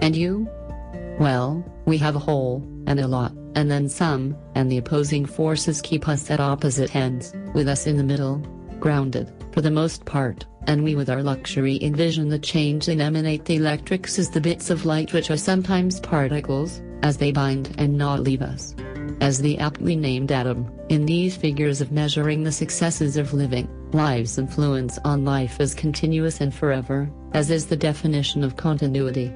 And 0.00 0.14
you? 0.14 0.48
Well, 1.18 1.64
we 1.86 1.98
have 1.98 2.14
a 2.14 2.20
whole, 2.20 2.62
and 2.86 3.00
a 3.00 3.08
lot, 3.08 3.32
and 3.56 3.68
then 3.68 3.88
some, 3.88 4.36
and 4.54 4.70
the 4.70 4.78
opposing 4.78 5.26
forces 5.26 5.80
keep 5.82 6.08
us 6.08 6.30
at 6.30 6.38
opposite 6.38 6.94
ends, 6.94 7.32
with 7.52 7.66
us 7.66 7.88
in 7.88 7.96
the 7.96 8.04
middle, 8.04 8.38
grounded, 8.78 9.32
for 9.52 9.60
the 9.60 9.72
most 9.72 10.04
part, 10.04 10.46
and 10.68 10.84
we 10.84 10.94
with 10.94 11.10
our 11.10 11.22
luxury 11.22 11.82
envision 11.82 12.28
the 12.28 12.38
change 12.38 12.86
and 12.86 13.02
emanate 13.02 13.44
the 13.46 13.56
electrics 13.56 14.16
as 14.16 14.30
the 14.30 14.40
bits 14.40 14.70
of 14.70 14.86
light 14.86 15.12
which 15.12 15.32
are 15.32 15.36
sometimes 15.36 15.98
particles, 15.98 16.80
as 17.02 17.16
they 17.16 17.32
bind 17.32 17.74
and 17.78 17.98
not 17.98 18.20
leave 18.20 18.42
us. 18.42 18.76
As 19.20 19.38
the 19.38 19.58
aptly 19.58 19.96
named 19.96 20.30
atom, 20.30 20.70
in 20.88 21.04
these 21.04 21.36
figures 21.36 21.80
of 21.80 21.90
measuring 21.90 22.44
the 22.44 22.52
successes 22.52 23.16
of 23.16 23.34
living, 23.34 23.68
life's 23.92 24.38
influence 24.38 24.98
on 25.04 25.24
life 25.24 25.60
is 25.60 25.74
continuous 25.74 26.40
and 26.40 26.54
forever, 26.54 27.10
as 27.32 27.50
is 27.50 27.66
the 27.66 27.76
definition 27.76 28.44
of 28.44 28.56
continuity. 28.56 29.32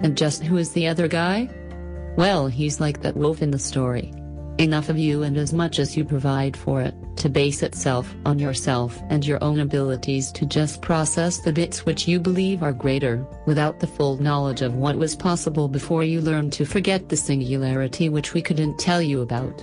And 0.00 0.18
just 0.18 0.42
who 0.42 0.56
is 0.56 0.72
the 0.72 0.88
other 0.88 1.06
guy? 1.06 1.48
Well, 2.16 2.48
he's 2.48 2.80
like 2.80 3.02
that 3.02 3.16
wolf 3.16 3.42
in 3.42 3.52
the 3.52 3.58
story. 3.58 4.12
Enough 4.62 4.90
of 4.90 4.96
you 4.96 5.24
and 5.24 5.36
as 5.36 5.52
much 5.52 5.80
as 5.80 5.96
you 5.96 6.04
provide 6.04 6.56
for 6.56 6.80
it, 6.80 6.94
to 7.16 7.28
base 7.28 7.64
itself 7.64 8.14
on 8.24 8.38
yourself 8.38 9.02
and 9.08 9.26
your 9.26 9.42
own 9.42 9.58
abilities 9.58 10.30
to 10.30 10.46
just 10.46 10.80
process 10.80 11.40
the 11.40 11.52
bits 11.52 11.84
which 11.84 12.06
you 12.06 12.20
believe 12.20 12.62
are 12.62 12.72
greater, 12.72 13.26
without 13.44 13.80
the 13.80 13.88
full 13.88 14.18
knowledge 14.18 14.62
of 14.62 14.76
what 14.76 14.94
was 14.94 15.16
possible 15.16 15.66
before 15.66 16.04
you 16.04 16.20
learned 16.20 16.52
to 16.52 16.64
forget 16.64 17.08
the 17.08 17.16
singularity 17.16 18.08
which 18.08 18.34
we 18.34 18.40
couldn't 18.40 18.78
tell 18.78 19.02
you 19.02 19.20
about. 19.20 19.60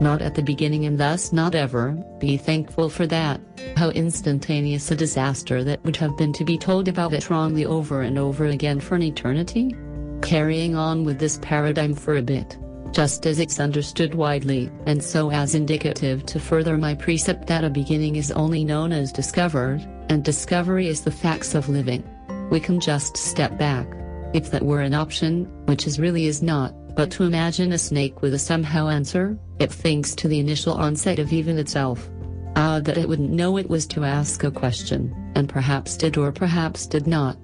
Not 0.00 0.22
at 0.22 0.34
the 0.34 0.42
beginning 0.42 0.86
and 0.86 0.98
thus 0.98 1.30
not 1.30 1.54
ever, 1.54 1.90
be 2.18 2.38
thankful 2.38 2.88
for 2.88 3.06
that. 3.08 3.38
How 3.76 3.90
instantaneous 3.90 4.90
a 4.90 4.96
disaster 4.96 5.62
that 5.62 5.84
would 5.84 5.96
have 5.96 6.16
been 6.16 6.32
to 6.32 6.44
be 6.46 6.56
told 6.56 6.88
about 6.88 7.12
it 7.12 7.28
wrongly 7.28 7.66
over 7.66 8.00
and 8.00 8.18
over 8.18 8.46
again 8.46 8.80
for 8.80 8.94
an 8.94 9.02
eternity? 9.02 9.76
Carrying 10.22 10.74
on 10.74 11.04
with 11.04 11.18
this 11.18 11.38
paradigm 11.42 11.94
for 11.94 12.16
a 12.16 12.22
bit 12.22 12.56
just 12.92 13.26
as 13.26 13.38
it's 13.38 13.58
understood 13.58 14.14
widely, 14.14 14.70
and 14.86 15.02
so 15.02 15.30
as 15.30 15.54
indicative 15.54 16.24
to 16.26 16.38
further 16.38 16.76
my 16.76 16.94
precept 16.94 17.46
that 17.46 17.64
a 17.64 17.70
beginning 17.70 18.16
is 18.16 18.30
only 18.32 18.64
known 18.64 18.92
as 18.92 19.12
discovered, 19.12 19.80
and 20.10 20.22
discovery 20.22 20.88
is 20.88 21.00
the 21.00 21.10
facts 21.10 21.54
of 21.54 21.68
living. 21.68 22.04
We 22.50 22.60
can 22.60 22.80
just 22.80 23.16
step 23.16 23.58
back. 23.58 23.86
If 24.34 24.50
that 24.50 24.62
were 24.62 24.82
an 24.82 24.94
option, 24.94 25.44
which 25.66 25.86
is 25.86 25.98
really 25.98 26.26
is 26.26 26.42
not, 26.42 26.74
but 26.94 27.10
to 27.12 27.24
imagine 27.24 27.72
a 27.72 27.78
snake 27.78 28.20
with 28.20 28.34
a 28.34 28.38
somehow 28.38 28.88
answer, 28.88 29.38
it 29.58 29.72
thinks 29.72 30.14
to 30.16 30.28
the 30.28 30.38
initial 30.38 30.74
onset 30.74 31.18
of 31.18 31.32
even 31.32 31.58
itself. 31.58 32.10
Ah, 32.56 32.80
that 32.80 32.98
it 32.98 33.08
wouldn't 33.08 33.30
know 33.30 33.56
it 33.56 33.70
was 33.70 33.86
to 33.86 34.04
ask 34.04 34.44
a 34.44 34.50
question, 34.50 35.14
and 35.34 35.48
perhaps 35.48 35.96
did 35.96 36.18
or 36.18 36.30
perhaps 36.30 36.86
did 36.86 37.06
not. 37.06 37.38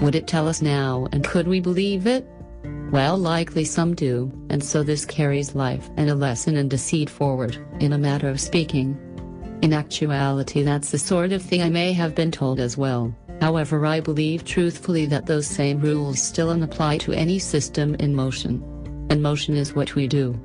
Would 0.00 0.14
it 0.14 0.26
tell 0.26 0.48
us 0.48 0.62
now 0.62 1.08
and 1.12 1.24
could 1.24 1.46
we 1.46 1.60
believe 1.60 2.06
it? 2.06 2.26
Well, 2.90 3.18
likely 3.18 3.64
some 3.64 3.94
do, 3.94 4.32
and 4.48 4.62
so 4.62 4.82
this 4.82 5.04
carries 5.04 5.54
life 5.54 5.90
and 5.96 6.08
a 6.08 6.14
lesson 6.14 6.56
and 6.56 6.70
deceit 6.70 7.10
forward, 7.10 7.58
in 7.80 7.92
a 7.92 7.98
matter 7.98 8.28
of 8.28 8.40
speaking. 8.40 8.98
In 9.62 9.72
actuality, 9.72 10.62
that's 10.62 10.90
the 10.90 10.98
sort 10.98 11.32
of 11.32 11.42
thing 11.42 11.62
I 11.62 11.68
may 11.68 11.92
have 11.92 12.14
been 12.14 12.30
told 12.30 12.60
as 12.60 12.76
well. 12.76 13.14
However, 13.40 13.84
I 13.86 14.00
believe 14.00 14.44
truthfully 14.44 15.06
that 15.06 15.26
those 15.26 15.46
same 15.46 15.80
rules 15.80 16.20
still 16.20 16.50
apply 16.62 16.98
to 16.98 17.12
any 17.12 17.38
system 17.38 17.94
in 17.96 18.14
motion. 18.14 18.62
And 19.10 19.22
motion 19.22 19.56
is 19.56 19.74
what 19.74 19.94
we 19.94 20.08
do. 20.08 20.40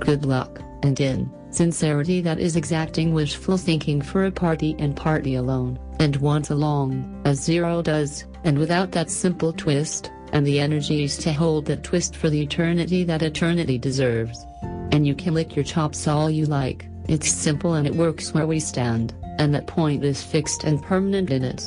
Good 0.00 0.24
luck, 0.24 0.60
and 0.82 0.98
in 1.00 1.30
sincerity 1.52 2.22
that 2.22 2.38
is 2.38 2.56
exacting 2.56 3.12
wishful 3.12 3.58
thinking 3.58 4.00
for 4.00 4.24
a 4.24 4.32
party 4.32 4.74
and 4.78 4.96
party 4.96 5.34
alone, 5.34 5.78
and 6.00 6.16
once 6.16 6.50
along, 6.50 7.20
as 7.24 7.42
zero 7.42 7.82
does, 7.82 8.24
and 8.44 8.58
without 8.58 8.92
that 8.92 9.10
simple 9.10 9.52
twist, 9.52 10.10
and 10.32 10.46
the 10.46 10.58
energies 10.58 11.16
to 11.18 11.32
hold 11.32 11.66
that 11.66 11.84
twist 11.84 12.16
for 12.16 12.30
the 12.30 12.40
eternity 12.40 13.04
that 13.04 13.22
eternity 13.22 13.78
deserves. 13.78 14.46
And 14.90 15.06
you 15.06 15.14
can 15.14 15.34
lick 15.34 15.54
your 15.54 15.64
chops 15.64 16.08
all 16.08 16.30
you 16.30 16.46
like, 16.46 16.86
it's 17.08 17.30
simple 17.30 17.74
and 17.74 17.86
it 17.86 17.94
works 17.94 18.32
where 18.32 18.46
we 18.46 18.60
stand, 18.60 19.14
and 19.38 19.54
that 19.54 19.66
point 19.66 20.04
is 20.04 20.22
fixed 20.22 20.64
and 20.64 20.82
permanent 20.82 21.30
in 21.30 21.44
it. 21.44 21.64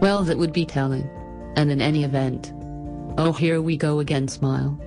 Well, 0.00 0.22
that 0.24 0.38
would 0.38 0.52
be 0.52 0.66
telling. 0.66 1.08
And 1.56 1.70
in 1.70 1.80
any 1.80 2.04
event. 2.04 2.52
Oh, 3.16 3.32
here 3.32 3.62
we 3.62 3.76
go 3.76 4.00
again, 4.00 4.26
smile. 4.26 4.78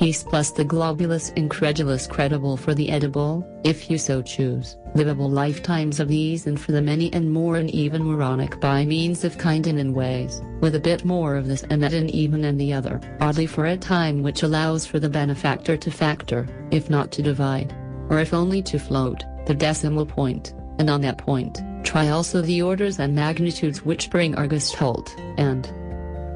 Peace 0.00 0.22
plus 0.22 0.50
the 0.50 0.64
globulous 0.64 1.30
incredulous 1.34 2.06
credible 2.06 2.56
for 2.56 2.72
the 2.72 2.88
edible, 2.88 3.46
if 3.64 3.90
you 3.90 3.98
so 3.98 4.22
choose, 4.22 4.78
livable 4.94 5.28
lifetimes 5.28 6.00
of 6.00 6.10
ease 6.10 6.46
and 6.46 6.58
for 6.58 6.72
the 6.72 6.80
many 6.80 7.12
and 7.12 7.30
more 7.30 7.56
and 7.56 7.68
even 7.72 8.02
moronic 8.02 8.58
by 8.60 8.82
means 8.86 9.24
of 9.24 9.36
kind 9.36 9.66
and 9.66 9.78
in 9.78 9.92
ways, 9.92 10.40
with 10.62 10.74
a 10.74 10.80
bit 10.80 11.04
more 11.04 11.36
of 11.36 11.46
this 11.46 11.64
and 11.64 11.82
that 11.82 11.92
and 11.92 12.10
even 12.12 12.46
and 12.46 12.58
the 12.58 12.72
other, 12.72 12.98
oddly 13.20 13.44
for 13.44 13.66
a 13.66 13.76
time 13.76 14.22
which 14.22 14.42
allows 14.42 14.86
for 14.86 14.98
the 14.98 15.08
benefactor 15.10 15.76
to 15.76 15.90
factor, 15.90 16.48
if 16.70 16.88
not 16.88 17.12
to 17.12 17.20
divide, 17.20 17.76
or 18.08 18.20
if 18.20 18.32
only 18.32 18.62
to 18.62 18.78
float, 18.78 19.22
the 19.46 19.52
decimal 19.52 20.06
point, 20.06 20.54
and 20.78 20.88
on 20.88 21.02
that 21.02 21.18
point, 21.18 21.60
try 21.84 22.08
also 22.08 22.40
the 22.40 22.62
orders 22.62 23.00
and 23.00 23.14
magnitudes 23.14 23.84
which 23.84 24.08
bring 24.08 24.34
our 24.36 24.46
gestalt, 24.46 25.14
and 25.36 25.70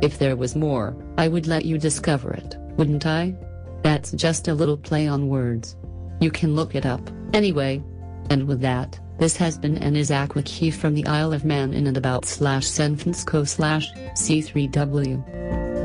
if 0.04 0.18
there 0.18 0.36
was 0.36 0.54
more, 0.54 0.94
I 1.16 1.28
would 1.28 1.46
let 1.46 1.64
you 1.64 1.78
discover 1.78 2.34
it, 2.34 2.56
wouldn't 2.76 3.06
I? 3.06 3.34
That's 3.84 4.12
just 4.12 4.48
a 4.48 4.54
little 4.54 4.78
play 4.78 5.06
on 5.06 5.28
words. 5.28 5.76
You 6.18 6.30
can 6.30 6.56
look 6.56 6.74
it 6.74 6.86
up, 6.86 7.02
anyway. 7.34 7.82
And 8.30 8.48
with 8.48 8.62
that, 8.62 8.98
this 9.18 9.36
has 9.36 9.58
been 9.58 9.76
an 9.76 9.94
Isaac 9.94 10.32
from 10.72 10.94
the 10.94 11.06
Isle 11.06 11.34
of 11.34 11.44
Man 11.44 11.74
in 11.74 11.86
and 11.86 11.98
about 11.98 12.24
slash 12.24 12.66
sentence 12.66 13.22
co 13.24 13.44
slash 13.44 13.92
C3W. 13.92 15.83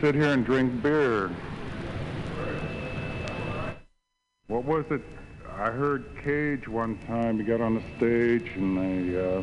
Sit 0.00 0.14
here 0.14 0.32
and 0.32 0.44
drink 0.44 0.80
beer. 0.80 1.30
What 4.46 4.64
was 4.64 4.84
it? 4.90 5.02
I 5.56 5.70
heard 5.70 6.04
Cage 6.22 6.68
one 6.68 6.98
time. 7.06 7.38
He 7.38 7.44
got 7.44 7.60
on 7.60 7.74
the 7.74 7.82
stage 7.96 8.48
and 8.54 8.78
they 8.78 9.20
uh, 9.20 9.42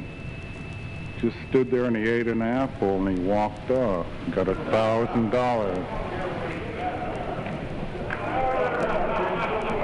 just 1.20 1.36
stood 1.50 1.70
there 1.70 1.86
and 1.86 1.96
he 1.96 2.08
ate 2.08 2.28
an 2.28 2.42
apple 2.42 3.06
and 3.06 3.18
he 3.18 3.24
walked 3.26 3.70
off. 3.70 4.08
Got 4.32 4.48
a 4.48 4.56
thousand 4.72 5.32
dollars. 5.32 5.86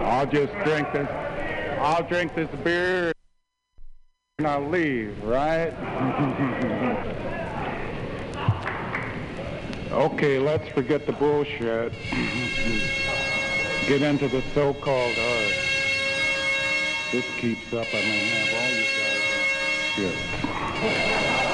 I'll 0.06 0.28
just 0.28 0.54
drink 0.64 0.92
this. 0.94 1.10
I'll 1.80 2.04
drink 2.04 2.34
this 2.34 2.50
beer 2.64 3.12
and 4.38 4.48
I'll 4.48 4.70
leave, 4.70 5.22
right? 5.24 5.74
okay, 9.92 10.40
let's 10.40 10.68
forget 10.70 11.06
the 11.06 11.14
bullshit. 11.14 11.92
Get 13.88 14.02
into 14.02 14.28
the 14.28 14.42
so-called 14.54 15.18
art. 15.18 15.54
This 17.12 17.26
keeps 17.38 17.74
up. 17.74 17.88
I 17.94 17.98
may 17.98 18.30
have 18.30 18.54
all 18.54 18.70
you 18.72 18.86
guys. 20.08 20.24
Yes. 21.42 21.51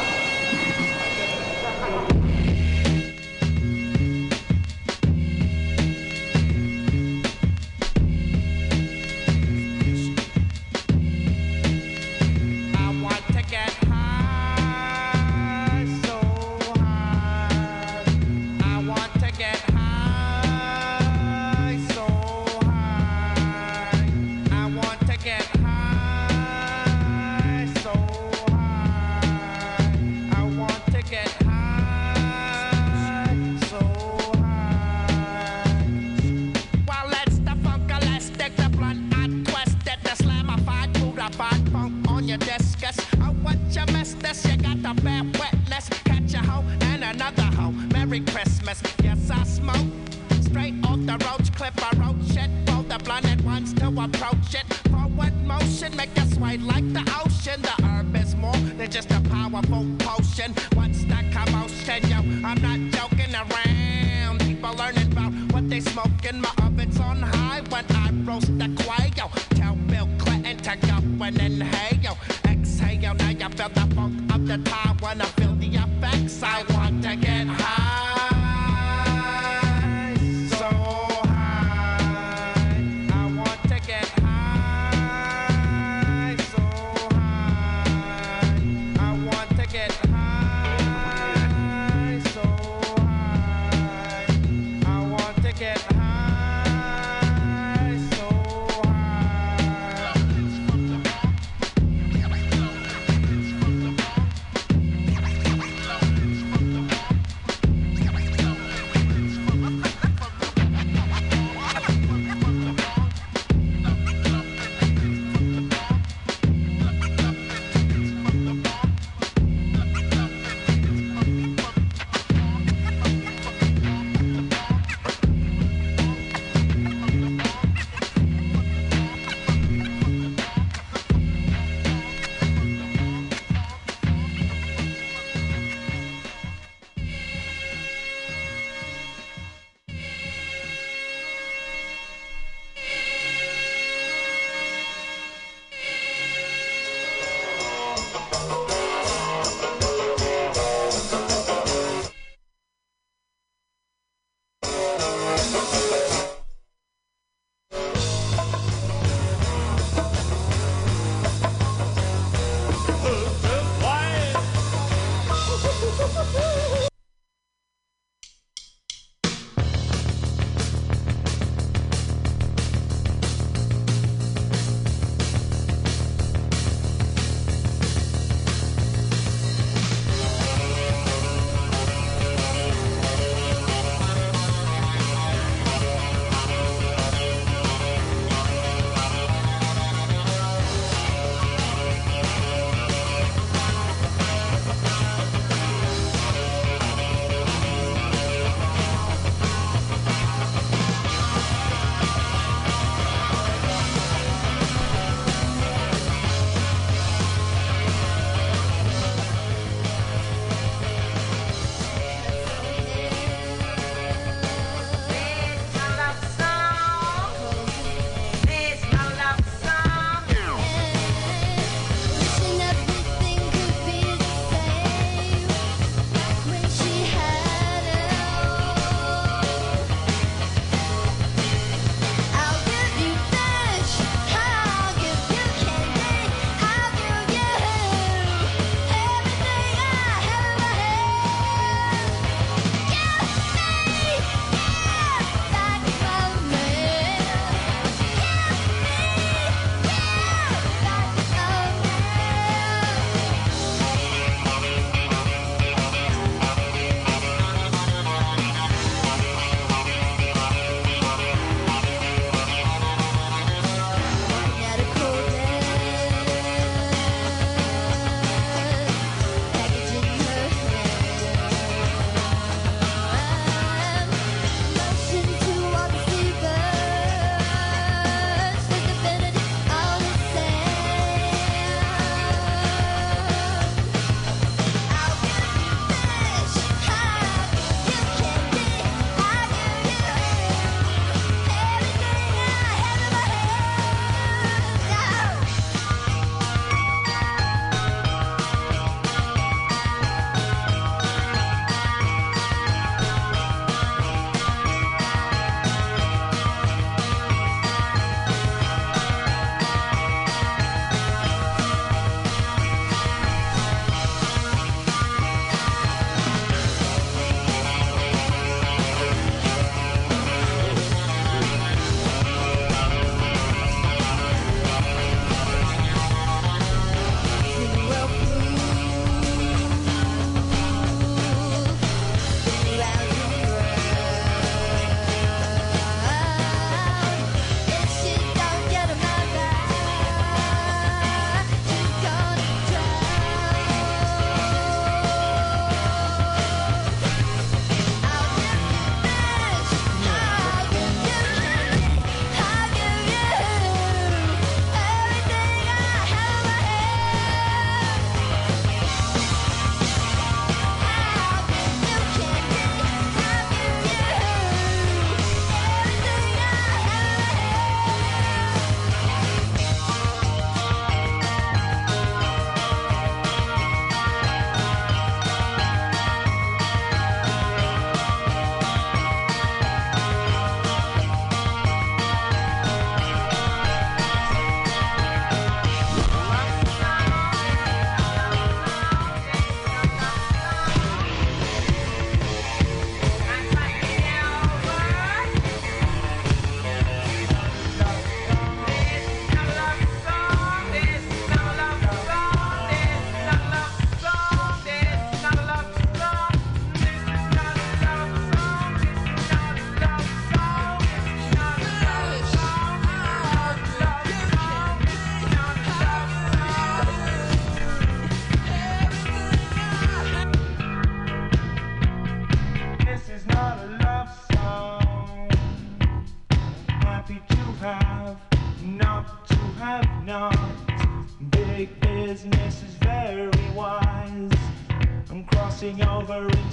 Over 436.10 436.47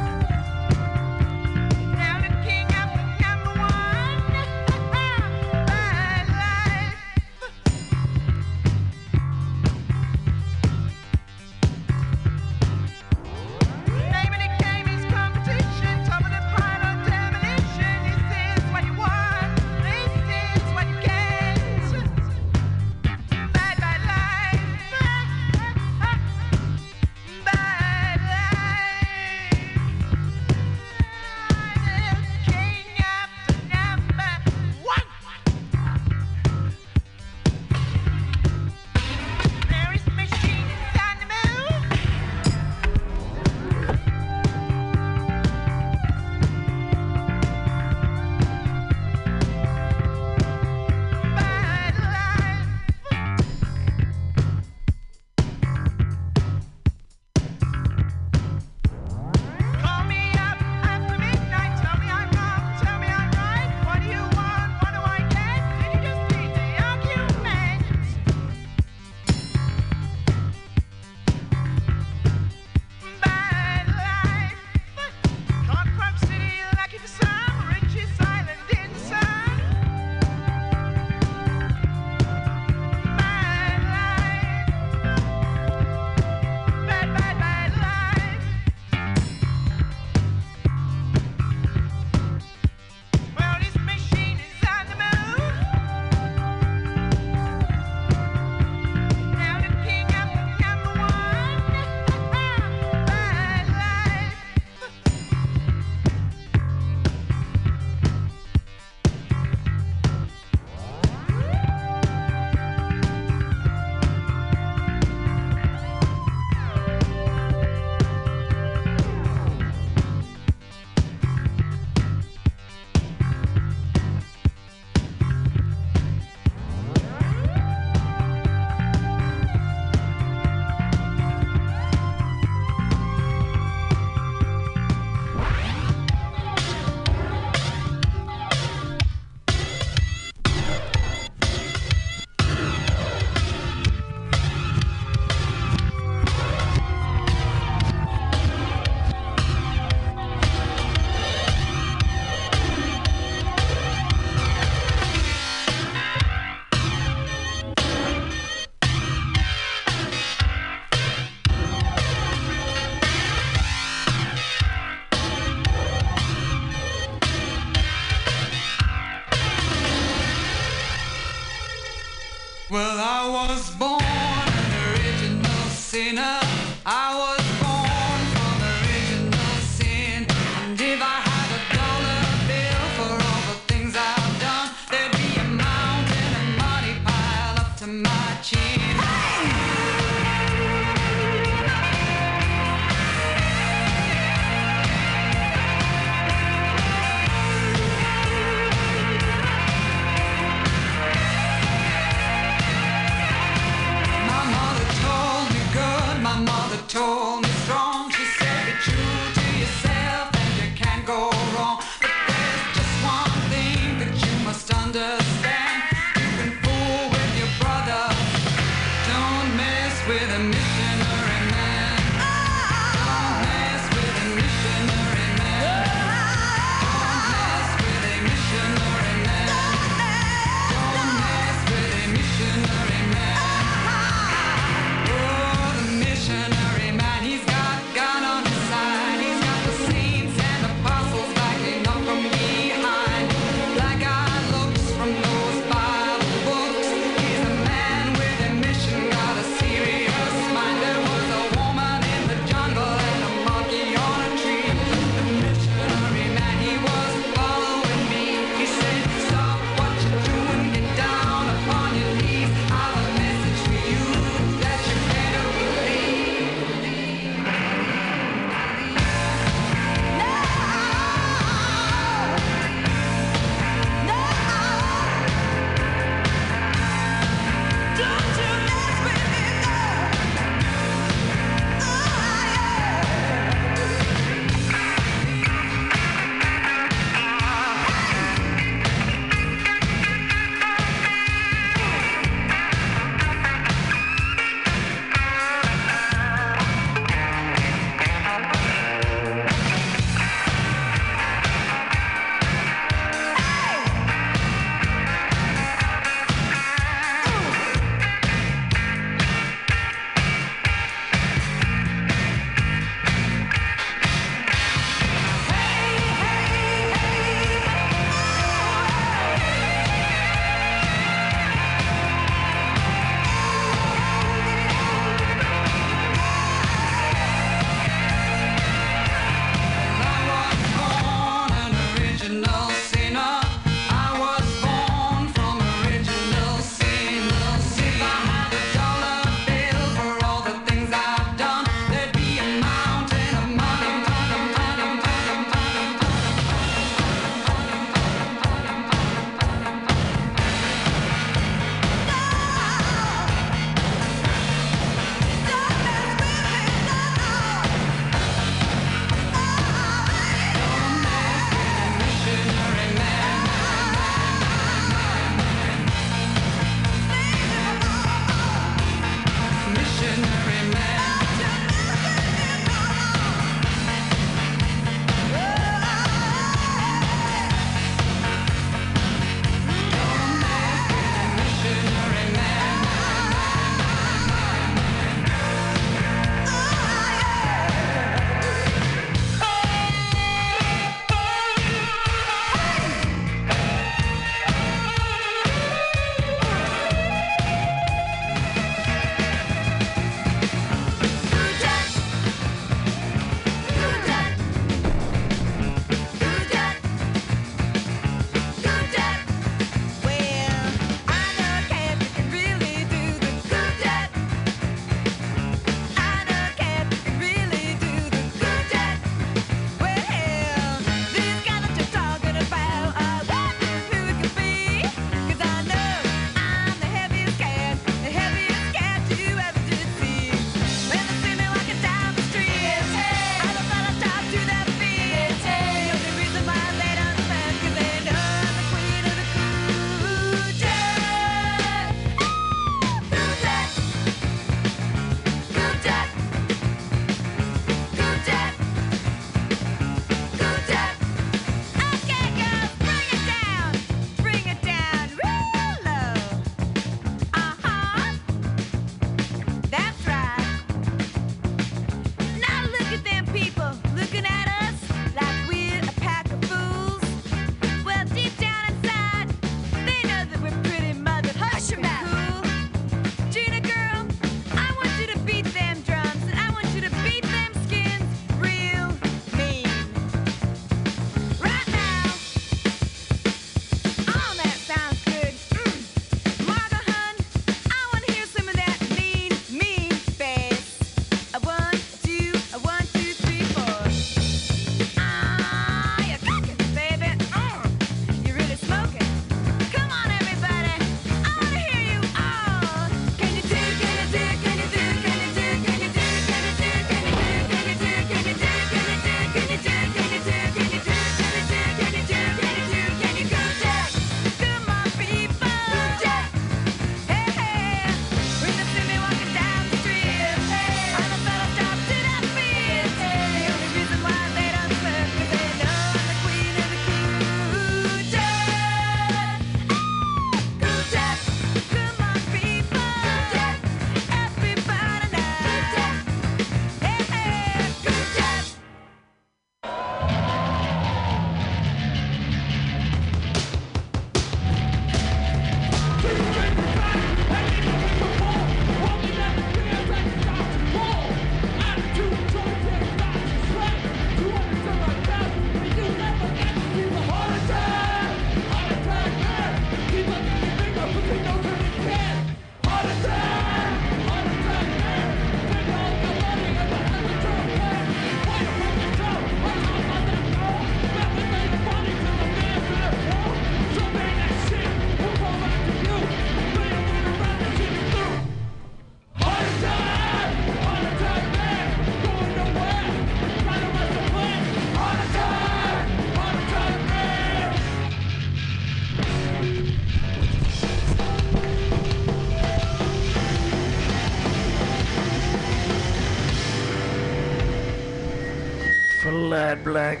Flat 599.68 600.00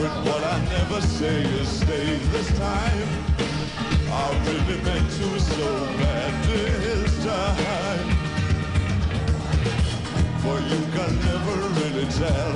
But 0.00 0.24
what 0.24 0.42
I 0.42 0.58
never 0.64 1.02
say 1.02 1.42
is 1.42 1.68
stay 1.68 2.16
this 2.32 2.48
time. 2.58 3.08
I 4.10 4.28
really 4.46 4.80
meant 4.82 5.10
to 5.10 5.40
so 5.40 5.86
badly 6.00 6.70
this 6.86 7.22
time. 7.22 8.08
For 10.40 10.56
you 10.70 10.80
can 10.96 11.12
never 11.28 11.56
really 11.80 12.06
tell 12.16 12.52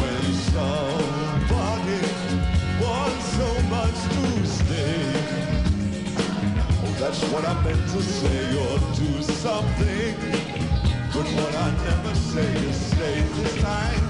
when 0.00 0.22
somebody 0.50 2.02
wants 2.82 3.26
so 3.38 3.48
much 3.70 3.98
to 4.14 4.46
stay. 4.58 5.12
Oh, 6.82 6.96
that's 6.98 7.22
what 7.30 7.44
I 7.44 7.54
meant 7.62 7.88
to 7.88 8.02
say 8.02 8.42
or 8.64 8.78
do 8.98 9.22
something. 9.22 10.16
But 11.14 11.26
what 11.38 11.54
I 11.54 11.70
never 11.86 12.14
say 12.16 12.52
is 12.68 12.76
stay 12.86 13.20
this 13.22 13.62
time. 13.62 14.09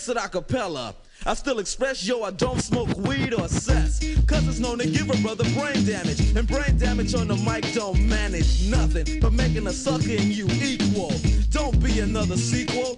makes 0.00 0.08
it 0.08 0.16
a 0.16 0.28
cappella. 0.30 0.94
I 1.26 1.34
still 1.34 1.58
express, 1.58 2.06
yo, 2.06 2.22
I 2.22 2.30
don't 2.30 2.58
smoke 2.62 2.88
weed 2.96 3.34
or 3.34 3.46
cess. 3.48 4.00
Cause 4.26 4.48
it's 4.48 4.58
known 4.58 4.78
to 4.78 4.88
give 4.88 5.10
a 5.10 5.16
brother 5.18 5.44
brain 5.52 5.84
damage. 5.84 6.34
And 6.34 6.48
brain 6.48 6.78
damage 6.78 7.14
on 7.14 7.28
the 7.28 7.36
mic 7.36 7.70
don't 7.74 8.08
manage 8.08 8.66
nothing 8.66 9.20
but 9.20 9.34
making 9.34 9.66
a 9.66 9.72
sucker 9.72 10.12
in 10.12 10.30
you 10.30 10.46
equal. 10.62 11.12
Don't 11.50 11.78
be 11.84 12.00
another 12.00 12.38
sequel. 12.38 12.96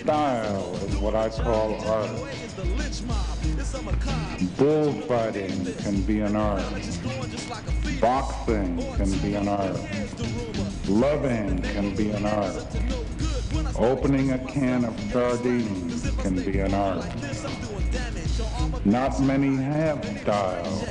Style 0.00 0.74
is 0.86 0.96
what 0.96 1.14
I 1.14 1.28
call 1.28 1.74
art. 1.86 2.10
Bullfighting 4.56 5.74
can 5.76 6.02
be 6.02 6.20
an 6.20 6.36
art. 6.36 6.64
Boxing 8.00 8.76
can 8.96 9.18
be 9.18 9.34
an 9.34 9.48
art. 9.48 9.78
Loving 10.88 11.62
can 11.62 11.94
be 11.94 12.10
an 12.10 12.26
art. 12.26 12.66
Opening 13.76 14.32
a 14.32 14.38
can 14.38 14.84
of 14.84 14.98
sardines 15.12 16.10
can 16.22 16.36
be 16.36 16.60
an 16.60 16.74
art. 16.74 17.06
Not 18.84 19.20
many 19.20 19.56
have 19.56 20.04
style. 20.20 20.90